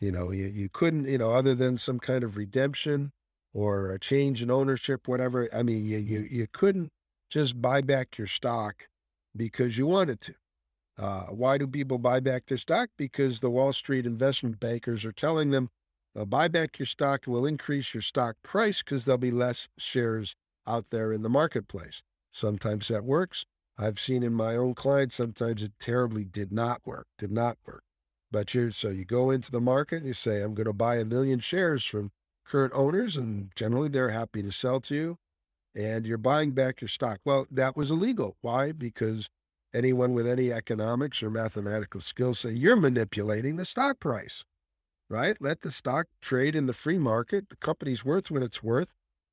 You 0.00 0.12
know, 0.12 0.30
you, 0.30 0.46
you 0.46 0.68
couldn't, 0.68 1.06
you 1.06 1.18
know, 1.18 1.32
other 1.32 1.54
than 1.54 1.78
some 1.78 1.98
kind 1.98 2.22
of 2.22 2.36
redemption 2.36 3.12
or 3.52 3.90
a 3.90 3.98
change 3.98 4.42
in 4.42 4.50
ownership, 4.50 5.08
whatever. 5.08 5.48
I 5.52 5.62
mean, 5.62 5.84
you, 5.84 5.98
you, 5.98 6.28
you 6.30 6.46
couldn't 6.52 6.90
just 7.30 7.60
buy 7.60 7.80
back 7.80 8.16
your 8.16 8.26
stock 8.26 8.88
because 9.34 9.78
you 9.78 9.86
wanted 9.86 10.20
to. 10.22 10.34
Uh, 10.98 11.26
why 11.26 11.58
do 11.58 11.66
people 11.66 11.98
buy 11.98 12.20
back 12.20 12.46
their 12.46 12.58
stock? 12.58 12.90
Because 12.96 13.40
the 13.40 13.50
Wall 13.50 13.72
Street 13.72 14.06
investment 14.06 14.58
bankers 14.58 15.04
are 15.04 15.12
telling 15.12 15.50
them, 15.50 15.70
uh, 16.16 16.24
buy 16.24 16.48
back 16.48 16.78
your 16.78 16.86
stock 16.86 17.26
will 17.26 17.46
increase 17.46 17.94
your 17.94 18.02
stock 18.02 18.36
price 18.42 18.82
because 18.82 19.04
there'll 19.04 19.18
be 19.18 19.30
less 19.30 19.68
shares 19.78 20.34
out 20.66 20.90
there 20.90 21.12
in 21.12 21.22
the 21.22 21.28
marketplace. 21.28 22.02
Sometimes 22.32 22.88
that 22.88 23.04
works. 23.04 23.44
I've 23.76 24.00
seen 24.00 24.22
in 24.22 24.34
my 24.34 24.56
own 24.56 24.74
clients, 24.74 25.14
sometimes 25.14 25.62
it 25.62 25.72
terribly 25.78 26.24
did 26.24 26.52
not 26.52 26.80
work, 26.84 27.06
did 27.16 27.30
not 27.30 27.58
work. 27.64 27.84
But 28.30 28.52
you 28.52 28.70
so 28.72 28.90
you 28.90 29.04
go 29.04 29.30
into 29.30 29.50
the 29.50 29.60
market 29.60 30.04
you 30.04 30.12
say, 30.12 30.42
I'm 30.42 30.54
going 30.54 30.66
to 30.66 30.72
buy 30.72 30.96
a 30.96 31.04
million 31.04 31.38
shares 31.38 31.84
from 31.84 32.10
current 32.44 32.72
owners, 32.74 33.16
and 33.16 33.50
generally 33.54 33.88
they're 33.88 34.10
happy 34.10 34.42
to 34.42 34.50
sell 34.50 34.80
to 34.80 34.94
you, 34.94 35.16
and 35.74 36.06
you're 36.06 36.18
buying 36.18 36.52
back 36.52 36.80
your 36.80 36.88
stock. 36.88 37.20
Well, 37.24 37.46
that 37.50 37.76
was 37.76 37.90
illegal. 37.90 38.36
Why? 38.40 38.72
Because 38.72 39.28
anyone 39.74 40.12
with 40.12 40.26
any 40.26 40.50
economics 40.50 41.22
or 41.22 41.30
mathematical 41.30 42.00
skills 42.00 42.40
say 42.40 42.50
you're 42.50 42.76
manipulating 42.76 43.56
the 43.56 43.64
stock 43.64 44.00
price, 44.00 44.44
right? 45.08 45.36
Let 45.40 45.60
the 45.60 45.70
stock 45.70 46.06
trade 46.20 46.54
in 46.54 46.66
the 46.66 46.72
free 46.72 46.98
market. 46.98 47.48
The 47.48 47.56
company's 47.56 48.04
worth 48.04 48.30
what 48.30 48.42
it's 48.42 48.62
worth. 48.62 48.92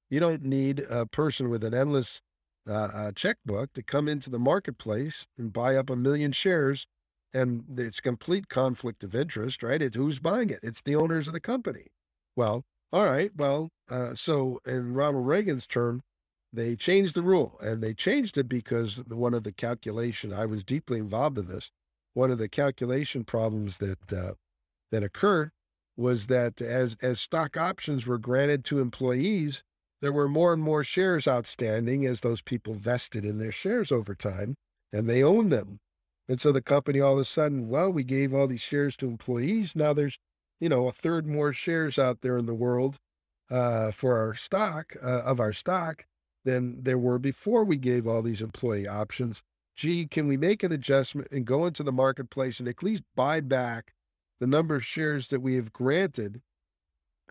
You 0.09 0.19
don't 0.19 0.43
need 0.43 0.85
a 0.89 1.05
person 1.05 1.49
with 1.49 1.63
an 1.63 1.73
endless 1.73 2.21
uh, 2.67 2.73
uh, 2.73 3.11
checkbook 3.11 3.73
to 3.73 3.83
come 3.83 4.07
into 4.07 4.29
the 4.29 4.39
marketplace 4.39 5.25
and 5.37 5.53
buy 5.53 5.75
up 5.75 5.89
a 5.89 5.95
million 5.95 6.31
shares. 6.31 6.87
And 7.33 7.65
it's 7.77 7.99
complete 7.99 8.47
conflict 8.47 9.03
of 9.03 9.13
interest, 9.13 9.61
right? 9.61 9.81
It's 9.81 9.95
who's 9.95 10.19
buying 10.19 10.49
it. 10.49 10.59
It's 10.63 10.81
the 10.81 10.95
owners 10.95 11.27
of 11.27 11.33
the 11.33 11.41
company. 11.41 11.87
Well, 12.35 12.63
all 12.93 13.05
right. 13.05 13.31
Well, 13.35 13.69
uh, 13.89 14.15
so 14.15 14.59
in 14.65 14.93
Ronald 14.93 15.27
Reagan's 15.27 15.67
term, 15.67 16.01
they 16.55 16.75
changed 16.75 17.15
the 17.15 17.21
rule 17.21 17.57
and 17.61 17.83
they 17.83 17.93
changed 17.93 18.37
it 18.37 18.47
because 18.47 19.03
one 19.07 19.33
of 19.33 19.43
the 19.43 19.51
calculation 19.51 20.31
i 20.33 20.45
was 20.45 20.63
deeply 20.63 20.99
involved 20.99 21.37
in 21.37 21.47
this 21.47 21.71
one 22.13 22.31
of 22.31 22.37
the 22.37 22.47
calculation 22.47 23.23
problems 23.23 23.77
that 23.77 24.13
uh, 24.13 24.33
that 24.91 25.03
occurred 25.03 25.51
was 25.97 26.27
that 26.27 26.61
as 26.61 26.95
as 27.01 27.19
stock 27.19 27.57
options 27.57 28.07
were 28.07 28.17
granted 28.17 28.63
to 28.63 28.79
employees 28.79 29.63
there 30.01 30.11
were 30.11 30.27
more 30.27 30.53
and 30.53 30.61
more 30.61 30.83
shares 30.83 31.27
outstanding 31.27 32.05
as 32.05 32.21
those 32.21 32.41
people 32.41 32.73
vested 32.73 33.25
in 33.25 33.37
their 33.37 33.51
shares 33.51 33.91
over 33.91 34.15
time 34.15 34.55
and 34.91 35.09
they 35.09 35.23
owned 35.23 35.51
them 35.51 35.79
and 36.27 36.39
so 36.41 36.51
the 36.51 36.61
company 36.61 36.99
all 36.99 37.13
of 37.13 37.19
a 37.19 37.25
sudden 37.25 37.67
well 37.67 37.91
we 37.91 38.03
gave 38.03 38.33
all 38.33 38.47
these 38.47 38.61
shares 38.61 38.95
to 38.95 39.07
employees 39.07 39.75
now 39.75 39.93
there's 39.93 40.17
you 40.59 40.69
know 40.69 40.87
a 40.87 40.91
third 40.91 41.27
more 41.27 41.53
shares 41.53 41.97
out 41.99 42.21
there 42.21 42.37
in 42.37 42.45
the 42.45 42.53
world 42.53 42.97
uh, 43.49 43.91
for 43.91 44.17
our 44.17 44.35
stock 44.35 44.95
uh, 45.03 45.21
of 45.21 45.39
our 45.39 45.53
stock 45.53 46.05
than 46.43 46.83
there 46.83 46.97
were 46.97 47.19
before 47.19 47.63
we 47.63 47.75
gave 47.75 48.07
all 48.07 48.21
these 48.21 48.41
employee 48.41 48.87
options. 48.87 49.41
Gee, 49.75 50.07
can 50.07 50.27
we 50.27 50.37
make 50.37 50.63
an 50.63 50.71
adjustment 50.71 51.27
and 51.31 51.43
go 51.45 51.65
into 51.65 51.83
the 51.83 51.91
marketplace 51.91 52.59
and 52.59 52.69
at 52.69 52.83
least 52.83 53.03
buy 53.15 53.41
back 53.41 53.93
the 54.39 54.47
number 54.47 54.75
of 54.75 54.85
shares 54.85 55.27
that 55.29 55.41
we 55.41 55.55
have 55.55 55.73
granted? 55.73 56.41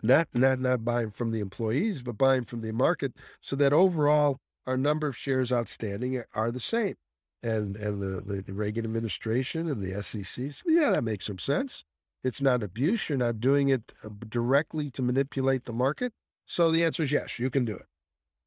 Not 0.04 0.28
not 0.34 0.60
not 0.60 0.84
buying 0.84 1.10
from 1.12 1.30
the 1.30 1.40
employees, 1.40 2.02
but 2.02 2.18
buying 2.18 2.44
from 2.44 2.60
the 2.60 2.74
market, 2.74 3.14
so 3.40 3.56
that 3.56 3.72
overall 3.72 4.36
our 4.66 4.76
number 4.76 5.06
of 5.06 5.16
shares 5.16 5.50
outstanding 5.50 6.22
are 6.34 6.50
the 6.50 6.60
same. 6.60 6.96
And 7.42 7.74
and 7.74 8.02
the, 8.02 8.42
the, 8.42 8.52
Reagan 8.52 8.84
administration 8.84 9.66
and 9.66 9.82
the 9.82 10.02
SEC, 10.02 10.24
said, 10.24 10.62
yeah, 10.66 10.90
that 10.90 11.04
makes 11.04 11.24
some 11.24 11.38
sense. 11.38 11.84
It's 12.22 12.42
not 12.42 12.62
abuse. 12.62 13.08
You're 13.08 13.16
not 13.16 13.40
doing 13.40 13.70
it 13.70 13.94
uh, 14.04 14.10
directly 14.28 14.90
to 14.90 15.00
manipulate 15.00 15.64
the 15.64 15.72
market. 15.72 16.12
So 16.44 16.70
the 16.70 16.84
answer 16.84 17.04
is 17.04 17.12
yes, 17.12 17.38
you 17.38 17.48
can 17.48 17.64
do 17.64 17.74
it. 17.74 17.86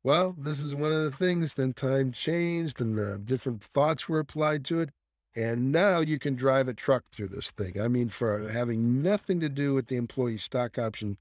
Well, 0.04 0.36
this 0.38 0.60
is 0.60 0.76
one 0.76 0.94
of 0.94 1.04
the 1.04 1.12
things. 1.12 1.56
Then 1.56 1.74
time 1.74 2.12
changed 2.12 2.80
and 2.80 3.00
uh, 3.00 3.18
different 3.18 3.64
thoughts 3.64 4.08
were 4.08 4.20
applied 4.20 4.64
to 4.66 4.82
it. 4.82 4.92
And 5.36 5.72
now 5.72 6.02
you 6.02 6.20
can 6.20 6.36
drive 6.36 6.68
a 6.68 6.74
truck 6.76 7.06
through 7.08 7.30
this 7.30 7.50
thing. 7.50 7.82
I 7.82 7.88
mean, 7.88 8.10
for 8.10 8.50
having 8.50 9.02
nothing 9.02 9.40
to 9.40 9.50
do 9.50 9.74
with 9.74 9.88
the 9.88 9.96
employee 9.96 10.38
stock 10.38 10.78
option 10.78 11.18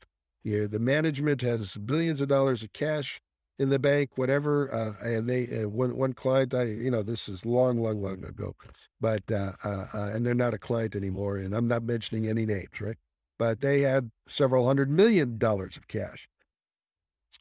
here, 0.46 0.68
the 0.68 0.78
management 0.78 1.40
has 1.42 1.74
billions 1.74 2.20
of 2.20 2.28
dollars 2.28 2.62
of 2.62 2.72
cash 2.72 3.20
in 3.58 3.68
the 3.70 3.78
bank, 3.78 4.10
whatever. 4.16 4.72
Uh, 4.72 4.92
and 5.04 5.28
they, 5.28 5.62
uh, 5.62 5.68
one, 5.68 5.96
one 5.96 6.12
client, 6.12 6.54
I, 6.54 6.64
you 6.64 6.90
know, 6.90 7.02
this 7.02 7.28
is 7.28 7.44
long, 7.44 7.80
long, 7.80 8.00
long 8.00 8.24
ago, 8.24 8.54
but, 9.00 9.30
uh, 9.30 9.52
uh, 9.64 9.86
uh, 9.92 10.10
and 10.14 10.24
they're 10.24 10.34
not 10.34 10.54
a 10.54 10.58
client 10.58 10.94
anymore. 10.94 11.36
And 11.36 11.54
I'm 11.54 11.66
not 11.66 11.82
mentioning 11.82 12.28
any 12.28 12.46
names, 12.46 12.80
right? 12.80 12.96
But 13.38 13.60
they 13.60 13.80
had 13.80 14.10
several 14.28 14.66
hundred 14.66 14.90
million 14.90 15.36
dollars 15.36 15.76
of 15.76 15.88
cash 15.88 16.28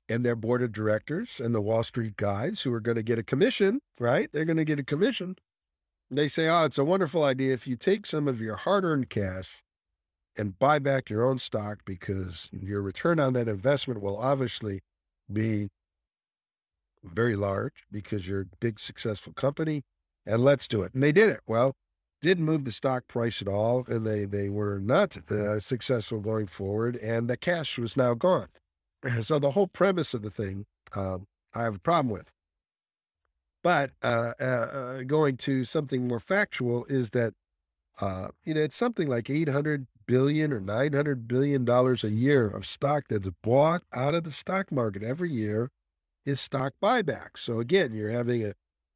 and 0.10 0.26
their 0.26 0.36
board 0.36 0.62
of 0.62 0.72
directors 0.72 1.40
and 1.40 1.54
the 1.54 1.62
Wall 1.62 1.84
Street 1.84 2.18
guys 2.18 2.62
who 2.62 2.74
are 2.74 2.82
going 2.82 2.98
to 2.98 3.04
get 3.04 3.20
a 3.20 3.24
commission, 3.24 3.82
right? 4.00 4.30
They're 4.32 4.46
going 4.46 4.58
to 4.58 4.66
get 4.66 4.80
a 4.80 4.84
commission. 4.84 5.36
They 6.12 6.28
say, 6.28 6.50
oh, 6.50 6.66
it's 6.66 6.78
a 6.78 6.84
wonderful 6.84 7.24
idea 7.24 7.54
if 7.54 7.68
you 7.68 7.76
take 7.76 8.06
some 8.06 8.28
of 8.28 8.42
your 8.42 8.56
hard 8.56 8.84
earned 8.84 9.10
cash 9.10 9.64
and 10.38 10.60
buy 10.60 10.80
back 10.80 11.10
your 11.10 11.26
own 11.26 11.40
stock 11.40 11.80
because 11.86 12.50
your 12.52 12.82
return 12.82 13.20
on 13.20 13.34
that 13.34 13.48
investment 13.48 14.02
will 14.02 14.18
obviously 14.18 14.82
be 15.32 15.70
very 17.04 17.36
large 17.36 17.86
because 17.92 18.28
you're 18.28 18.42
a 18.42 18.58
big, 18.60 18.80
successful 18.80 19.34
company. 19.34 19.84
And 20.26 20.44
let's 20.44 20.68
do 20.68 20.82
it. 20.82 20.94
And 20.94 21.04
they 21.04 21.12
did 21.12 21.30
it. 21.30 21.42
Well, 21.46 21.74
didn't 22.22 22.46
move 22.46 22.66
the 22.66 22.72
stock 22.72 23.08
price 23.08 23.42
at 23.42 23.48
all. 23.48 23.86
And 23.88 24.06
they, 24.06 24.26
they 24.26 24.50
were 24.50 24.80
not 24.80 25.18
uh, 25.32 25.60
successful 25.60 26.20
going 26.20 26.48
forward. 26.48 26.96
And 26.96 27.30
the 27.30 27.38
cash 27.38 27.78
was 27.78 27.96
now 27.96 28.14
gone. 28.14 28.48
So 29.22 29.38
the 29.38 29.52
whole 29.52 29.68
premise 29.68 30.16
of 30.16 30.24
the 30.24 30.32
thing, 30.32 30.66
uh, 30.96 31.20
I 31.54 31.62
have 31.62 31.76
a 31.76 31.80
problem 31.80 32.12
with. 32.12 32.32
But 33.66 33.92
uh, 34.04 34.34
uh, 34.40 34.44
uh, 34.44 35.04
going 35.04 35.38
to 35.38 35.64
something 35.64 36.08
more 36.08 36.20
factual 36.20 36.86
is 36.86 37.12
that 37.12 37.34
uh, 38.00 38.28
you 38.44 38.54
know 38.54 38.62
it's 38.62 38.76
something 38.76 39.08
like 39.08 39.28
eight 39.28 39.50
hundred 39.50 39.88
billion 40.08 40.54
or 40.54 40.60
nine 40.60 40.94
hundred 40.94 41.28
billion 41.28 41.66
dollars 41.66 42.04
a 42.04 42.10
year 42.10 42.48
of 42.48 42.66
stock 42.66 43.06
that's 43.10 43.30
bought 43.44 43.84
out 43.94 44.16
of 44.16 44.24
the 44.24 44.32
stock 44.32 44.72
market 44.72 45.04
every 45.04 45.32
year 45.32 45.70
is 46.26 46.40
stock 46.40 46.74
buyback. 46.82 47.38
So 47.38 47.60
again, 47.60 47.94
you're 47.94 48.10
having 48.10 48.44
a 48.44 48.54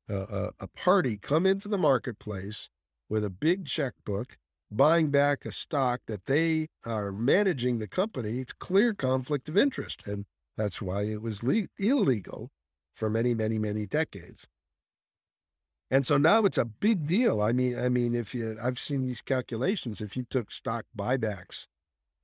a, 0.10 0.52
a 0.60 0.68
party 0.68 1.18
come 1.18 1.46
into 1.46 1.68
the 1.68 1.78
marketplace 1.78 2.70
with 3.08 3.24
a 3.24 3.30
big 3.30 3.66
checkbook 3.66 4.38
buying 4.72 5.10
back 5.10 5.46
a 5.46 5.52
stock 5.52 6.02
that 6.08 6.26
they 6.26 6.68
are 6.86 7.12
managing 7.12 7.80
the 7.80 7.88
company, 7.88 8.40
it's 8.40 8.54
clear 8.54 8.94
conflict 8.94 9.50
of 9.50 9.58
interest. 9.58 10.04
And 10.06 10.26
that's 10.58 10.82
why 10.82 11.04
it 11.04 11.22
was 11.22 11.44
le- 11.44 11.68
illegal 11.78 12.50
for 12.96 13.10
many, 13.10 13.34
many, 13.34 13.58
many 13.58 13.86
decades. 13.86 14.46
And 15.92 16.06
so 16.06 16.18
now 16.18 16.46
it's 16.46 16.58
a 16.58 16.66
big 16.66 17.08
deal. 17.08 17.42
I 17.42 17.52
mean, 17.52 17.78
I 17.78 17.90
mean, 17.90 18.14
if 18.14 18.36
you, 18.36 18.58
I've 18.62 18.80
seen 18.80 19.06
these 19.06 19.22
calculations, 19.22 20.02
if 20.02 20.16
you 20.16 20.24
took 20.24 20.52
stock 20.52 20.86
buybacks 20.98 21.66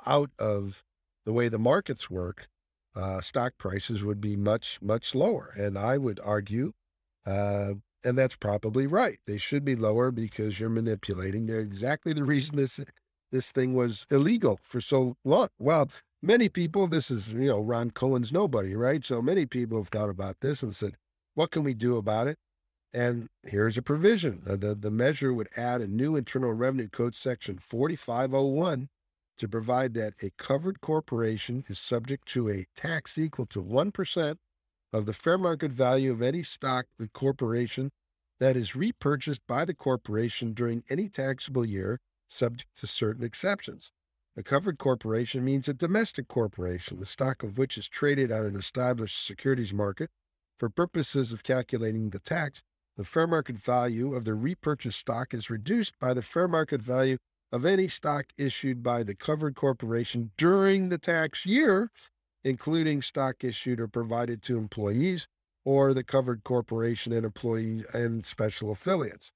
out 0.06 0.30
of 0.38 0.84
the 1.26 1.34
way 1.34 1.50
the 1.50 1.58
markets 1.58 2.10
work, 2.10 2.48
uh, 2.96 3.22
stock 3.22 3.54
prices 3.58 4.04
would 4.04 4.22
be 4.22 4.36
much, 4.36 4.80
much 4.82 5.16
lower. 5.16 5.52
And 5.58 5.78
I 5.78 5.98
would 5.98 6.20
argue 6.24 6.74
uh, 7.26 7.74
and 8.04 8.18
that's 8.18 8.36
probably 8.36 8.86
right. 8.86 9.20
They 9.26 9.38
should 9.38 9.66
be 9.66 9.76
lower 9.76 10.12
because 10.12 10.60
you're 10.60 10.70
manipulating. 10.70 11.48
They're 11.48 11.60
exactly 11.60 12.14
the 12.14 12.24
reason 12.36 12.56
this 12.56 12.80
this 13.32 13.52
thing 13.52 13.74
was 13.74 14.06
illegal 14.12 14.60
for 14.64 14.80
so 14.80 15.18
long. 15.26 15.50
Well, 15.60 15.90
many 16.22 16.48
people, 16.48 16.88
this 16.88 17.10
is, 17.10 17.30
you 17.30 17.50
know, 17.50 17.60
Ron 17.60 17.92
Cohen's 17.92 18.32
nobody, 18.32 18.76
right? 18.76 19.04
So 19.04 19.22
many 19.22 19.46
people 19.46 19.80
have 19.80 19.90
thought 19.90 20.10
about 20.10 20.38
this 20.42 20.62
and 20.62 20.74
said, 20.76 20.96
what 21.34 21.52
can 21.52 21.64
we 21.64 21.74
do 21.74 21.98
about 21.98 22.28
it? 22.28 22.38
And 22.96 23.28
here's 23.44 23.78
a 23.78 23.82
provision. 23.82 24.44
The, 24.46 24.74
the 24.74 24.90
measure 24.90 25.34
would 25.34 25.50
add 25.58 25.82
a 25.82 25.88
new 25.88 26.16
Internal 26.16 26.54
Revenue 26.54 26.88
Code 26.88 27.14
section 27.14 27.58
4501 27.58 28.88
to 29.38 29.48
provide 29.50 29.94
that 29.96 30.14
a 30.24 30.32
covered 30.38 30.80
corporation 30.80 31.66
is 31.68 31.78
subject 31.78 32.26
to 32.30 32.50
a 32.50 32.68
tax 32.74 33.18
equal 33.18 33.48
to 33.48 33.62
1% 33.62 34.38
of 34.94 35.06
the 35.06 35.12
fair 35.12 35.38
market 35.38 35.74
value 35.74 36.14
of 36.14 36.22
any 36.22 36.42
stock 36.42 36.86
the 36.98 37.10
corporation 37.10 37.92
that 38.40 38.56
is 38.56 38.78
repurchased 38.78 39.46
by 39.46 39.66
the 39.66 39.74
corporation 39.74 40.54
during 40.54 40.86
any 40.90 41.10
taxable 41.10 41.66
year, 41.66 42.00
subject 42.30 42.80
to 42.80 42.88
certain 42.88 43.26
exceptions. 43.26 43.92
A 44.38 44.44
covered 44.44 44.78
corporation 44.78 45.44
means 45.44 45.68
a 45.68 45.74
domestic 45.74 46.30
corporation, 46.30 47.02
the 47.02 47.06
stock 47.06 47.44
of 47.44 47.58
which 47.58 47.78
is 47.78 47.90
traded 47.90 48.32
on 48.32 48.46
an 48.46 48.56
established 48.56 49.26
securities 49.26 49.74
market. 49.74 50.10
For 50.58 50.70
purposes 50.70 51.34
of 51.34 51.44
calculating 51.44 52.12
the 52.12 52.20
tax, 52.20 52.64
the 52.98 53.04
fair 53.04 53.28
market 53.28 53.58
value 53.58 54.14
of 54.14 54.26
the 54.26 54.34
repurchased 54.34 55.00
stock 55.00 55.34
is 55.34 55.50
reduced 55.50 55.94
by 56.00 56.14
the 56.14 56.22
fair 56.22 56.48
market 56.48 56.82
value 56.82 57.18
of 57.52 57.66
any 57.66 57.88
stock 57.88 58.26
issued 58.38 58.82
by 58.82 59.04
the 59.04 59.16
covered 59.16 59.56
corporation 59.56 60.32
during 60.38 60.90
the 60.90 60.98
tax 60.98 61.46
year 61.46 61.90
including 62.46 63.02
stock 63.02 63.44
issued 63.44 63.82
or 63.82 63.88
provided 63.88 64.42
to 64.44 64.58
employees 64.58 65.28
or 65.66 65.94
the 65.94 66.04
covered 66.04 66.44
corporation 66.44 67.12
and 67.12 67.26
employees 67.26 67.84
and 67.92 68.24
special 68.24 68.72
affiliates. 68.72 69.32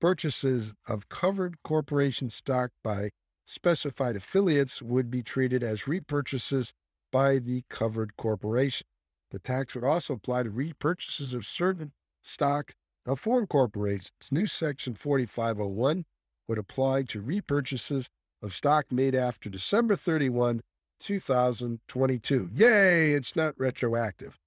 Purchases 0.00 0.72
of 0.88 1.10
covered 1.10 1.62
corporation 1.62 2.30
stock 2.30 2.70
by 2.82 3.10
specified 3.44 4.16
affiliates 4.16 4.80
would 4.80 5.10
be 5.10 5.22
treated 5.22 5.62
as 5.62 5.82
repurchases 5.82 6.72
by 7.12 7.38
the 7.38 7.62
covered 7.68 8.16
corporation. 8.16 8.86
The 9.30 9.38
tax 9.38 9.74
would 9.74 9.84
also 9.84 10.14
apply 10.14 10.44
to 10.44 10.50
repurchases 10.50 11.34
of 11.34 11.44
certain 11.44 11.92
stock 12.22 12.72
of 13.06 13.20
foreign 13.20 13.46
corporations. 13.46 14.10
New 14.30 14.46
Section 14.46 14.94
4501 14.94 16.04
would 16.48 16.58
apply 16.58 17.02
to 17.04 17.22
repurchases 17.22 18.08
of 18.42 18.54
stock 18.54 18.86
made 18.90 19.14
after 19.14 19.48
December 19.48 19.96
31, 19.96 20.60
2022. 21.00 22.50
Yay, 22.54 23.12
it's 23.12 23.34
not 23.34 23.54
retroactive. 23.58 24.38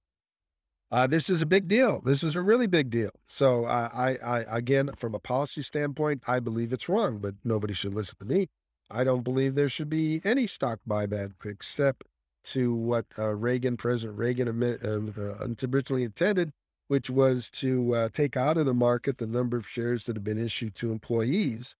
Uh, 0.90 1.06
this 1.06 1.28
is 1.28 1.42
a 1.42 1.46
big 1.46 1.68
deal. 1.68 2.00
This 2.00 2.22
is 2.22 2.34
a 2.34 2.40
really 2.40 2.66
big 2.66 2.88
deal. 2.88 3.10
So, 3.28 3.66
I, 3.66 4.16
I, 4.24 4.44
again, 4.48 4.90
from 4.96 5.14
a 5.14 5.18
policy 5.18 5.60
standpoint, 5.60 6.22
I 6.26 6.40
believe 6.40 6.72
it's 6.72 6.88
wrong, 6.88 7.18
but 7.18 7.34
nobody 7.44 7.74
should 7.74 7.94
listen 7.94 8.16
to 8.20 8.24
me. 8.24 8.48
I 8.90 9.04
don't 9.04 9.22
believe 9.22 9.54
there 9.54 9.68
should 9.68 9.90
be 9.90 10.22
any 10.24 10.46
stock 10.46 10.80
buyback 10.88 11.32
except 11.44 12.04
to 12.44 12.74
what 12.74 13.04
uh, 13.18 13.34
Reagan, 13.34 13.76
President 13.76 14.18
Reagan, 14.18 14.48
uh, 14.62 15.20
uh, 15.20 15.68
originally 15.70 16.04
intended, 16.04 16.52
which 16.88 17.08
was 17.08 17.48
to 17.50 17.94
uh, 17.94 18.08
take 18.12 18.36
out 18.36 18.56
of 18.56 18.66
the 18.66 18.74
market 18.74 19.18
the 19.18 19.26
number 19.26 19.56
of 19.56 19.68
shares 19.68 20.06
that 20.06 20.16
have 20.16 20.24
been 20.24 20.44
issued 20.44 20.74
to 20.74 20.90
employees 20.90 21.76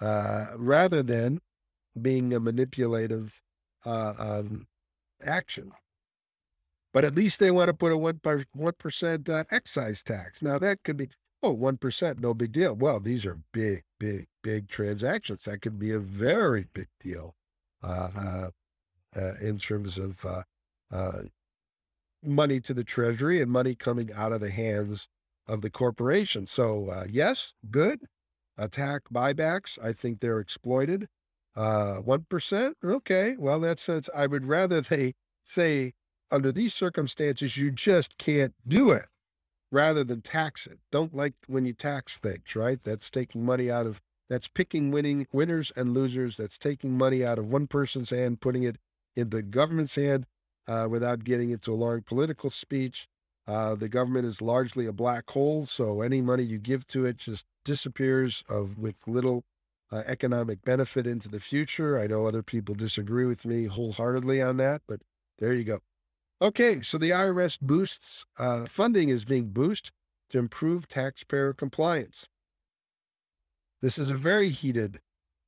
uh, 0.00 0.46
rather 0.56 1.02
than 1.02 1.40
being 2.00 2.32
a 2.32 2.40
manipulative 2.40 3.40
uh, 3.84 4.14
um, 4.18 4.66
action. 5.24 5.72
But 6.92 7.04
at 7.04 7.14
least 7.14 7.40
they 7.40 7.50
want 7.50 7.68
to 7.68 7.74
put 7.74 7.92
a 7.92 7.96
1%, 7.96 8.44
1% 8.56 9.28
uh, 9.28 9.44
excise 9.50 10.02
tax. 10.02 10.42
Now, 10.42 10.58
that 10.58 10.82
could 10.82 10.98
be, 10.98 11.08
oh, 11.42 11.56
1%, 11.56 12.20
no 12.20 12.34
big 12.34 12.52
deal. 12.52 12.74
Well, 12.76 13.00
these 13.00 13.24
are 13.24 13.38
big, 13.52 13.84
big, 13.98 14.26
big 14.42 14.68
transactions. 14.68 15.44
That 15.44 15.62
could 15.62 15.78
be 15.78 15.90
a 15.90 15.98
very 15.98 16.66
big 16.74 16.88
deal 17.00 17.34
uh, 17.82 18.50
uh, 19.16 19.32
in 19.40 19.58
terms 19.58 19.98
of 19.98 20.26
money 22.24 22.60
to 22.60 22.74
the 22.74 22.84
Treasury 22.84 23.40
and 23.40 23.50
money 23.50 23.74
coming 23.74 24.10
out 24.14 24.32
of 24.32 24.40
the 24.40 24.50
hands 24.50 25.08
of 25.46 25.62
the 25.62 25.70
corporation. 25.70 26.46
So, 26.46 27.04
yes, 27.08 27.52
good. 27.70 28.00
Attack 28.56 29.02
buybacks. 29.12 29.82
I 29.82 29.92
think 29.92 30.20
they're 30.20 30.38
exploited. 30.38 31.08
Uh, 31.54 32.00
1%? 32.00 32.74
Okay. 32.84 33.34
Well, 33.38 33.60
that's, 33.60 33.86
that's, 33.86 34.08
I 34.14 34.26
would 34.26 34.46
rather 34.46 34.80
they 34.80 35.14
say, 35.44 35.92
under 36.30 36.52
these 36.52 36.72
circumstances, 36.72 37.56
you 37.56 37.70
just 37.70 38.16
can't 38.16 38.54
do 38.66 38.90
it 38.90 39.06
rather 39.70 40.04
than 40.04 40.22
tax 40.22 40.66
it. 40.66 40.78
Don't 40.90 41.14
like 41.14 41.34
when 41.46 41.66
you 41.66 41.72
tax 41.72 42.16
things, 42.16 42.54
right? 42.54 42.82
That's 42.82 43.10
taking 43.10 43.44
money 43.44 43.70
out 43.70 43.86
of, 43.86 44.00
that's 44.30 44.48
picking 44.48 44.90
winning 44.90 45.26
winners 45.32 45.72
and 45.76 45.92
losers. 45.92 46.36
That's 46.36 46.56
taking 46.56 46.96
money 46.96 47.24
out 47.24 47.38
of 47.38 47.46
one 47.46 47.66
person's 47.66 48.10
hand, 48.10 48.40
putting 48.40 48.62
it 48.62 48.76
in 49.14 49.28
the 49.30 49.42
government's 49.42 49.96
hand 49.96 50.26
uh, 50.66 50.86
without 50.90 51.24
getting 51.24 51.50
into 51.50 51.72
a 51.72 51.76
long 51.76 52.02
political 52.02 52.50
speech. 52.50 53.08
Uh, 53.46 53.74
the 53.74 53.88
government 53.88 54.24
is 54.24 54.40
largely 54.40 54.86
a 54.86 54.92
black 54.92 55.28
hole, 55.30 55.66
so 55.66 56.00
any 56.00 56.20
money 56.20 56.44
you 56.44 56.58
give 56.58 56.86
to 56.86 57.04
it 57.04 57.16
just 57.16 57.44
disappears 57.64 58.44
of 58.48 58.78
with 58.78 58.96
little 59.06 59.44
uh, 59.90 60.02
economic 60.06 60.64
benefit 60.64 61.06
into 61.06 61.28
the 61.28 61.40
future. 61.40 61.98
I 61.98 62.06
know 62.06 62.26
other 62.26 62.42
people 62.42 62.74
disagree 62.74 63.26
with 63.26 63.44
me 63.44 63.66
wholeheartedly 63.66 64.40
on 64.40 64.56
that, 64.58 64.82
but 64.88 65.00
there 65.38 65.52
you 65.52 65.64
go. 65.64 65.80
Okay, 66.40 66.80
so 66.82 66.98
the 66.98 67.10
IRS 67.10 67.60
boosts 67.60 68.24
uh, 68.38 68.66
funding 68.66 69.08
is 69.08 69.24
being 69.24 69.50
boosted 69.50 69.92
to 70.30 70.38
improve 70.38 70.88
taxpayer 70.88 71.52
compliance. 71.52 72.26
This 73.80 73.98
is 73.98 74.10
a 74.10 74.14
very 74.14 74.48
heated, 74.48 75.00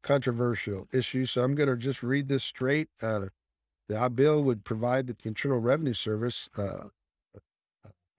controversial 0.03 0.89
issue, 0.93 1.25
so 1.27 1.43
I'm 1.43 1.55
going 1.55 1.69
to 1.69 1.77
just 1.77 2.03
read 2.03 2.29
this 2.29 2.45
straight. 2.45 2.89
Uh, 3.03 3.27
the 3.89 4.11
bill 4.11 4.43
would 4.43 4.65
provide 4.65 5.07
the 5.07 5.17
Internal 5.25 5.59
Revenue 5.59 5.93
Service 5.93 6.49
uh, 6.57 6.89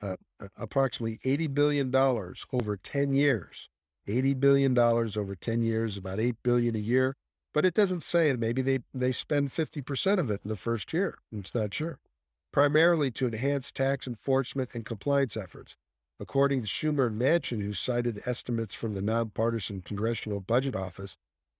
uh, 0.01 0.16
uh 0.39 0.47
approximately 0.57 1.18
$80 1.26 1.53
billion 1.53 1.95
over 1.95 2.78
10 2.78 3.13
years 3.13 3.70
$80 4.07 4.39
billion 4.39 4.78
over 4.78 5.36
10 5.36 5.61
years, 5.63 5.97
about 5.97 6.20
8 6.20 6.36
billion 6.43 6.76
a 6.76 6.80
year. 6.80 7.16
But 7.53 7.66
it 7.66 7.74
doesn't 7.74 8.03
say 8.03 8.34
maybe 8.34 8.61
they, 8.61 8.80
they 8.93 9.11
spend 9.11 9.49
50% 9.49 10.18
of 10.20 10.30
it 10.30 10.41
in 10.43 10.49
the 10.49 10.55
first 10.55 10.91
year. 10.93 11.18
It's 11.32 11.55
not 11.55 11.74
sure. 11.74 11.99
Primarily 12.51 13.11
to 13.11 13.28
enhance 13.28 13.72
tax 13.72 14.07
enforcement 14.07 14.70
and 14.74 14.86
compliance 14.86 15.36
efforts. 15.38 15.76
According 16.20 16.61
to 16.61 16.68
Schumer 16.68 17.07
and 17.07 17.20
Manchin, 17.20 17.61
who 17.61 17.74
cited 17.74 18.22
estimates 18.26 18.74
from 18.74 18.93
the 18.93 19.01
nonpartisan 19.01 19.82
Congressional 19.82 20.39
Budget 20.39 20.76
Office, 20.76 21.18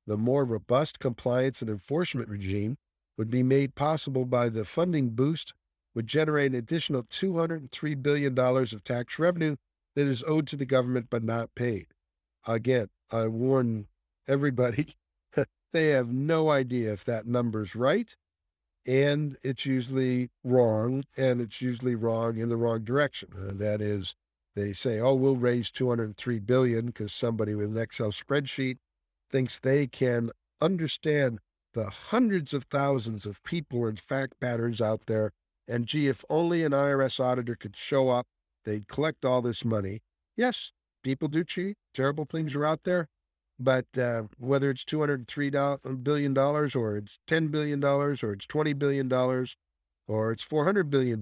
the 0.08 0.18
more 0.18 0.45
robust 0.45 0.99
compliance 0.99 1.62
and 1.62 1.70
enforcement 1.70 2.30
regime 2.30 2.78
would 3.18 3.30
be 3.30 3.43
made 3.43 3.76
possible 3.76 4.26
by 4.26 4.49
the 4.49 4.66
funding 4.66 5.09
boost 5.11 5.53
would 5.93 6.07
generate 6.07 6.51
an 6.51 6.57
additional 6.57 7.03
$203 7.03 8.03
billion 8.03 8.38
of 8.38 8.84
tax 8.84 9.18
revenue 9.18 9.55
that 9.95 10.07
is 10.07 10.24
owed 10.28 10.47
to 10.47 10.57
the 10.57 10.66
government 10.66 11.07
but 11.09 11.24
not 11.24 11.55
paid. 11.55 11.88
Again, 12.45 12.88
I 13.11 13.28
warn 13.28 13.88
everybody, 14.28 14.95
they 15.74 15.89
have 15.89 16.09
no 16.09 16.49
idea 16.49 16.91
if 16.93 17.05
that 17.05 17.26
number's 17.26 17.76
right. 17.76 18.16
And 18.88 19.38
it's 19.41 19.66
usually 19.66 20.30
wrong, 20.43 21.05
and 21.18 21.41
it's 21.41 21.59
usually 21.59 21.95
wrong 21.95 22.38
in 22.38 22.49
the 22.49 22.57
wrong 22.57 22.84
direction. 22.84 23.30
And 23.36 23.59
that 23.59 23.82
is, 23.82 24.13
they 24.55 24.74
say, 24.74 24.99
"Oh, 24.99 25.16
we'll 25.16 25.38
raise 25.38 25.72
203 25.72 26.38
billion 26.39 26.88
because 26.88 27.11
somebody 27.11 27.55
with 27.55 27.76
an 27.76 27.82
Excel 27.82 28.11
spreadsheet 28.11 28.78
thinks 29.32 29.59
they 29.59 29.88
can 29.88 30.30
understand 30.61 31.39
the 31.76 31.90
hundreds 31.90 32.54
of 32.54 32.64
thousands 32.64 33.26
of 33.26 33.44
people 33.44 33.86
and 33.86 34.00
fact 34.00 34.40
patterns 34.40 34.82
out 34.82 35.06
there. 35.06 35.32
And 35.68 35.86
gee, 35.86 36.08
if 36.08 36.24
only 36.30 36.64
an 36.64 36.72
IRS 36.72 37.20
auditor 37.20 37.56
could 37.56 37.76
show 37.76 38.10
up, 38.10 38.26
they'd 38.64 38.88
collect 38.88 39.26
all 39.26 39.42
this 39.42 39.64
money. 39.64 40.00
Yes, 40.36 40.72
people 41.04 41.28
do 41.28 41.44
cheat. 41.44 41.76
Terrible 41.94 42.26
things 42.26 42.56
are 42.56 42.66
out 42.66 42.84
there. 42.86 43.10
But 43.60 43.86
uh, 43.98 44.24
whether 44.38 44.70
it's 44.70 44.84
$203 44.84 46.04
billion 46.04 46.38
or 46.38 46.98
it's 46.98 47.20
$10 47.28 47.52
billion 47.52 47.84
or 47.84 48.12
it's 48.12 48.46
$20 48.46 48.80
billion 48.80 49.12
or 49.12 50.32
it's 50.32 50.48
$400 50.48 50.90
billion, 50.90 51.22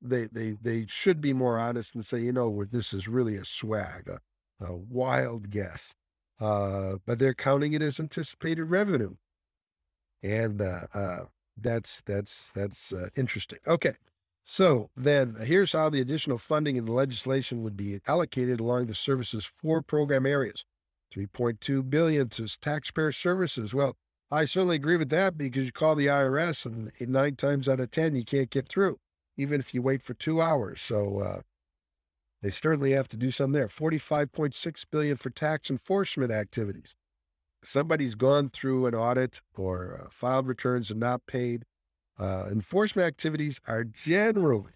they, 0.00 0.24
they, 0.26 0.56
they 0.60 0.86
should 0.88 1.20
be 1.20 1.32
more 1.32 1.58
honest 1.58 1.94
and 1.94 2.04
say, 2.04 2.18
you 2.20 2.32
know, 2.32 2.64
this 2.64 2.92
is 2.92 3.08
really 3.08 3.36
a 3.36 3.44
swag, 3.44 4.08
a, 4.08 4.64
a 4.64 4.74
wild 4.74 5.50
guess. 5.50 5.92
Uh, 6.40 6.96
but 7.06 7.18
they're 7.18 7.34
counting 7.34 7.72
it 7.72 7.82
as 7.82 8.00
anticipated 8.00 8.64
revenue. 8.64 9.14
And 10.22 10.60
uh, 10.60 10.86
uh 10.94 11.18
that's, 11.56 12.02
that's, 12.06 12.50
that's 12.54 12.92
uh, 12.92 13.08
interesting. 13.14 13.58
Okay. 13.66 13.94
So 14.44 14.90
then 14.96 15.36
here's 15.44 15.72
how 15.72 15.88
the 15.88 16.00
additional 16.00 16.38
funding 16.38 16.76
in 16.76 16.86
the 16.86 16.92
legislation 16.92 17.62
would 17.62 17.76
be 17.76 18.00
allocated 18.08 18.58
along 18.58 18.86
the 18.86 18.94
service's 18.94 19.44
four 19.44 19.82
program 19.82 20.26
areas. 20.26 20.64
3.2 21.14 21.88
billion 21.88 22.28
to 22.30 22.48
taxpayer 22.60 23.12
services. 23.12 23.74
Well, 23.74 23.96
I 24.30 24.46
certainly 24.46 24.76
agree 24.76 24.96
with 24.96 25.10
that 25.10 25.36
because 25.36 25.66
you 25.66 25.72
call 25.72 25.94
the 25.94 26.06
IRS 26.06 26.64
and 26.64 26.90
nine 27.00 27.36
times 27.36 27.68
out 27.68 27.80
of 27.80 27.90
10, 27.90 28.14
you 28.14 28.24
can't 28.24 28.48
get 28.48 28.66
through, 28.66 28.98
even 29.36 29.60
if 29.60 29.74
you 29.74 29.82
wait 29.82 30.02
for 30.02 30.14
two 30.14 30.40
hours. 30.40 30.80
So 30.80 31.18
uh, 31.20 31.40
they 32.40 32.48
certainly 32.48 32.92
have 32.92 33.08
to 33.08 33.16
do 33.16 33.30
something 33.30 33.52
there. 33.52 33.68
45.6 33.68 34.84
billion 34.90 35.16
for 35.16 35.28
tax 35.28 35.70
enforcement 35.70 36.32
activities. 36.32 36.94
Somebody's 37.64 38.14
gone 38.14 38.48
through 38.48 38.86
an 38.86 38.94
audit 38.94 39.40
or 39.56 40.02
uh, 40.04 40.08
filed 40.10 40.46
returns 40.46 40.90
and 40.90 41.00
not 41.00 41.26
paid 41.26 41.64
uh, 42.18 42.46
enforcement 42.50 43.06
activities 43.06 43.60
are 43.66 43.84
generally 43.84 44.72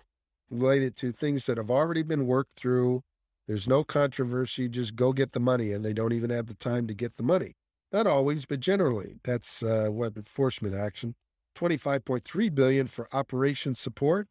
related 0.51 0.97
to 0.97 1.13
things 1.13 1.47
that 1.47 1.59
have 1.59 1.71
already 1.71 2.03
been 2.03 2.27
worked 2.27 2.59
through. 2.59 3.03
There's 3.47 3.69
no 3.69 3.85
controversy. 3.85 4.69
Just 4.69 4.97
go 4.97 5.13
get 5.13 5.33
the 5.33 5.41
money, 5.41 5.73
and 5.73 5.85
they 5.85 5.93
don't 5.93 6.13
even 6.13 6.31
have 6.31 6.47
the 6.47 6.55
time 6.55 6.87
to 6.89 6.95
get 6.95 7.17
the 7.17 7.23
money. 7.23 7.53
Not 7.93 8.07
always, 8.07 8.47
but 8.47 8.61
generally, 8.61 9.17
that's 9.23 9.63
uh, 9.63 9.89
what 9.91 10.17
enforcement 10.17 10.75
action. 10.75 11.15
25.3 11.57 12.55
billion 12.55 12.87
for 12.87 13.09
operation 13.13 13.75
support, 13.75 14.27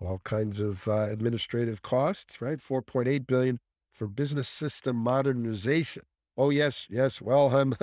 all 0.00 0.20
kinds 0.24 0.60
of 0.60 0.86
uh, 0.88 1.08
administrative 1.10 1.82
costs, 1.82 2.40
right? 2.40 2.58
4.8 2.58 3.26
billion 3.26 3.58
for 3.92 4.06
business 4.06 4.48
system 4.48 4.96
modernization. 4.96 6.04
Oh 6.36 6.50
yes, 6.50 6.86
yes. 6.90 7.20
Well, 7.20 7.48
I'm 7.56 7.74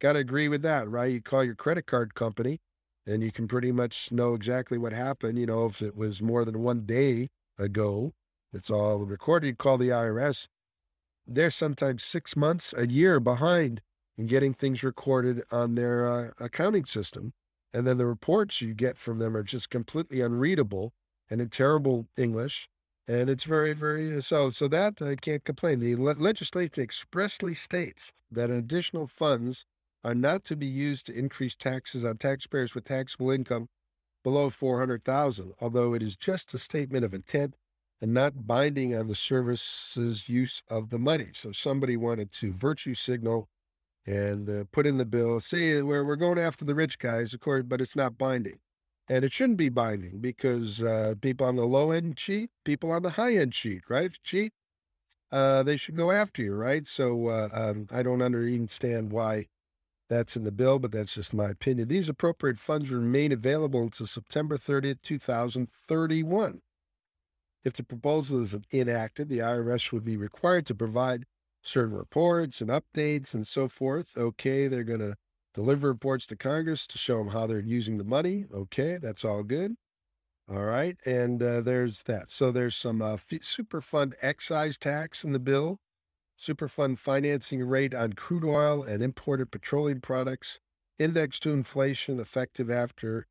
got 0.00 0.12
to 0.14 0.18
agree 0.18 0.48
with 0.48 0.62
that, 0.62 0.88
right? 0.88 1.12
You 1.12 1.22
call 1.22 1.44
your 1.44 1.54
credit 1.54 1.86
card 1.86 2.14
company 2.14 2.60
and 3.06 3.22
you 3.22 3.32
can 3.32 3.48
pretty 3.48 3.72
much 3.72 4.12
know 4.12 4.34
exactly 4.34 4.78
what 4.78 4.92
happened. 4.92 5.38
You 5.38 5.46
know, 5.46 5.66
if 5.66 5.82
it 5.82 5.96
was 5.96 6.22
more 6.22 6.44
than 6.44 6.60
one 6.62 6.82
day 6.86 7.28
ago, 7.58 8.12
it's 8.52 8.70
all 8.70 8.98
recorded. 9.04 9.46
You 9.48 9.54
call 9.56 9.78
the 9.78 9.92
IRS. 9.92 10.48
They're 11.26 11.50
sometimes 11.50 12.02
six 12.04 12.36
months, 12.36 12.74
a 12.76 12.88
year 12.88 13.20
behind 13.20 13.82
in 14.18 14.26
getting 14.26 14.52
things 14.54 14.82
recorded 14.82 15.42
on 15.52 15.74
their 15.74 16.10
uh, 16.10 16.30
accounting 16.40 16.84
system. 16.86 17.32
And 17.72 17.86
then 17.86 17.98
the 17.98 18.06
reports 18.06 18.60
you 18.60 18.74
get 18.74 18.96
from 18.98 19.18
them 19.18 19.36
are 19.36 19.44
just 19.44 19.70
completely 19.70 20.20
unreadable 20.20 20.92
and 21.30 21.40
in 21.40 21.48
terrible 21.50 22.08
English. 22.18 22.68
And 23.10 23.28
it's 23.28 23.42
very, 23.42 23.72
very 23.72 24.16
uh, 24.16 24.20
so. 24.20 24.50
So 24.50 24.68
that 24.68 25.02
I 25.02 25.16
can't 25.16 25.42
complain. 25.42 25.80
The 25.80 25.96
le- 25.96 26.12
legislation 26.12 26.80
expressly 26.80 27.54
states 27.54 28.12
that 28.30 28.50
additional 28.50 29.08
funds 29.08 29.64
are 30.04 30.14
not 30.14 30.44
to 30.44 30.54
be 30.54 30.66
used 30.66 31.06
to 31.06 31.18
increase 31.18 31.56
taxes 31.56 32.04
on 32.04 32.18
taxpayers 32.18 32.72
with 32.72 32.84
taxable 32.84 33.32
income 33.32 33.66
below 34.22 34.48
400,000, 34.48 35.54
although 35.60 35.92
it 35.92 36.04
is 36.04 36.14
just 36.14 36.54
a 36.54 36.58
statement 36.58 37.04
of 37.04 37.12
intent 37.12 37.56
and 38.00 38.14
not 38.14 38.46
binding 38.46 38.94
on 38.94 39.08
the 39.08 39.16
service's 39.16 40.28
use 40.28 40.62
of 40.70 40.90
the 40.90 40.98
money. 40.98 41.30
So 41.34 41.50
somebody 41.50 41.96
wanted 41.96 42.30
to 42.34 42.52
virtue 42.52 42.94
signal 42.94 43.48
and 44.06 44.48
uh, 44.48 44.64
put 44.70 44.86
in 44.86 44.98
the 44.98 45.04
bill, 45.04 45.40
say 45.40 45.82
we're, 45.82 46.04
we're 46.04 46.14
going 46.14 46.38
after 46.38 46.64
the 46.64 46.76
rich 46.76 46.96
guys, 47.00 47.34
of 47.34 47.40
course, 47.40 47.64
but 47.66 47.80
it's 47.80 47.96
not 47.96 48.16
binding. 48.16 48.60
And 49.10 49.24
it 49.24 49.32
shouldn't 49.32 49.58
be 49.58 49.70
binding 49.70 50.20
because 50.20 50.80
uh, 50.80 51.14
people 51.20 51.44
on 51.44 51.56
the 51.56 51.66
low 51.66 51.90
end 51.90 52.16
cheat, 52.16 52.50
people 52.64 52.92
on 52.92 53.02
the 53.02 53.10
high 53.10 53.34
end 53.34 53.52
cheat, 53.52 53.82
right? 53.90 54.16
Cheat, 54.22 54.52
uh, 55.32 55.64
they 55.64 55.76
should 55.76 55.96
go 55.96 56.12
after 56.12 56.42
you, 56.42 56.54
right? 56.54 56.86
So 56.86 57.26
uh, 57.26 57.48
um, 57.52 57.88
I 57.92 58.04
don't 58.04 58.22
understand 58.22 59.10
why 59.10 59.46
that's 60.08 60.36
in 60.36 60.44
the 60.44 60.52
bill, 60.52 60.78
but 60.78 60.92
that's 60.92 61.14
just 61.14 61.34
my 61.34 61.50
opinion. 61.50 61.88
These 61.88 62.08
appropriate 62.08 62.60
funds 62.60 62.90
remain 62.90 63.32
available 63.32 63.82
until 63.82 64.06
September 64.06 64.56
30th, 64.56 65.02
2031. 65.02 66.60
If 67.64 67.72
the 67.72 67.82
proposal 67.82 68.40
is 68.40 68.56
enacted, 68.72 69.28
the 69.28 69.38
IRS 69.38 69.90
would 69.90 70.04
be 70.04 70.16
required 70.16 70.66
to 70.66 70.74
provide 70.74 71.24
certain 71.62 71.96
reports 71.96 72.60
and 72.60 72.70
updates 72.70 73.34
and 73.34 73.44
so 73.44 73.66
forth. 73.66 74.16
Okay, 74.16 74.68
they're 74.68 74.84
going 74.84 75.00
to 75.00 75.16
deliver 75.54 75.88
reports 75.88 76.26
to 76.26 76.36
Congress 76.36 76.86
to 76.88 76.98
show 76.98 77.18
them 77.18 77.28
how 77.28 77.46
they're 77.46 77.60
using 77.60 77.98
the 77.98 78.04
money. 78.04 78.46
Okay, 78.52 78.98
that's 79.00 79.24
all 79.24 79.42
good. 79.42 79.76
All 80.48 80.64
right, 80.64 80.96
and 81.06 81.42
uh, 81.42 81.60
there's 81.60 82.02
that. 82.04 82.30
So 82.30 82.50
there's 82.50 82.74
some 82.74 83.00
uh, 83.00 83.14
f- 83.14 83.28
Superfund 83.28 84.14
excise 84.20 84.76
tax 84.76 85.22
in 85.22 85.32
the 85.32 85.38
bill, 85.38 85.78
Superfund 86.38 86.98
financing 86.98 87.62
rate 87.62 87.94
on 87.94 88.14
crude 88.14 88.44
oil 88.44 88.82
and 88.82 89.02
imported 89.02 89.52
petroleum 89.52 90.00
products, 90.00 90.58
indexed 90.98 91.44
to 91.44 91.52
inflation 91.52 92.18
effective 92.18 92.68
after 92.68 93.26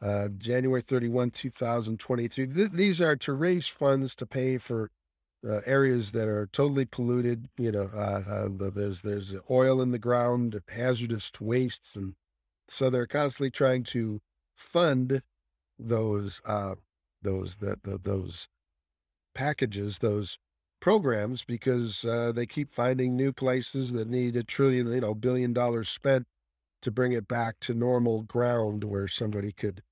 uh, 0.00 0.28
January 0.28 0.82
31, 0.82 1.30
2023. 1.30 2.46
Th- 2.46 2.70
these 2.70 3.00
are 3.00 3.16
to 3.16 3.32
raise 3.32 3.66
funds 3.66 4.14
to 4.16 4.26
pay 4.26 4.58
for 4.58 4.90
uh, 5.48 5.60
areas 5.66 6.12
that 6.12 6.28
are 6.28 6.46
totally 6.46 6.84
polluted. 6.84 7.48
You 7.58 7.72
know, 7.72 7.90
uh, 7.94 8.48
uh, 8.58 8.70
there's 8.70 9.02
there's 9.02 9.34
oil 9.50 9.80
in 9.80 9.90
the 9.90 9.98
ground, 9.98 10.60
hazardous 10.68 11.30
wastes, 11.40 11.96
and 11.96 12.14
so 12.68 12.90
they're 12.90 13.06
constantly 13.06 13.50
trying 13.50 13.84
to 13.84 14.20
fund 14.56 15.22
those 15.78 16.40
uh, 16.44 16.76
those 17.22 17.56
that 17.56 17.78
those 17.84 18.48
packages, 19.34 19.98
those 19.98 20.38
programs, 20.80 21.44
because 21.44 22.04
uh, 22.04 22.32
they 22.32 22.46
keep 22.46 22.72
finding 22.72 23.16
new 23.16 23.32
places 23.32 23.92
that 23.92 24.08
need 24.08 24.36
a 24.36 24.42
trillion, 24.42 24.90
you 24.90 25.00
know, 25.00 25.14
billion 25.14 25.52
dollars 25.52 25.88
spent 25.88 26.26
to 26.82 26.90
bring 26.90 27.12
it 27.12 27.28
back 27.28 27.60
to 27.60 27.74
normal 27.74 28.22
ground 28.22 28.84
where 28.84 29.08
somebody 29.08 29.52
could 29.52 29.82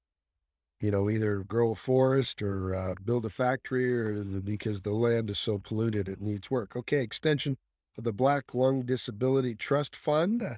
you 0.81 0.91
know, 0.91 1.11
either 1.11 1.45
grow 1.45 1.73
a 1.73 1.75
forest 1.75 2.41
or 2.41 2.75
uh, 2.75 2.95
build 3.05 3.25
a 3.27 3.31
factory 3.31 3.93
or 3.93 4.23
the, 4.23 4.41
because 4.41 4.81
the 4.81 4.93
land 4.93 5.31
is 5.31 5.39
so 5.39 5.59
polluted 5.59 6.09
it 6.09 6.21
needs 6.21 6.51
work. 6.51 6.75
Okay, 6.75 7.03
extension 7.03 7.57
of 7.99 8.05
the 8.05 8.13
Black 8.13 8.55
Lung 8.55 8.83
Disability 8.83 9.55
Trust 9.55 9.95
Fund 9.95 10.43
uh, 10.43 10.55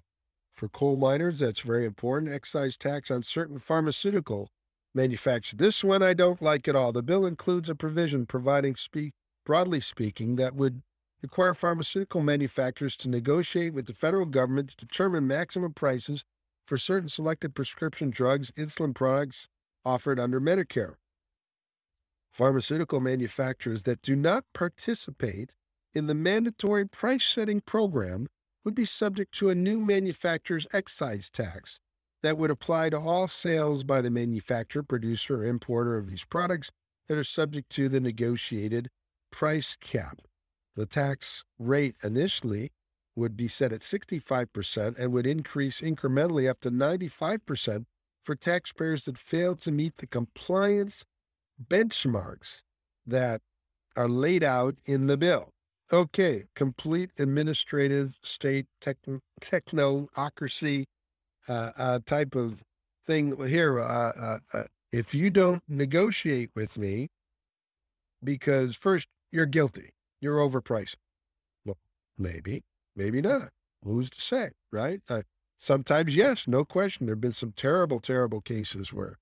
for 0.52 0.68
coal 0.68 0.96
miners. 0.96 1.40
That's 1.40 1.60
very 1.60 1.84
important. 1.84 2.32
Excise 2.32 2.76
tax 2.76 3.10
on 3.10 3.22
certain 3.22 3.58
pharmaceutical 3.58 4.48
manufacturers. 4.94 5.58
This 5.58 5.82
one 5.82 6.02
I 6.02 6.14
don't 6.14 6.40
like 6.40 6.68
at 6.68 6.76
all. 6.76 6.92
The 6.92 7.02
bill 7.02 7.26
includes 7.26 7.68
a 7.68 7.74
provision 7.74 8.26
providing, 8.26 8.76
broadly 9.44 9.80
speaking, 9.80 10.36
that 10.36 10.54
would 10.54 10.82
require 11.22 11.54
pharmaceutical 11.54 12.20
manufacturers 12.20 12.96
to 12.98 13.08
negotiate 13.08 13.74
with 13.74 13.86
the 13.86 13.94
federal 13.94 14.26
government 14.26 14.70
to 14.70 14.76
determine 14.76 15.26
maximum 15.26 15.72
prices 15.72 16.24
for 16.66 16.76
certain 16.76 17.08
selected 17.08 17.54
prescription 17.54 18.10
drugs, 18.10 18.50
insulin 18.52 18.94
products, 18.94 19.48
offered 19.84 20.18
under 20.18 20.40
Medicare. 20.40 20.94
Pharmaceutical 22.32 23.00
manufacturers 23.00 23.82
that 23.82 24.02
do 24.02 24.16
not 24.16 24.44
participate 24.54 25.54
in 25.94 26.06
the 26.06 26.14
mandatory 26.14 26.86
price 26.86 27.24
setting 27.24 27.60
program 27.60 28.28
would 28.64 28.74
be 28.74 28.84
subject 28.84 29.34
to 29.34 29.50
a 29.50 29.54
new 29.54 29.80
manufacturer's 29.80 30.66
excise 30.72 31.28
tax 31.28 31.78
that 32.22 32.38
would 32.38 32.50
apply 32.50 32.88
to 32.90 32.98
all 32.98 33.28
sales 33.28 33.84
by 33.84 34.00
the 34.00 34.10
manufacturer, 34.10 34.82
producer, 34.82 35.42
or 35.42 35.46
importer 35.46 35.96
of 35.96 36.08
these 36.08 36.24
products 36.24 36.70
that 37.08 37.18
are 37.18 37.24
subject 37.24 37.68
to 37.70 37.88
the 37.88 38.00
negotiated 38.00 38.88
price 39.30 39.76
cap. 39.80 40.22
The 40.76 40.86
tax 40.86 41.44
rate 41.58 41.96
initially 42.02 42.70
would 43.14 43.36
be 43.36 43.48
set 43.48 43.72
at 43.72 43.80
65% 43.80 44.98
and 44.98 45.12
would 45.12 45.26
increase 45.26 45.80
incrementally 45.80 46.48
up 46.48 46.60
to 46.60 46.70
95% 46.70 47.84
for 48.22 48.34
taxpayers 48.34 49.04
that 49.04 49.18
fail 49.18 49.54
to 49.56 49.70
meet 49.70 49.96
the 49.96 50.06
compliance 50.06 51.04
benchmarks 51.62 52.62
that 53.06 53.40
are 53.96 54.08
laid 54.08 54.42
out 54.44 54.76
in 54.84 55.06
the 55.06 55.16
bill. 55.16 55.50
Okay, 55.92 56.44
complete 56.54 57.10
administrative 57.18 58.18
state 58.22 58.66
techn- 58.80 59.20
technocracy 59.40 60.84
uh, 61.48 61.72
uh, 61.76 61.98
type 62.06 62.34
of 62.34 62.62
thing 63.04 63.36
here. 63.46 63.78
Uh, 63.78 64.12
uh, 64.12 64.38
uh, 64.54 64.64
if 64.90 65.14
you 65.14 65.28
don't 65.28 65.62
negotiate 65.68 66.50
with 66.54 66.78
me, 66.78 67.08
because 68.24 68.76
first 68.76 69.08
you're 69.30 69.46
guilty, 69.46 69.90
you're 70.20 70.38
overpriced. 70.38 70.96
Well, 71.66 71.78
maybe, 72.16 72.62
maybe 72.96 73.20
not. 73.20 73.50
Who's 73.84 74.08
to 74.10 74.20
say, 74.20 74.50
right? 74.70 75.00
Sometimes, 75.62 76.16
yes, 76.16 76.48
no 76.48 76.64
question. 76.64 77.06
There 77.06 77.14
have 77.14 77.20
been 77.20 77.30
some 77.30 77.52
terrible, 77.52 78.00
terrible 78.00 78.40
cases 78.40 78.92
where, 78.92 79.20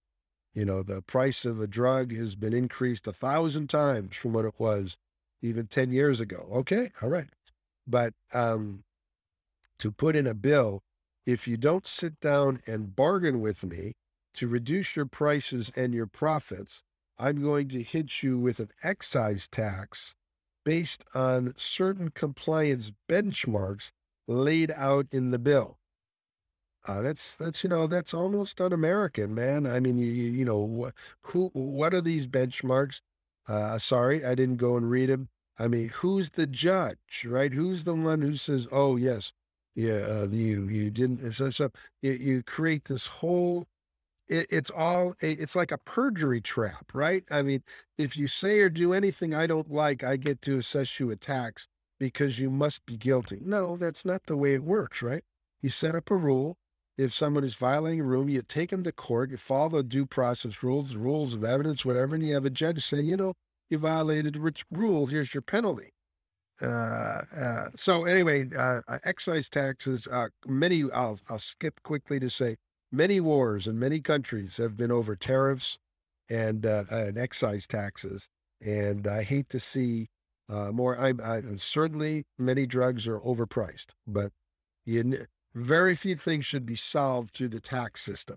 you 0.55 0.65
know, 0.65 0.83
the 0.83 1.03
price 1.03 1.45
of 1.45 1.61
a 1.61 1.67
drug 1.67 2.15
has 2.17 2.35
been 2.35 2.55
increased 2.55 3.07
a 3.07 3.13
thousand 3.13 3.69
times 3.69 4.17
from 4.17 4.33
what 4.33 4.47
it 4.47 4.55
was 4.57 4.97
even 5.43 5.67
10 5.67 5.93
years 5.93 6.19
ago. 6.19 6.49
Okay, 6.51 6.93
all 7.03 7.11
right. 7.11 7.29
But 7.87 8.15
um, 8.33 8.85
to 9.81 9.93
put 9.93 10.17
in 10.17 10.27
a 10.27 10.33
bill, 10.33 10.81
if 11.27 11.47
you 11.47 11.59
don't 11.59 11.87
sit 11.87 12.19
down 12.21 12.63
and 12.67 12.97
bargain 12.97 13.43
with 13.43 13.63
me 13.63 13.93
to 14.33 14.49
reduce 14.49 14.97
your 14.97 15.05
prices 15.05 15.71
and 15.77 15.93
your 15.93 16.07
profits, 16.07 16.81
I'm 17.19 17.43
going 17.43 17.69
to 17.69 17.83
hit 17.83 18.23
you 18.23 18.39
with 18.39 18.61
an 18.61 18.71
excise 18.83 19.47
tax 19.47 20.15
based 20.65 21.05
on 21.15 21.53
certain 21.59 22.13
compliance 22.13 22.93
benchmarks 23.11 23.91
laid 24.27 24.71
out 24.71 25.07
in 25.11 25.33
the 25.33 25.39
bill. 25.39 25.77
Uh, 26.87 27.03
that's 27.03 27.37
that's 27.37 27.63
you 27.63 27.69
know 27.71 27.87
that's 27.87 28.15
almost 28.15 28.61
un-American, 28.61 29.35
man. 29.35 29.67
I 29.67 29.81
mean, 29.81 29.99
you 29.99 30.07
you, 30.07 30.31
you 30.31 30.45
know 30.45 30.59
what 30.59 30.95
who 31.23 31.51
what 31.53 31.93
are 31.93 32.01
these 32.01 32.27
benchmarks? 32.27 33.01
Uh, 33.47 33.79
sorry, 33.79 34.25
I 34.25 34.35
didn't 34.35 34.57
go 34.57 34.77
and 34.77 34.91
read 34.91 35.11
them. 35.11 35.29
I 35.59 35.69
mean, 35.69 35.89
who's 35.91 36.31
the 36.31 36.47
judge, 36.47 37.27
right? 37.27 37.53
Who's 37.53 37.85
the 37.85 37.95
one 37.95 38.23
who 38.23 38.35
says, 38.37 38.67
"Oh 38.73 38.97
yes, 38.97 39.33
yeah, 39.75 40.07
uh, 40.23 40.29
you 40.31 40.69
you 40.69 40.91
didn't." 40.91 41.33
So, 41.33 41.51
so 41.51 41.71
you, 42.01 42.13
you 42.13 42.43
create 42.43 42.87
this 42.87 43.07
whole. 43.07 43.67
It, 44.29 44.47
it's 44.51 44.71
all 44.71 45.15
it's 45.21 45.57
like 45.57 45.73
a 45.73 45.79
perjury 45.79 46.41
trap, 46.41 46.93
right? 46.95 47.25
I 47.31 47.43
mean, 47.43 47.63
if 47.99 48.17
you 48.17 48.29
say 48.29 48.61
or 48.61 48.71
do 48.71 48.93
anything 48.95 49.35
I 49.35 49.47
don't 49.47 49.71
like, 49.71 50.05
I 50.05 50.17
get 50.17 50.41
to 50.43 50.57
assess 50.59 51.01
you 51.01 51.11
a 51.11 51.17
tax 51.17 51.67
because 51.99 52.39
you 52.39 52.51
must 52.51 52.87
be 52.87 52.97
guilty. 52.97 53.41
No, 53.45 53.77
that's 53.77 54.05
not 54.05 54.25
the 54.27 54.37
way 54.37 54.55
it 54.55 54.65
works, 54.65 55.03
right? 55.03 55.25
You 55.61 55.69
set 55.69 55.95
up 55.95 56.11
a 56.11 56.17
rule 56.17 56.57
if 57.01 57.15
someone 57.15 57.45
is 57.45 57.55
violating 57.55 58.01
a 58.01 58.05
rule, 58.05 58.29
you 58.29 58.43
take 58.43 58.69
them 58.69 58.83
to 58.83 58.93
court, 58.93 59.31
you 59.31 59.39
follow 59.39 59.71
the 59.71 59.83
due 59.83 60.05
process 60.05 60.63
rules, 60.63 60.93
the 60.93 60.99
rules 60.99 61.33
of 61.33 61.43
evidence, 61.43 61.83
whatever, 61.83 62.15
and 62.15 62.27
you 62.27 62.35
have 62.35 62.45
a 62.45 62.51
judge 62.51 62.85
say, 62.85 63.01
you 63.01 63.17
know, 63.17 63.33
you 63.71 63.79
violated 63.79 64.37
which 64.37 64.67
rule, 64.71 65.07
here's 65.07 65.33
your 65.33 65.41
penalty. 65.41 65.95
Uh, 66.61 67.23
uh, 67.35 67.69
so 67.75 68.05
anyway, 68.05 68.47
uh, 68.55 68.83
uh 68.87 68.99
excise 69.03 69.49
taxes, 69.49 70.07
uh, 70.13 70.29
many, 70.47 70.85
I'll, 70.93 71.19
I'll 71.27 71.39
skip 71.39 71.83
quickly 71.83 72.21
to 72.21 72.29
say, 72.29 72.57
many 72.93 73.19
wars 73.19 73.67
in 73.67 73.79
many 73.79 74.01
countries 74.01 74.59
have 74.59 74.77
been 74.77 74.93
over 74.93 75.17
tariffs 75.17 75.79
and, 76.29 76.67
uh, 76.67 76.85
and 76.91 77.17
excise 77.17 77.67
taxes. 77.67 78.29
And 78.61 79.07
I 79.07 79.23
hate 79.23 79.49
to 79.51 79.61
see 79.61 80.09
more, 80.51 81.01
I, 81.01 81.15
I, 81.25 81.41
certainly 81.57 82.25
many 82.37 82.67
drugs 82.67 83.09
are 83.09 83.21
overpriced, 83.21 83.87
but 84.07 84.33
you, 84.85 85.25
very 85.55 85.95
few 85.97 86.17
things 86.17 86.47
should 86.47 86.67
be 86.67 86.77
solved 86.77 87.31
through 87.31 87.49
the 87.49 87.61
tax 87.61 88.03
system. 88.03 88.37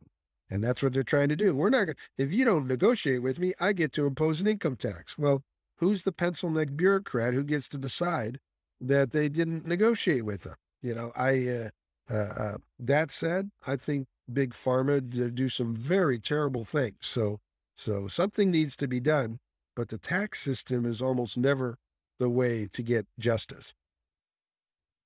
And 0.50 0.64
that's 0.64 0.84
what 0.84 0.94
they're 0.94 1.04
trying 1.04 1.30
to 1.30 1.36
do. 1.36 1.56
We're 1.56 1.70
not, 1.70 1.86
going 1.86 1.96
if 2.18 2.34
you 2.34 2.46
don't 2.46 2.68
negotiate 2.68 3.22
with 3.22 3.40
me, 3.40 3.54
I 3.60 3.74
get 3.74 3.92
to 3.94 4.06
impose 4.06 4.42
an 4.42 4.48
income 4.48 4.76
tax. 4.76 5.18
Well, 5.18 5.42
who's 5.78 6.04
the 6.04 6.12
pencil 6.12 6.50
neck 6.50 6.70
bureaucrat 6.76 7.34
who 7.34 7.44
gets 7.44 7.68
to 7.70 7.78
decide 7.78 8.40
that 8.80 9.12
they 9.12 9.30
didn't 9.30 9.66
negotiate 9.66 10.26
with 10.26 10.44
them? 10.44 10.56
You 10.82 10.96
know, 10.96 11.12
I, 11.16 11.48
uh, 11.48 11.70
uh, 12.12 12.14
uh, 12.14 12.58
that 12.80 13.12
said, 13.12 13.50
I 13.66 13.78
think 13.78 14.08
big 14.32 14.54
pharma 14.54 15.34
do 15.34 15.50
some 15.50 15.76
very 15.76 16.20
terrible 16.20 16.66
things. 16.66 16.98
So, 17.02 17.40
so 17.76 18.08
something 18.08 18.52
needs 18.52 18.76
to 18.78 18.88
be 18.88 19.00
done, 19.00 19.40
but 19.76 19.90
the 19.90 19.98
tax 19.98 20.42
system 20.42 20.86
is 20.86 21.02
almost 21.02 21.38
never 21.38 21.78
the 22.20 22.30
way 22.30 22.68
to 22.72 22.84
get 22.84 23.08
justice 23.18 23.74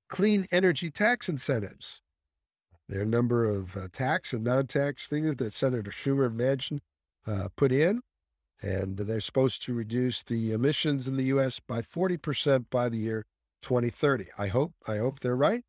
clean 0.10 0.48
energy 0.52 0.90
tax 0.90 1.30
incentives. 1.30 2.02
There 2.90 3.00
are 3.00 3.04
a 3.04 3.08
number 3.08 3.46
of 3.46 3.76
uh, 3.76 3.88
tax 3.92 4.32
and 4.32 4.44
non 4.44 4.68
tax 4.68 5.08
things 5.08 5.36
that 5.38 5.54
Senator 5.54 5.92
Schumer 5.92 6.34
mentioned 6.34 6.82
uh, 7.26 7.50
put 7.56 7.72
in, 7.72 8.02
and 8.62 8.98
they're 8.98 9.20
supposed 9.20 9.64
to 9.66 9.74
reduce 9.74 10.24
the 10.24 10.54
emissions 10.54 11.08
in 11.08 11.18
the 11.18 11.26
U.S. 11.26 11.60
by 11.60 11.82
40% 11.82 12.66
by 12.70 12.88
the 12.88 12.98
year 12.98 13.26
2030. 13.62 14.28
I 14.38 14.48
hope, 14.48 14.74
I 14.88 14.98
hope 14.98 15.20
they're 15.20 15.36
right. 15.36 15.64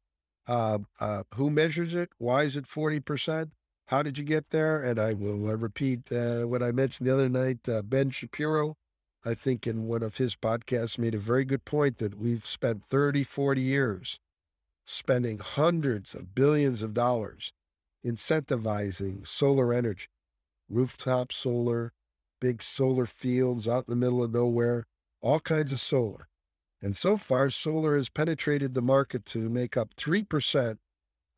Uh, 0.46 0.78
uh, 1.00 1.24
who 1.34 1.50
measures 1.50 1.94
it? 1.94 2.10
Why 2.18 2.44
is 2.44 2.56
it 2.56 2.66
40%? 2.66 3.50
How 3.88 4.02
did 4.02 4.16
you 4.16 4.24
get 4.24 4.50
there? 4.50 4.80
And 4.80 5.00
I 5.00 5.12
will 5.12 5.48
uh, 5.48 5.56
repeat 5.56 6.12
uh, 6.12 6.42
what 6.44 6.62
I 6.62 6.70
mentioned 6.70 7.08
the 7.08 7.14
other 7.14 7.28
night. 7.28 7.68
ben 7.84 8.10
Shapiro, 8.10 8.76
I 9.24 9.34
think 9.34 9.66
in 9.66 9.88
one 9.88 10.02
of 10.02 10.18
his 10.18 10.36
podcasts, 10.36 10.98
made 10.98 11.14
a 11.14 11.18
very 11.18 11.44
good 11.44 11.64
point 11.64 11.98
that 11.98 12.16
we've 12.16 12.46
spent 12.46 12.84
30, 12.84 13.24
40 13.24 13.60
years 13.60 14.20
spending 14.88 15.38
hundreds 15.38 16.14
of 16.14 16.34
billions 16.34 16.82
of 16.82 16.94
dollars 16.94 17.52
incentivizing 18.04 19.26
solar 19.26 19.74
energy, 19.74 20.06
rooftop 20.70 21.30
solar, 21.30 21.92
big 22.40 22.62
solar 22.62 23.04
fields 23.04 23.68
out 23.68 23.86
in 23.86 23.90
the 23.90 23.96
middle 23.96 24.24
of 24.24 24.32
nowhere, 24.32 24.86
all 25.20 25.40
kinds 25.40 25.72
of 25.72 25.80
solar. 25.80 26.28
And 26.80 26.96
so 26.96 27.18
far, 27.18 27.50
solar 27.50 27.96
has 27.96 28.08
penetrated 28.08 28.72
the 28.72 28.80
market 28.80 29.26
to 29.26 29.50
make 29.50 29.76
up 29.76 29.94
3% 29.96 30.78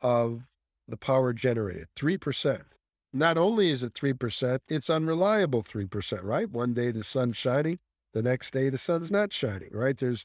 of 0.01 0.43
the 0.87 0.97
power 0.97 1.33
generated. 1.33 1.89
3%. 1.97 2.63
Not 3.13 3.37
only 3.37 3.71
is 3.71 3.83
it 3.83 3.95
3%, 3.95 4.61
it's 4.69 4.91
unreliable 4.91 5.63
3%, 5.63 6.23
right? 6.23 6.49
One 6.49 6.73
day 6.73 6.93
the 6.93 7.03
sun's 7.03 7.37
shining, 7.37 7.81
the 8.13 8.23
next 8.23 8.53
day 8.53 8.69
the 8.69 8.79
sun's 8.79 9.11
not 9.11 9.33
shining, 9.33 9.71
right? 9.73 9.97
There's, 9.97 10.25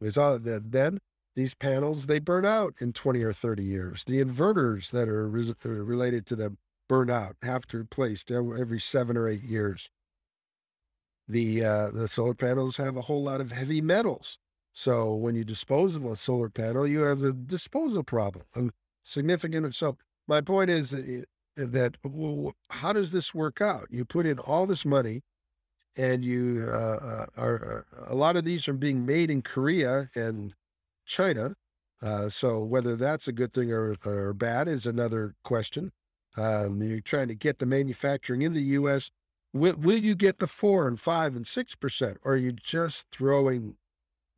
there's 0.00 0.18
all 0.18 0.38
that. 0.40 0.72
Then 0.72 0.98
these 1.38 1.54
panels, 1.54 2.08
they 2.08 2.18
burn 2.18 2.44
out 2.44 2.74
in 2.80 2.92
20 2.92 3.22
or 3.22 3.32
30 3.32 3.62
years. 3.62 4.02
The 4.04 4.22
inverters 4.22 4.90
that 4.90 5.08
are 5.08 5.28
re- 5.28 5.54
related 5.64 6.26
to 6.26 6.36
them 6.36 6.58
burn 6.88 7.10
out, 7.10 7.36
have 7.42 7.64
to 7.68 7.78
replace 7.78 8.24
every 8.28 8.80
seven 8.80 9.16
or 9.16 9.28
eight 9.28 9.44
years. 9.44 9.88
The, 11.28 11.64
uh, 11.64 11.90
the 11.90 12.08
solar 12.08 12.34
panels 12.34 12.78
have 12.78 12.96
a 12.96 13.02
whole 13.02 13.22
lot 13.22 13.40
of 13.40 13.52
heavy 13.52 13.80
metals. 13.80 14.38
So 14.72 15.14
when 15.14 15.36
you 15.36 15.44
dispose 15.44 15.94
of 15.94 16.04
a 16.04 16.16
solar 16.16 16.48
panel, 16.48 16.86
you 16.86 17.00
have 17.02 17.22
a 17.22 17.32
disposal 17.32 18.02
problem, 18.02 18.44
a 18.56 18.70
significant. 19.04 19.74
So 19.76 19.96
my 20.26 20.40
point 20.40 20.70
is 20.70 20.90
that, 20.90 21.26
that 21.56 21.98
well, 22.02 22.54
how 22.70 22.92
does 22.92 23.12
this 23.12 23.32
work 23.32 23.60
out? 23.60 23.86
You 23.90 24.04
put 24.04 24.26
in 24.26 24.38
all 24.40 24.66
this 24.66 24.84
money, 24.84 25.22
and 25.96 26.24
you 26.24 26.68
uh, 26.68 26.76
uh 26.76 27.26
are 27.36 27.86
uh, 27.96 28.12
a 28.12 28.14
lot 28.14 28.36
of 28.36 28.44
these 28.44 28.68
are 28.68 28.72
being 28.72 29.04
made 29.04 29.30
in 29.30 29.42
Korea 29.42 30.08
and 30.14 30.54
China. 31.08 31.54
Uh, 32.00 32.28
so 32.28 32.62
whether 32.62 32.94
that's 32.94 33.26
a 33.26 33.32
good 33.32 33.52
thing 33.52 33.72
or, 33.72 33.96
or 34.04 34.32
bad 34.32 34.68
is 34.68 34.86
another 34.86 35.34
question. 35.42 35.90
Um, 36.36 36.80
you're 36.80 37.00
trying 37.00 37.26
to 37.28 37.34
get 37.34 37.58
the 37.58 37.66
manufacturing 37.66 38.42
in 38.42 38.52
the 38.52 38.62
U.S. 38.62 39.10
Will, 39.52 39.74
will 39.74 39.98
you 39.98 40.14
get 40.14 40.38
the 40.38 40.46
four 40.46 40.86
and 40.86 41.00
five 41.00 41.34
and 41.34 41.46
six 41.46 41.74
percent, 41.74 42.18
or 42.22 42.34
are 42.34 42.36
you 42.36 42.52
just 42.52 43.06
throwing 43.10 43.74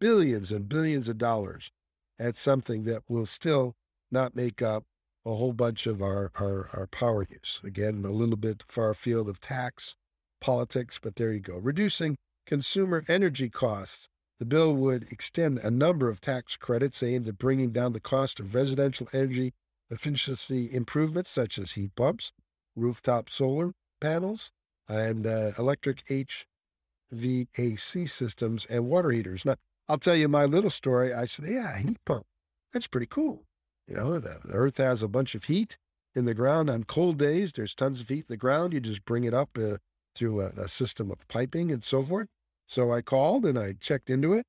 billions 0.01 0.51
and 0.51 0.69
billions 0.69 1.09
of 1.09 1.19
dollars 1.19 1.71
at 2.19 2.37
something 2.37 2.85
that 2.85 3.03
will 3.09 3.27
still 3.27 3.75
not 4.11 4.35
make 4.35 4.63
up 4.63 4.85
a 5.27 5.35
whole 5.35 5.53
bunch 5.53 5.87
of 5.87 6.01
our, 6.01 6.31
our, 6.37 6.71
our 6.73 6.87
power 6.87 7.27
use? 7.29 7.61
Again, 7.63 8.03
a 8.07 8.11
little 8.11 8.37
bit 8.37 8.65
far 8.67 8.95
field 8.95 9.29
of 9.29 9.41
tax 9.41 9.97
politics, 10.41 10.99
but 11.03 11.17
there 11.17 11.33
you 11.33 11.41
go. 11.41 11.57
Reducing 11.57 12.17
consumer 12.47 13.05
energy 13.09 13.51
costs. 13.51 14.09
The 14.41 14.47
bill 14.47 14.73
would 14.73 15.13
extend 15.13 15.59
a 15.59 15.71
number 15.71 16.09
of 16.09 16.23
tax 16.23 16.57
credits 16.57 17.03
aimed 17.03 17.29
at 17.29 17.37
bringing 17.37 17.73
down 17.73 17.93
the 17.93 18.01
cost 18.01 18.41
of 18.41 18.55
residential 18.55 19.07
energy 19.13 19.53
efficiency 19.91 20.73
improvements 20.73 21.29
such 21.29 21.59
as 21.59 21.73
heat 21.73 21.95
pumps, 21.95 22.33
rooftop 22.75 23.29
solar 23.29 23.73
panels, 24.01 24.51
and 24.89 25.27
uh, 25.27 25.51
electric 25.59 26.07
HVAC 26.07 28.09
systems 28.09 28.65
and 28.65 28.89
water 28.89 29.11
heaters. 29.11 29.45
Now, 29.45 29.57
I'll 29.91 29.99
tell 29.99 30.17
you 30.17 30.27
my 30.27 30.47
little 30.47 30.71
story. 30.71 31.13
I 31.13 31.27
said, 31.27 31.45
yeah, 31.47 31.77
heat 31.77 31.99
pump. 32.07 32.25
That's 32.73 32.87
pretty 32.87 33.09
cool. 33.09 33.45
You 33.87 33.97
know, 33.97 34.19
the, 34.19 34.39
the 34.43 34.55
earth 34.55 34.79
has 34.79 35.03
a 35.03 35.09
bunch 35.09 35.35
of 35.35 35.45
heat 35.45 35.77
in 36.15 36.25
the 36.25 36.35
ground 36.35 36.71
on 36.71 36.85
cold 36.85 37.19
days. 37.19 37.53
There's 37.53 37.75
tons 37.75 38.01
of 38.01 38.09
heat 38.09 38.21
in 38.21 38.25
the 38.29 38.37
ground. 38.39 38.73
You 38.73 38.81
just 38.81 39.05
bring 39.05 39.25
it 39.25 39.35
up 39.35 39.59
uh, 39.59 39.77
through 40.15 40.41
a, 40.41 40.47
a 40.63 40.69
system 40.69 41.11
of 41.11 41.29
piping 41.29 41.71
and 41.71 41.85
so 41.85 42.03
forth. 42.03 42.29
So 42.71 42.93
I 42.93 43.03
called 43.03 43.45
and 43.45 43.59
I 43.59 43.73
checked 43.73 44.09
into 44.09 44.33
it. 44.33 44.47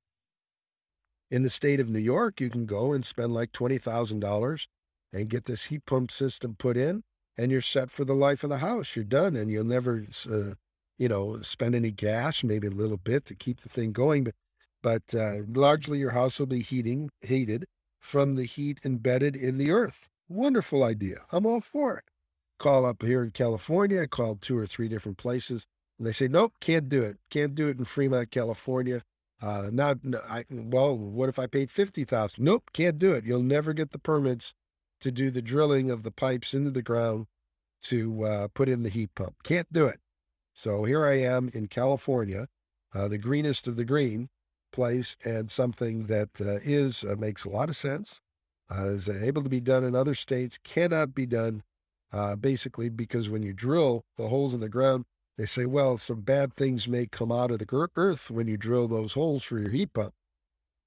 In 1.32 1.42
the 1.42 1.50
state 1.50 1.80
of 1.80 1.90
New 1.90 1.98
York, 1.98 2.40
you 2.40 2.52
can 2.52 2.68
go 2.68 2.94
and 2.94 3.04
spend 3.04 3.34
like 3.34 3.52
$20,000 3.52 4.68
and 5.12 5.28
get 5.28 5.46
this 5.46 5.66
heat 5.66 5.88
pump 5.88 6.12
system 6.12 6.56
put 6.56 6.78
in, 6.78 7.02
and 7.36 7.52
you're 7.52 7.62
set 7.62 7.90
for 7.90 8.06
the 8.06 8.14
life 8.14 8.44
of 8.44 8.52
the 8.52 8.60
house. 8.60 8.96
You're 8.96 9.06
done, 9.06 9.36
and 9.36 9.50
you'll 9.50 9.64
never, 9.64 10.06
uh, 10.32 10.54
you 11.00 11.10
know, 11.10 11.42
spend 11.42 11.74
any 11.74 11.90
gas, 11.90 12.44
maybe 12.44 12.68
a 12.68 12.70
little 12.70 12.98
bit 12.98 13.26
to 13.26 13.34
keep 13.34 13.62
the 13.62 13.70
thing 13.70 13.92
going. 13.92 14.26
But, 14.26 14.36
but 14.84 15.16
uh, 15.20 15.38
largely 15.48 15.98
your 15.98 16.12
house 16.12 16.38
will 16.38 16.46
be 16.46 16.62
heating 16.62 17.10
heated 17.22 17.66
from 18.00 18.36
the 18.36 18.46
heat 18.46 18.82
embedded 18.86 19.36
in 19.36 19.58
the 19.58 19.72
earth. 19.72 20.10
Wonderful 20.30 20.84
idea. 20.84 21.22
I'm 21.32 21.48
all 21.48 21.60
for 21.60 21.98
it. 21.98 22.04
Call 22.60 22.86
up 22.86 23.02
here 23.02 23.24
in 23.24 23.32
California. 23.32 24.04
I 24.04 24.06
called 24.06 24.44
two 24.44 24.60
or 24.60 24.68
three 24.68 24.90
different 24.90 25.18
places, 25.18 25.66
and 26.02 26.08
they 26.08 26.14
say, 26.14 26.28
nope, 26.28 26.56
can't 26.60 26.90
do 26.90 27.04
it. 27.04 27.20
Can't 27.30 27.54
do 27.54 27.68
it 27.68 27.78
in 27.78 27.86
Fremont, 27.86 28.32
California. 28.32 29.04
Uh, 29.40 29.70
not, 29.72 30.00
I, 30.28 30.46
well, 30.50 30.98
what 30.98 31.30
if 31.30 31.38
I 31.38 31.46
paid 31.46 31.70
50000 31.70 32.44
Nope, 32.44 32.72
can't 32.74 32.98
do 32.98 33.14
it. 33.14 33.24
You'll 33.24 33.44
never 33.44 33.72
get 33.72 33.92
the 33.92 34.00
permits 34.00 34.56
to 35.02 35.12
do 35.12 35.30
the 35.30 35.44
drilling 35.44 35.92
of 35.92 36.02
the 36.02 36.10
pipes 36.10 36.56
into 36.56 36.72
the 36.72 36.82
ground 36.82 37.28
to 37.84 38.24
uh, 38.24 38.48
put 38.48 38.68
in 38.68 38.82
the 38.82 38.90
heat 38.90 39.14
pump. 39.14 39.44
Can't 39.44 39.72
do 39.72 39.86
it. 39.86 40.00
So 40.56 40.86
here 40.86 41.06
I 41.06 41.20
am 41.20 41.52
in 41.54 41.68
California, 41.68 42.48
uh, 42.96 43.08
the 43.08 43.20
greenest 43.20 43.68
of 43.68 43.76
the 43.76 43.86
green 43.86 44.30
place, 44.74 45.16
and 45.24 45.52
something 45.52 46.08
that 46.08 46.30
uh, 46.42 46.58
is 46.64 47.04
uh, 47.04 47.16
makes 47.16 47.46
a 47.46 47.50
lot 47.50 47.70
of 47.70 47.76
sense. 47.76 48.22
Uh, 48.76 48.88
is 48.88 49.08
able 49.08 49.44
to 49.44 49.50
be 49.50 49.62
done 49.62 49.84
in 49.84 49.96
other 49.96 50.16
states, 50.16 50.58
cannot 50.64 51.14
be 51.14 51.28
done 51.28 51.62
basically 52.40 52.90
because 52.90 53.30
when 53.30 53.44
you 53.44 53.54
drill 53.54 54.02
the 54.18 54.30
holes 54.30 54.56
in 54.56 54.62
the 54.62 54.68
ground, 54.68 55.06
they 55.38 55.46
say, 55.46 55.66
well, 55.66 55.98
some 55.98 56.22
bad 56.22 56.56
things 56.56 56.88
may 56.88 57.06
come 57.06 57.32
out 57.32 57.52
of 57.52 57.60
the 57.60 57.90
earth 57.96 58.30
when 58.30 58.48
you 58.48 58.58
drill 58.58 58.88
those 58.88 59.14
holes 59.14 59.44
for 59.44 59.60
your 59.60 59.72
heat 59.72 59.94
pump. 59.94 60.14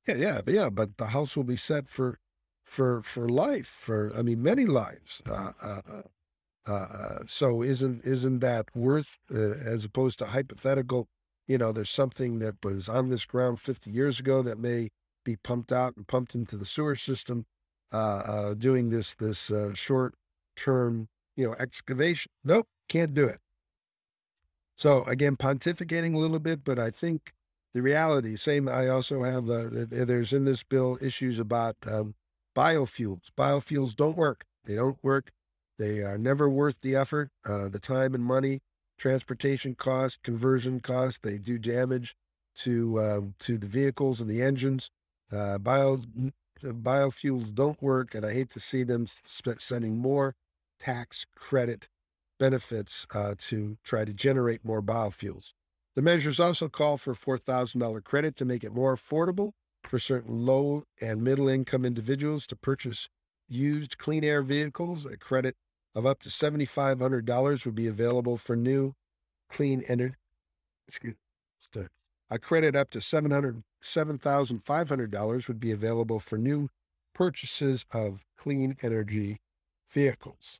Yeah, 0.06 0.16
yeah, 0.16 0.40
yeah, 0.46 0.70
but 0.70 0.98
the 0.98 1.06
house 1.06 1.36
will 1.36 1.44
be 1.44 1.56
set 1.56 1.88
for 1.88 2.18
for 2.62 3.02
for 3.02 3.28
life, 3.28 3.66
for 3.66 4.12
I 4.16 4.22
mean 4.22 4.42
many 4.42 4.66
lives. 4.66 5.22
Uh, 5.26 5.52
uh, 5.62 5.80
uh, 6.66 6.70
uh, 6.70 7.18
so 7.26 7.62
isn't 7.62 8.04
isn't 8.04 8.40
that 8.40 8.74
worth 8.74 9.18
uh, 9.30 9.38
as 9.38 9.84
opposed 9.84 10.18
to 10.18 10.26
hypothetical? 10.26 11.08
You 11.46 11.58
know, 11.58 11.72
there's 11.72 11.90
something 11.90 12.38
that 12.38 12.56
was 12.62 12.88
on 12.88 13.10
this 13.10 13.24
ground 13.24 13.60
50 13.60 13.90
years 13.90 14.18
ago 14.18 14.42
that 14.42 14.58
may 14.58 14.90
be 15.24 15.36
pumped 15.36 15.72
out 15.72 15.96
and 15.96 16.06
pumped 16.06 16.34
into 16.34 16.56
the 16.56 16.64
sewer 16.64 16.96
system, 16.96 17.46
uh, 17.92 18.54
doing 18.54 18.90
this 18.90 19.14
this 19.14 19.50
short 19.74 20.14
term 20.56 21.08
you 21.36 21.46
know 21.46 21.54
excavation. 21.58 22.30
Nope, 22.44 22.66
can't 22.88 23.14
do 23.14 23.26
it. 23.26 23.38
So 24.76 25.04
again, 25.04 25.36
pontificating 25.36 26.14
a 26.14 26.18
little 26.18 26.38
bit, 26.38 26.64
but 26.64 26.78
I 26.78 26.90
think 26.90 27.32
the 27.72 27.82
reality. 27.82 28.36
Same. 28.36 28.68
I 28.68 28.88
also 28.88 29.24
have. 29.24 29.46
there's 29.46 30.32
in 30.32 30.44
this 30.44 30.62
bill 30.62 30.98
issues 31.00 31.38
about 31.38 31.76
um, 31.86 32.14
biofuels. 32.56 33.30
Biofuels 33.36 33.94
don't 33.94 34.16
work. 34.16 34.44
They 34.64 34.76
don't 34.76 34.98
work. 35.02 35.32
They 35.78 36.00
are 36.00 36.16
never 36.16 36.48
worth 36.48 36.80
the 36.80 36.94
effort, 36.94 37.30
uh, 37.44 37.68
the 37.68 37.80
time 37.80 38.14
and 38.14 38.24
money, 38.24 38.60
transportation 38.96 39.74
cost, 39.74 40.22
conversion 40.22 40.78
cost. 40.80 41.22
They 41.22 41.36
do 41.36 41.58
damage 41.58 42.14
to 42.56 43.02
um, 43.02 43.34
to 43.40 43.58
the 43.58 43.66
vehicles 43.66 44.20
and 44.20 44.30
the 44.30 44.40
engines. 44.40 44.90
Uh, 45.32 45.58
bio 45.58 46.00
biofuels 46.62 47.52
don't 47.52 47.82
work, 47.82 48.14
and 48.14 48.24
I 48.24 48.32
hate 48.32 48.50
to 48.50 48.60
see 48.60 48.84
them 48.84 49.06
sp- 49.08 49.58
sending 49.58 49.98
more 49.98 50.36
tax 50.78 51.26
credit 51.36 51.88
benefits 52.38 53.06
uh, 53.14 53.34
to 53.38 53.78
try 53.84 54.04
to 54.04 54.12
generate 54.12 54.64
more 54.64 54.82
biofuels. 54.82 55.52
The 55.94 56.02
measures 56.02 56.40
also 56.40 56.68
call 56.68 56.96
for 56.96 57.14
$4,000 57.14 58.02
credit 58.02 58.34
to 58.36 58.44
make 58.44 58.64
it 58.64 58.74
more 58.74 58.96
affordable 58.96 59.52
for 59.84 59.98
certain 59.98 60.44
low 60.44 60.84
and 61.00 61.22
middle 61.22 61.48
income 61.48 61.84
individuals 61.84 62.46
to 62.48 62.56
purchase 62.56 63.08
used 63.48 63.98
clean 63.98 64.24
air 64.24 64.42
vehicles. 64.42 65.06
A 65.06 65.16
credit 65.16 65.54
of 65.94 66.06
up 66.06 66.18
to 66.20 66.28
$7,500 66.28 67.64
would 67.64 67.74
be 67.74 67.86
available 67.86 68.36
for 68.36 68.56
new 68.56 68.94
clean 69.48 69.82
energy. 69.88 70.16
Excuse 70.88 71.14
me. 71.76 71.84
A 72.30 72.38
credit 72.38 72.74
up 72.74 72.88
to 72.90 72.98
$7,500 72.98 75.48
would 75.48 75.60
be 75.60 75.70
available 75.70 76.18
for 76.18 76.38
new 76.38 76.68
purchases 77.14 77.84
of 77.92 78.24
clean 78.36 78.76
energy 78.82 79.38
vehicles. 79.88 80.58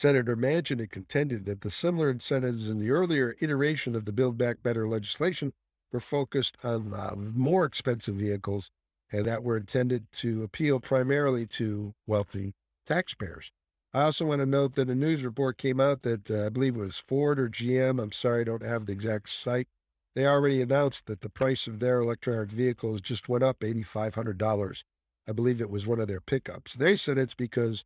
Senator 0.00 0.34
Manchin 0.34 0.80
had 0.80 0.88
contended 0.88 1.44
that 1.44 1.60
the 1.60 1.70
similar 1.70 2.08
incentives 2.08 2.70
in 2.70 2.78
the 2.78 2.90
earlier 2.90 3.36
iteration 3.40 3.94
of 3.94 4.06
the 4.06 4.14
Build 4.14 4.38
Back 4.38 4.62
Better 4.62 4.88
legislation 4.88 5.52
were 5.92 6.00
focused 6.00 6.56
on 6.64 6.94
uh, 6.94 7.14
more 7.16 7.66
expensive 7.66 8.14
vehicles 8.14 8.70
and 9.12 9.26
that 9.26 9.42
were 9.42 9.58
intended 9.58 10.10
to 10.12 10.42
appeal 10.42 10.80
primarily 10.80 11.44
to 11.48 11.92
wealthy 12.06 12.54
taxpayers. 12.86 13.52
I 13.92 14.04
also 14.04 14.24
want 14.24 14.40
to 14.40 14.46
note 14.46 14.74
that 14.76 14.88
a 14.88 14.94
news 14.94 15.22
report 15.22 15.58
came 15.58 15.80
out 15.80 16.00
that 16.00 16.30
uh, 16.30 16.46
I 16.46 16.48
believe 16.48 16.76
it 16.76 16.80
was 16.80 16.96
Ford 16.96 17.38
or 17.38 17.50
GM. 17.50 18.02
I'm 18.02 18.12
sorry, 18.12 18.40
I 18.40 18.44
don't 18.44 18.64
have 18.64 18.86
the 18.86 18.92
exact 18.92 19.28
site. 19.28 19.68
They 20.14 20.26
already 20.26 20.62
announced 20.62 21.08
that 21.08 21.20
the 21.20 21.28
price 21.28 21.66
of 21.66 21.78
their 21.78 22.00
electronic 22.00 22.50
vehicles 22.50 23.02
just 23.02 23.28
went 23.28 23.44
up 23.44 23.60
$8,500. 23.60 24.82
I 25.28 25.32
believe 25.32 25.60
it 25.60 25.68
was 25.68 25.86
one 25.86 26.00
of 26.00 26.08
their 26.08 26.22
pickups. 26.22 26.72
They 26.72 26.96
said 26.96 27.18
it's 27.18 27.34
because 27.34 27.84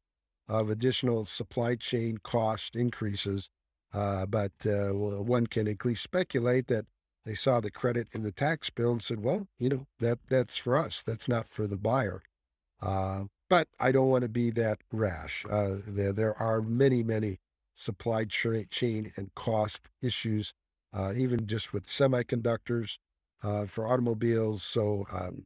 of 0.49 0.71
additional 0.71 1.25
supply 1.25 1.75
chain 1.75 2.19
cost 2.19 2.77
increases. 2.77 3.49
Uh, 3.93 4.27
but 4.27 4.53
uh, 4.67 4.93
one 4.93 5.47
can 5.47 5.69
at 5.69 5.85
least 5.85 6.03
speculate 6.03 6.67
that 6.67 6.87
they 7.25 7.35
saw 7.35 7.61
the 7.61 7.71
credit 7.71 8.09
in 8.13 8.23
the 8.23 8.33
tax 8.33 8.69
bill 8.69 8.93
and 8.93 9.03
said, 9.03 9.23
well, 9.23 9.47
you 9.59 9.69
know, 9.69 9.87
that 10.01 10.19
that's 10.29 10.57
for 10.57 10.77
us. 10.77 11.03
That's 11.03 11.29
not 11.29 11.49
for 11.49 11.67
the 11.67 11.79
buyer. 11.79 12.23
Uh, 12.83 13.25
but 13.49 13.69
I 13.79 13.93
don't 13.93 14.09
want 14.09 14.23
to 14.23 14.29
be 14.29 14.51
that 14.51 14.79
rash. 14.93 15.45
Uh, 15.49 15.77
there, 15.87 16.13
there 16.13 16.39
are 16.39 16.61
many, 16.61 17.03
many 17.03 17.39
supply 17.75 18.25
chain 18.25 19.13
and 19.17 19.35
cost 19.35 19.81
issues, 20.03 20.53
uh, 20.93 21.13
even 21.17 21.47
just 21.47 21.73
with 21.73 21.87
semiconductors 21.87 22.99
uh, 23.43 23.67
for 23.67 23.87
automobiles. 23.87 24.63
So 24.63 25.07
um, 25.11 25.45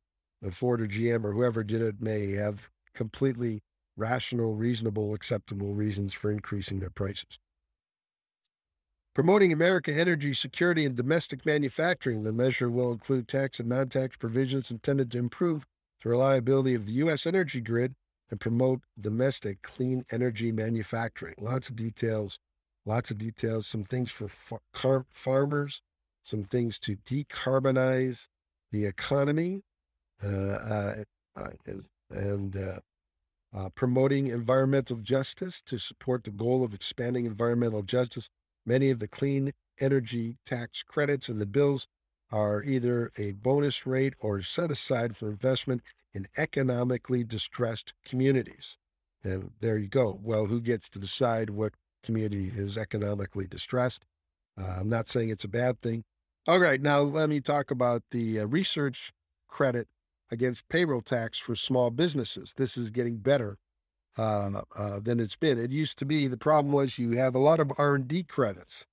Ford 0.50 0.80
or 0.80 0.86
GM 0.86 1.24
or 1.24 1.32
whoever 1.32 1.62
did 1.62 1.82
it 1.82 2.00
may 2.00 2.32
have 2.32 2.68
completely 2.94 3.60
rational, 3.98 4.54
reasonable, 4.54 5.14
acceptable 5.14 5.74
reasons 5.74 6.14
for 6.14 6.30
increasing 6.30 6.80
their 6.80 6.90
prices. 6.90 7.38
Promoting 9.14 9.52
American 9.52 9.98
energy 9.98 10.32
security 10.32 10.84
and 10.84 10.94
domestic 10.94 11.44
manufacturing, 11.44 12.22
the 12.22 12.32
measure 12.32 12.70
will 12.70 12.92
include 12.92 13.26
tax 13.26 13.58
and 13.58 13.68
non 13.68 13.88
tax 13.88 14.16
provisions 14.16 14.70
intended 14.70 15.10
to 15.10 15.18
improve 15.18 15.66
the 16.02 16.10
reliability 16.10 16.74
of 16.74 16.86
the 16.86 16.92
U.S. 16.92 17.26
energy 17.26 17.60
grid 17.60 17.94
and 18.30 18.38
promote 18.38 18.82
domestic 19.00 19.62
clean 19.62 20.04
energy 20.12 20.52
manufacturing. 20.52 21.34
Lots 21.38 21.68
of 21.68 21.76
details, 21.76 22.38
lots 22.86 23.10
of 23.10 23.18
details, 23.18 23.66
some 23.66 23.82
things 23.84 24.12
for 24.12 24.28
far- 24.72 25.06
farmers, 25.10 25.82
some 26.22 26.44
things 26.44 26.78
to 26.80 26.96
decarbonize 26.96 28.28
the 28.70 28.84
economy, 28.84 29.62
uh, 30.22 30.28
uh, 30.28 30.94
and 32.10 32.56
uh, 32.56 32.78
uh, 33.54 33.68
promoting 33.70 34.26
environmental 34.26 34.96
justice 34.96 35.62
to 35.62 35.78
support 35.78 36.24
the 36.24 36.30
goal 36.30 36.64
of 36.64 36.74
expanding 36.74 37.24
environmental 37.24 37.82
justice 37.82 38.28
Many 38.68 38.90
of 38.90 38.98
the 38.98 39.08
clean 39.08 39.52
energy 39.80 40.36
tax 40.44 40.82
credits 40.82 41.30
in 41.30 41.38
the 41.38 41.46
bills 41.46 41.86
are 42.30 42.62
either 42.62 43.10
a 43.16 43.32
bonus 43.32 43.86
rate 43.86 44.12
or 44.20 44.42
set 44.42 44.70
aside 44.70 45.16
for 45.16 45.30
investment 45.30 45.80
in 46.12 46.26
economically 46.36 47.24
distressed 47.24 47.94
communities. 48.04 48.76
And 49.24 49.52
there 49.60 49.78
you 49.78 49.88
go. 49.88 50.20
Well, 50.22 50.46
who 50.46 50.60
gets 50.60 50.90
to 50.90 50.98
decide 50.98 51.48
what 51.48 51.72
community 52.02 52.52
is 52.54 52.76
economically 52.76 53.46
distressed? 53.46 54.04
Uh, 54.60 54.80
I'm 54.80 54.90
not 54.90 55.08
saying 55.08 55.30
it's 55.30 55.44
a 55.44 55.48
bad 55.48 55.80
thing. 55.80 56.04
All 56.46 56.58
right, 56.58 56.82
now 56.82 57.00
let 57.00 57.30
me 57.30 57.40
talk 57.40 57.70
about 57.70 58.02
the 58.10 58.40
uh, 58.40 58.44
research 58.44 59.12
credit 59.48 59.88
against 60.30 60.68
payroll 60.68 61.00
tax 61.00 61.38
for 61.38 61.54
small 61.54 61.90
businesses. 61.90 62.52
This 62.56 62.76
is 62.76 62.90
getting 62.90 63.18
better 63.18 63.58
uh, 64.16 64.62
uh, 64.76 65.00
than 65.00 65.20
it's 65.20 65.36
been. 65.36 65.58
It 65.58 65.70
used 65.70 65.98
to 65.98 66.04
be 66.04 66.26
the 66.26 66.36
problem 66.36 66.72
was 66.72 66.98
you 66.98 67.12
have 67.12 67.34
a 67.34 67.38
lot 67.38 67.60
of 67.60 67.72
R 67.78 67.94
and 67.94 68.08
D 68.08 68.22
credits, 68.22 68.86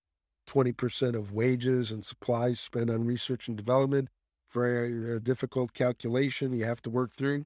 twenty 0.46 0.72
percent 0.72 1.16
of 1.16 1.32
wages 1.32 1.92
and 1.92 2.06
supplies 2.06 2.60
spent 2.60 2.90
on 2.90 3.06
research 3.06 3.48
and 3.48 3.58
development. 3.58 4.10
Very 4.54 5.16
uh, 5.16 5.20
difficult 5.20 5.74
calculation 5.74 6.54
you 6.54 6.66
have 6.66 6.82
to 6.84 6.90
work 6.90 7.14
through. 7.14 7.46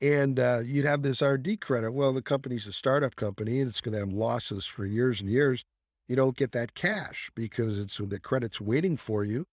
And 0.00 0.40
uh, 0.40 0.60
you'd 0.64 0.86
have 0.86 1.02
this 1.02 1.20
R 1.20 1.34
and 1.34 1.42
D 1.42 1.56
credit. 1.58 1.92
Well, 1.92 2.12
the 2.12 2.22
company's 2.22 2.66
a 2.66 2.72
startup 2.72 3.16
company 3.16 3.60
and 3.60 3.68
it's 3.68 3.82
going 3.82 3.92
to 3.92 4.00
have 4.00 4.12
losses 4.12 4.64
for 4.66 4.86
years 4.86 5.20
and 5.20 5.28
years. 5.28 5.62
You 6.08 6.16
don't 6.16 6.36
get 6.36 6.52
that 6.52 6.74
cash 6.74 7.30
because 7.36 7.78
it's 7.78 7.98
the 7.98 8.18
credit's 8.18 8.60
waiting 8.60 8.96
for 8.96 9.22
you 9.22 9.44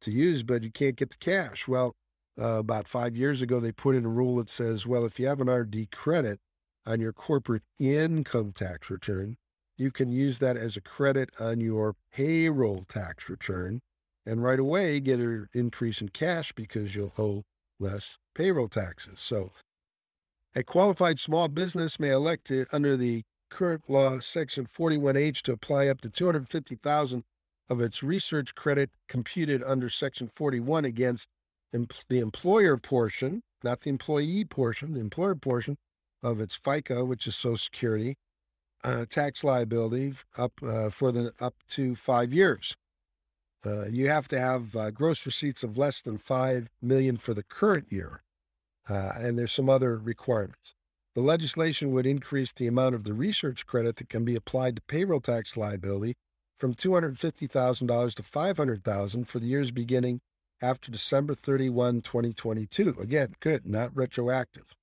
to 0.00 0.10
use, 0.10 0.42
but 0.42 0.64
you 0.64 0.70
can't 0.72 0.96
get 0.96 1.10
the 1.10 1.16
cash. 1.16 1.68
Well, 1.68 1.94
uh, 2.40 2.58
about 2.58 2.88
five 2.88 3.16
years 3.16 3.42
ago, 3.42 3.60
they 3.60 3.72
put 3.72 3.94
in 3.94 4.04
a 4.04 4.08
rule 4.08 4.36
that 4.36 4.48
says, 4.48 4.86
well, 4.86 5.04
if 5.04 5.20
you 5.20 5.26
have 5.26 5.40
an 5.40 5.50
RD 5.50 5.90
credit 5.92 6.40
on 6.86 7.00
your 7.00 7.12
corporate 7.12 7.62
income 7.78 8.52
tax 8.52 8.90
return, 8.90 9.36
you 9.76 9.90
can 9.90 10.10
use 10.10 10.38
that 10.38 10.56
as 10.56 10.76
a 10.76 10.80
credit 10.80 11.30
on 11.38 11.60
your 11.60 11.94
payroll 12.12 12.84
tax 12.88 13.28
return 13.28 13.80
and 14.26 14.42
right 14.42 14.58
away 14.58 15.00
get 15.00 15.20
an 15.20 15.48
increase 15.54 16.00
in 16.00 16.08
cash 16.10 16.52
because 16.52 16.94
you'll 16.94 17.12
owe 17.18 17.42
less 17.78 18.16
payroll 18.34 18.68
taxes. 18.68 19.20
So 19.20 19.52
a 20.54 20.62
qualified 20.62 21.18
small 21.18 21.48
business 21.48 21.98
may 21.98 22.10
elect 22.10 22.46
to, 22.48 22.66
under 22.72 22.96
the 22.96 23.22
current 23.50 23.88
law, 23.88 24.20
Section 24.20 24.66
41H, 24.66 25.42
to 25.42 25.52
apply 25.52 25.88
up 25.88 26.00
to 26.02 26.10
250000 26.10 27.24
of 27.68 27.80
its 27.80 28.02
research 28.02 28.54
credit 28.54 28.90
computed 29.08 29.62
under 29.64 29.88
Section 29.88 30.28
41 30.28 30.84
against 30.84 31.28
the 31.72 32.18
employer 32.18 32.76
portion, 32.76 33.42
not 33.62 33.82
the 33.82 33.90
employee 33.90 34.44
portion, 34.44 34.94
the 34.94 35.00
employer 35.00 35.34
portion 35.34 35.76
of 36.22 36.40
its 36.40 36.58
FICA, 36.58 37.06
which 37.06 37.26
is 37.26 37.36
Social 37.36 37.56
Security, 37.56 38.16
uh, 38.82 39.04
tax 39.08 39.44
liability 39.44 40.14
up 40.36 40.52
uh, 40.62 40.90
for 40.90 41.12
the 41.12 41.32
up 41.40 41.54
to 41.68 41.94
five 41.94 42.32
years. 42.32 42.76
Uh, 43.64 43.86
you 43.86 44.08
have 44.08 44.26
to 44.28 44.40
have 44.40 44.74
uh, 44.74 44.90
gross 44.90 45.26
receipts 45.26 45.62
of 45.62 45.76
less 45.76 46.00
than 46.00 46.16
five 46.16 46.68
million 46.80 47.16
for 47.16 47.34
the 47.34 47.42
current 47.42 47.92
year, 47.92 48.22
uh, 48.88 49.12
and 49.16 49.38
there's 49.38 49.52
some 49.52 49.68
other 49.68 49.98
requirements. 49.98 50.74
The 51.14 51.20
legislation 51.20 51.90
would 51.92 52.06
increase 52.06 52.52
the 52.52 52.66
amount 52.66 52.94
of 52.94 53.04
the 53.04 53.12
research 53.12 53.66
credit 53.66 53.96
that 53.96 54.08
can 54.08 54.24
be 54.24 54.36
applied 54.36 54.76
to 54.76 54.82
payroll 54.82 55.20
tax 55.20 55.56
liability 55.56 56.14
from 56.58 56.74
$250,000 56.74 58.14
to 58.14 58.22
$500,000 58.22 59.26
for 59.26 59.38
the 59.38 59.46
years 59.46 59.70
beginning 59.70 60.20
after 60.62 60.90
December 60.90 61.34
31, 61.34 62.02
2022. 62.02 62.96
Again, 63.00 63.34
good, 63.40 63.66
not 63.66 63.94
retroactive. 63.96 64.74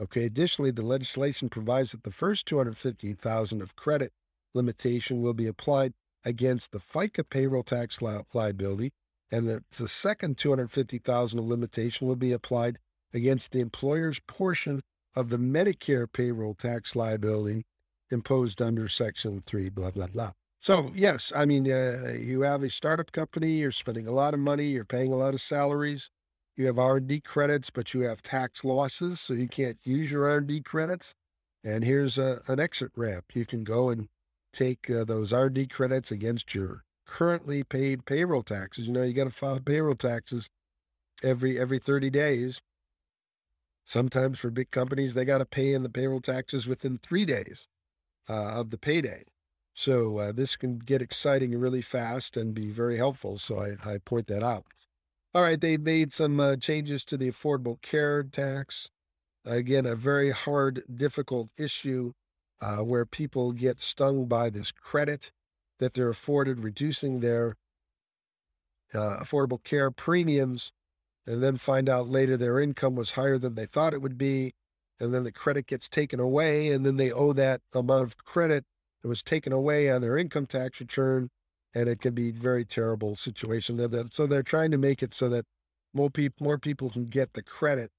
Okay, 0.00 0.24
additionally, 0.24 0.70
the 0.70 0.82
legislation 0.82 1.48
provides 1.48 1.92
that 1.92 2.04
the 2.04 2.10
first 2.10 2.46
250,000 2.46 3.62
of 3.62 3.76
credit 3.76 4.12
limitation 4.54 5.20
will 5.20 5.34
be 5.34 5.46
applied 5.46 5.92
against 6.24 6.72
the 6.72 6.78
FICA 6.78 7.28
payroll 7.28 7.62
tax 7.62 8.00
li- 8.00 8.20
liability, 8.32 8.92
and 9.30 9.48
that 9.48 9.68
the 9.70 9.88
second 9.88 10.38
250,000 10.38 11.38
of 11.38 11.44
limitation 11.44 12.06
will 12.06 12.16
be 12.16 12.32
applied 12.32 12.78
against 13.12 13.52
the 13.52 13.60
employer's 13.60 14.20
portion 14.20 14.80
of 15.14 15.28
the 15.28 15.36
Medicare 15.36 16.10
payroll 16.10 16.54
tax 16.54 16.94
liability 16.96 17.64
imposed 18.10 18.60
under 18.60 18.88
Section 18.88 19.42
3, 19.46 19.68
blah, 19.68 19.90
blah, 19.90 20.06
blah. 20.06 20.32
So 20.60 20.92
yes, 20.94 21.32
I 21.34 21.46
mean, 21.46 21.70
uh, 21.70 22.14
you 22.18 22.42
have 22.42 22.62
a 22.62 22.70
startup 22.70 23.12
company. 23.12 23.52
You're 23.52 23.70
spending 23.70 24.06
a 24.06 24.12
lot 24.12 24.34
of 24.34 24.40
money. 24.40 24.66
You're 24.66 24.84
paying 24.84 25.12
a 25.12 25.16
lot 25.16 25.34
of 25.34 25.40
salaries. 25.40 26.10
You 26.56 26.66
have 26.66 26.78
R 26.78 26.98
and 26.98 27.08
D 27.08 27.20
credits, 27.20 27.70
but 27.70 27.94
you 27.94 28.02
have 28.02 28.20
tax 28.22 28.62
losses, 28.62 29.20
so 29.20 29.32
you 29.32 29.48
can't 29.48 29.78
use 29.86 30.12
your 30.12 30.28
R 30.28 30.38
and 30.38 30.46
D 30.46 30.60
credits. 30.60 31.14
And 31.64 31.84
here's 31.84 32.18
a, 32.18 32.42
an 32.46 32.60
exit 32.60 32.92
ramp. 32.94 33.26
You 33.34 33.46
can 33.46 33.64
go 33.64 33.88
and 33.88 34.08
take 34.52 34.90
uh, 34.90 35.04
those 35.04 35.32
R 35.32 35.46
and 35.46 35.54
D 35.54 35.66
credits 35.66 36.10
against 36.10 36.54
your 36.54 36.84
currently 37.06 37.64
paid 37.64 38.04
payroll 38.04 38.42
taxes. 38.42 38.86
You 38.86 38.92
know, 38.92 39.02
you 39.02 39.14
got 39.14 39.24
to 39.24 39.30
file 39.30 39.60
payroll 39.60 39.94
taxes 39.94 40.50
every 41.22 41.58
every 41.58 41.78
30 41.78 42.10
days. 42.10 42.60
Sometimes 43.84 44.38
for 44.38 44.50
big 44.50 44.70
companies, 44.70 45.14
they 45.14 45.24
got 45.24 45.38
to 45.38 45.46
pay 45.46 45.72
in 45.72 45.82
the 45.82 45.88
payroll 45.90 46.20
taxes 46.20 46.66
within 46.66 46.98
three 46.98 47.24
days 47.24 47.66
uh, 48.28 48.54
of 48.60 48.70
the 48.70 48.78
payday. 48.78 49.24
So 49.74 50.18
uh, 50.18 50.32
this 50.32 50.56
can 50.56 50.78
get 50.78 51.02
exciting 51.02 51.58
really 51.58 51.82
fast 51.82 52.36
and 52.36 52.54
be 52.54 52.70
very 52.70 52.96
helpful. 52.96 53.38
So 53.38 53.60
I, 53.60 53.94
I 53.94 53.98
point 53.98 54.26
that 54.26 54.42
out. 54.42 54.64
All 55.32 55.42
right, 55.42 55.60
they 55.60 55.76
made 55.76 56.12
some 56.12 56.40
uh, 56.40 56.56
changes 56.56 57.04
to 57.04 57.16
the 57.16 57.30
Affordable 57.30 57.80
Care 57.82 58.24
Tax. 58.24 58.90
Again, 59.44 59.86
a 59.86 59.94
very 59.94 60.32
hard, 60.32 60.82
difficult 60.92 61.50
issue 61.56 62.12
uh, 62.60 62.78
where 62.78 63.06
people 63.06 63.52
get 63.52 63.80
stung 63.80 64.26
by 64.26 64.50
this 64.50 64.72
credit 64.72 65.30
that 65.78 65.94
they're 65.94 66.10
afforded, 66.10 66.64
reducing 66.64 67.20
their 67.20 67.54
uh, 68.92 69.18
affordable 69.20 69.62
care 69.62 69.90
premiums, 69.90 70.72
and 71.26 71.42
then 71.42 71.56
find 71.56 71.88
out 71.88 72.08
later 72.08 72.36
their 72.36 72.58
income 72.58 72.96
was 72.96 73.12
higher 73.12 73.38
than 73.38 73.54
they 73.54 73.66
thought 73.66 73.94
it 73.94 74.02
would 74.02 74.18
be. 74.18 74.52
And 74.98 75.14
then 75.14 75.24
the 75.24 75.32
credit 75.32 75.66
gets 75.66 75.88
taken 75.88 76.20
away, 76.20 76.70
and 76.70 76.84
then 76.84 76.96
they 76.96 77.10
owe 77.10 77.32
that 77.32 77.62
amount 77.72 78.02
of 78.02 78.18
credit 78.18 78.64
it 79.02 79.06
was 79.06 79.22
taken 79.22 79.52
away 79.52 79.90
on 79.90 80.00
their 80.02 80.18
income 80.18 80.46
tax 80.46 80.80
return, 80.80 81.30
and 81.74 81.88
it 81.88 82.00
can 82.00 82.14
be 82.14 82.28
a 82.30 82.32
very 82.32 82.64
terrible 82.64 83.16
situation. 83.16 83.78
So 84.10 84.26
they're 84.26 84.42
trying 84.42 84.70
to 84.72 84.78
make 84.78 85.02
it 85.02 85.14
so 85.14 85.28
that 85.28 85.46
more 85.94 86.10
people 86.10 86.44
more 86.44 86.58
people 86.58 86.90
can 86.90 87.06
get 87.06 87.32
the 87.32 87.42
credit, 87.42 87.90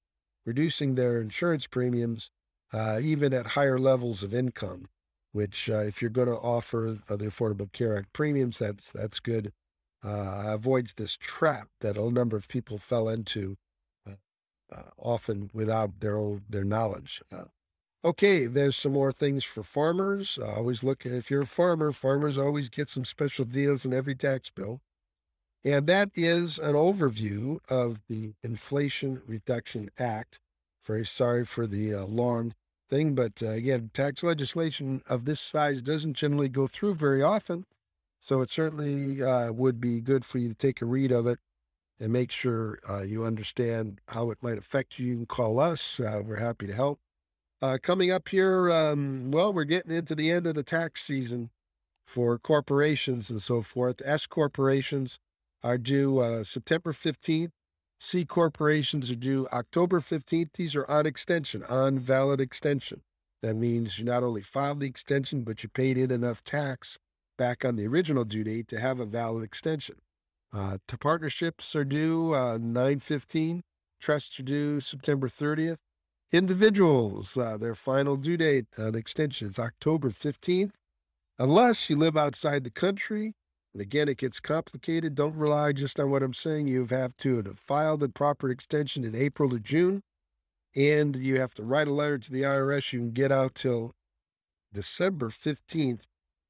reducing 0.46 0.94
their 0.94 1.20
insurance 1.20 1.66
premiums, 1.66 2.30
uh, 2.72 3.00
even 3.02 3.32
at 3.32 3.48
higher 3.48 3.78
levels 3.78 4.22
of 4.22 4.32
income. 4.34 4.88
Which, 5.32 5.70
uh, 5.70 5.78
if 5.78 6.02
you're 6.02 6.10
going 6.10 6.28
to 6.28 6.34
offer 6.34 6.98
uh, 7.08 7.16
the 7.16 7.24
Affordable 7.24 7.72
Care 7.72 7.96
Act 7.96 8.12
premiums, 8.12 8.58
that's 8.58 8.92
that's 8.92 9.18
good. 9.18 9.52
Uh, 10.04 10.42
avoids 10.46 10.92
this 10.94 11.16
trap 11.16 11.68
that 11.80 11.96
a 11.96 12.10
number 12.10 12.36
of 12.36 12.48
people 12.48 12.76
fell 12.76 13.08
into, 13.08 13.56
uh, 14.06 14.16
uh, 14.70 14.90
often 14.98 15.48
without 15.54 16.00
their 16.00 16.18
own 16.18 16.42
their 16.50 16.64
knowledge. 16.64 17.22
Okay, 18.04 18.46
there's 18.46 18.76
some 18.76 18.94
more 18.94 19.12
things 19.12 19.44
for 19.44 19.62
farmers. 19.62 20.36
Uh, 20.40 20.54
always 20.56 20.82
look, 20.82 21.06
if 21.06 21.30
you're 21.30 21.42
a 21.42 21.46
farmer, 21.46 21.92
farmers 21.92 22.36
always 22.36 22.68
get 22.68 22.88
some 22.88 23.04
special 23.04 23.44
deals 23.44 23.84
in 23.84 23.92
every 23.92 24.16
tax 24.16 24.50
bill. 24.50 24.80
And 25.64 25.86
that 25.86 26.10
is 26.16 26.58
an 26.58 26.74
overview 26.74 27.60
of 27.68 28.00
the 28.08 28.34
Inflation 28.42 29.22
Reduction 29.24 29.88
Act. 30.00 30.40
Very 30.84 31.06
sorry 31.06 31.44
for 31.44 31.68
the 31.68 31.94
uh, 31.94 32.04
long 32.06 32.54
thing, 32.90 33.14
but 33.14 33.40
uh, 33.40 33.50
again, 33.50 33.90
tax 33.94 34.24
legislation 34.24 35.02
of 35.08 35.24
this 35.24 35.40
size 35.40 35.80
doesn't 35.80 36.14
generally 36.14 36.48
go 36.48 36.66
through 36.66 36.96
very 36.96 37.22
often. 37.22 37.66
So 38.18 38.40
it 38.40 38.50
certainly 38.50 39.22
uh, 39.22 39.52
would 39.52 39.80
be 39.80 40.00
good 40.00 40.24
for 40.24 40.38
you 40.38 40.48
to 40.48 40.54
take 40.54 40.82
a 40.82 40.86
read 40.86 41.12
of 41.12 41.28
it 41.28 41.38
and 42.00 42.12
make 42.12 42.32
sure 42.32 42.80
uh, 42.90 43.02
you 43.02 43.24
understand 43.24 44.00
how 44.08 44.32
it 44.32 44.38
might 44.42 44.58
affect 44.58 44.98
you. 44.98 45.06
You 45.06 45.16
can 45.18 45.26
call 45.26 45.60
us. 45.60 46.00
Uh, 46.00 46.20
we're 46.26 46.40
happy 46.40 46.66
to 46.66 46.74
help. 46.74 46.98
Uh, 47.62 47.78
coming 47.80 48.10
up 48.10 48.28
here, 48.28 48.72
um, 48.72 49.30
well, 49.30 49.52
we're 49.52 49.62
getting 49.62 49.92
into 49.92 50.16
the 50.16 50.32
end 50.32 50.48
of 50.48 50.56
the 50.56 50.64
tax 50.64 51.00
season 51.00 51.50
for 52.04 52.36
corporations 52.36 53.30
and 53.30 53.40
so 53.40 53.62
forth. 53.62 54.02
S 54.04 54.26
corporations 54.26 55.20
are 55.62 55.78
due 55.78 56.18
uh, 56.18 56.42
September 56.42 56.92
15th. 56.92 57.52
C 58.00 58.24
corporations 58.24 59.12
are 59.12 59.16
due 59.16 59.46
October 59.52 60.00
15th. 60.00 60.54
These 60.54 60.74
are 60.74 60.90
on 60.90 61.06
extension, 61.06 61.62
on 61.68 62.00
valid 62.00 62.40
extension. 62.40 63.02
That 63.42 63.54
means 63.54 63.96
you 63.96 64.04
not 64.04 64.24
only 64.24 64.42
filed 64.42 64.80
the 64.80 64.88
extension, 64.88 65.42
but 65.44 65.62
you 65.62 65.68
paid 65.68 65.96
in 65.96 66.10
enough 66.10 66.42
tax 66.42 66.98
back 67.38 67.64
on 67.64 67.76
the 67.76 67.86
original 67.86 68.24
due 68.24 68.42
date 68.42 68.66
to 68.68 68.80
have 68.80 68.98
a 68.98 69.06
valid 69.06 69.44
extension. 69.44 69.96
Uh, 70.52 70.78
to 70.88 70.98
partnerships 70.98 71.76
are 71.76 71.84
due 71.84 72.34
uh, 72.34 72.58
915. 72.60 73.62
Trusts 74.00 74.40
are 74.40 74.42
due 74.42 74.80
September 74.80 75.28
30th. 75.28 75.78
Individuals, 76.32 77.36
uh, 77.36 77.58
their 77.58 77.74
final 77.74 78.16
due 78.16 78.38
date 78.38 78.64
on 78.78 78.94
extension 78.94 79.50
is 79.50 79.58
October 79.58 80.08
15th. 80.08 80.72
Unless 81.38 81.90
you 81.90 81.96
live 81.96 82.16
outside 82.16 82.64
the 82.64 82.70
country, 82.70 83.34
and 83.74 83.82
again, 83.82 84.08
it 84.08 84.16
gets 84.16 84.40
complicated. 84.40 85.14
Don't 85.14 85.36
rely 85.36 85.72
just 85.72 86.00
on 86.00 86.10
what 86.10 86.22
I'm 86.22 86.32
saying. 86.32 86.68
You 86.68 86.86
have 86.86 87.16
to 87.18 87.42
filed 87.54 88.00
the 88.00 88.08
proper 88.08 88.48
extension 88.48 89.04
in 89.04 89.14
April 89.14 89.54
or 89.54 89.58
June, 89.58 90.00
and 90.74 91.16
you 91.16 91.38
have 91.38 91.52
to 91.54 91.62
write 91.62 91.88
a 91.88 91.92
letter 91.92 92.16
to 92.16 92.32
the 92.32 92.42
IRS. 92.42 92.94
You 92.94 93.00
can 93.00 93.10
get 93.10 93.30
out 93.30 93.54
till 93.54 93.92
December 94.72 95.28
15th 95.28 96.02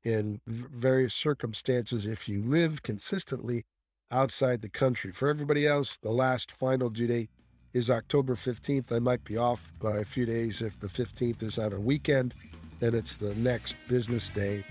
in 0.05 0.41
various 0.47 1.14
circumstances 1.14 2.07
if 2.07 2.28
you 2.28 2.41
live 2.41 2.85
consistently 2.85 3.64
outside 4.12 4.62
the 4.62 4.68
country. 4.68 5.11
For 5.11 5.28
everybody 5.28 5.66
else, 5.66 5.97
the 5.97 6.12
last 6.12 6.53
final 6.53 6.89
due 6.89 7.09
date 7.09 7.30
is 7.73 7.91
October 7.91 8.35
15th. 8.35 8.93
I 8.93 8.99
might 8.99 9.25
be 9.25 9.37
off 9.37 9.73
by 9.81 9.99
a 9.99 10.05
few 10.05 10.27
days 10.27 10.62
if 10.62 10.79
the 10.79 10.89
15th 10.89 11.43
is 11.43 11.59
on 11.59 11.73
a 11.73 11.81
weekend, 11.81 12.35
then 12.81 12.95
it's 12.95 13.16
the 13.16 13.35
next 13.37 13.77
business 13.89 14.31
day. 14.31 14.64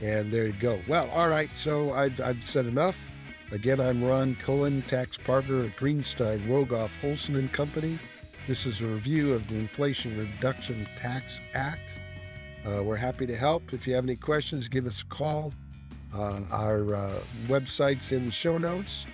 And 0.00 0.30
there 0.30 0.46
you 0.46 0.54
go. 0.54 0.80
Well, 0.88 1.10
all 1.10 1.28
right. 1.28 1.50
So 1.54 1.92
I've, 1.92 2.20
I've 2.20 2.44
said 2.44 2.66
enough. 2.66 3.00
Again, 3.52 3.80
I'm 3.80 4.02
Ron 4.02 4.36
Cohen, 4.36 4.82
tax 4.82 5.16
partner 5.16 5.62
at 5.62 5.76
Greenstein, 5.76 6.44
Rogoff, 6.46 6.90
Olsen 7.04 7.36
and 7.36 7.52
Company. 7.52 7.98
This 8.46 8.66
is 8.66 8.80
a 8.80 8.86
review 8.86 9.32
of 9.32 9.46
the 9.48 9.56
Inflation 9.56 10.18
Reduction 10.18 10.86
Tax 10.96 11.40
Act. 11.54 11.96
Uh, 12.66 12.82
we're 12.82 12.96
happy 12.96 13.26
to 13.26 13.36
help. 13.36 13.72
If 13.72 13.86
you 13.86 13.94
have 13.94 14.04
any 14.04 14.16
questions, 14.16 14.68
give 14.68 14.86
us 14.86 15.02
a 15.02 15.06
call. 15.06 15.52
Uh, 16.14 16.40
our 16.50 16.94
uh, 16.94 17.18
website's 17.46 18.10
in 18.12 18.26
the 18.26 18.32
show 18.32 18.58
notes, 18.58 19.06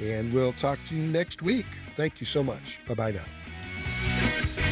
and 0.00 0.32
we'll 0.32 0.52
talk 0.52 0.78
to 0.88 0.96
you 0.96 1.02
next 1.02 1.42
week. 1.42 1.66
Thank 2.00 2.18
you 2.18 2.26
so 2.26 2.42
much. 2.42 2.80
Bye 2.88 2.94
bye 2.94 3.12
now. 3.12 4.66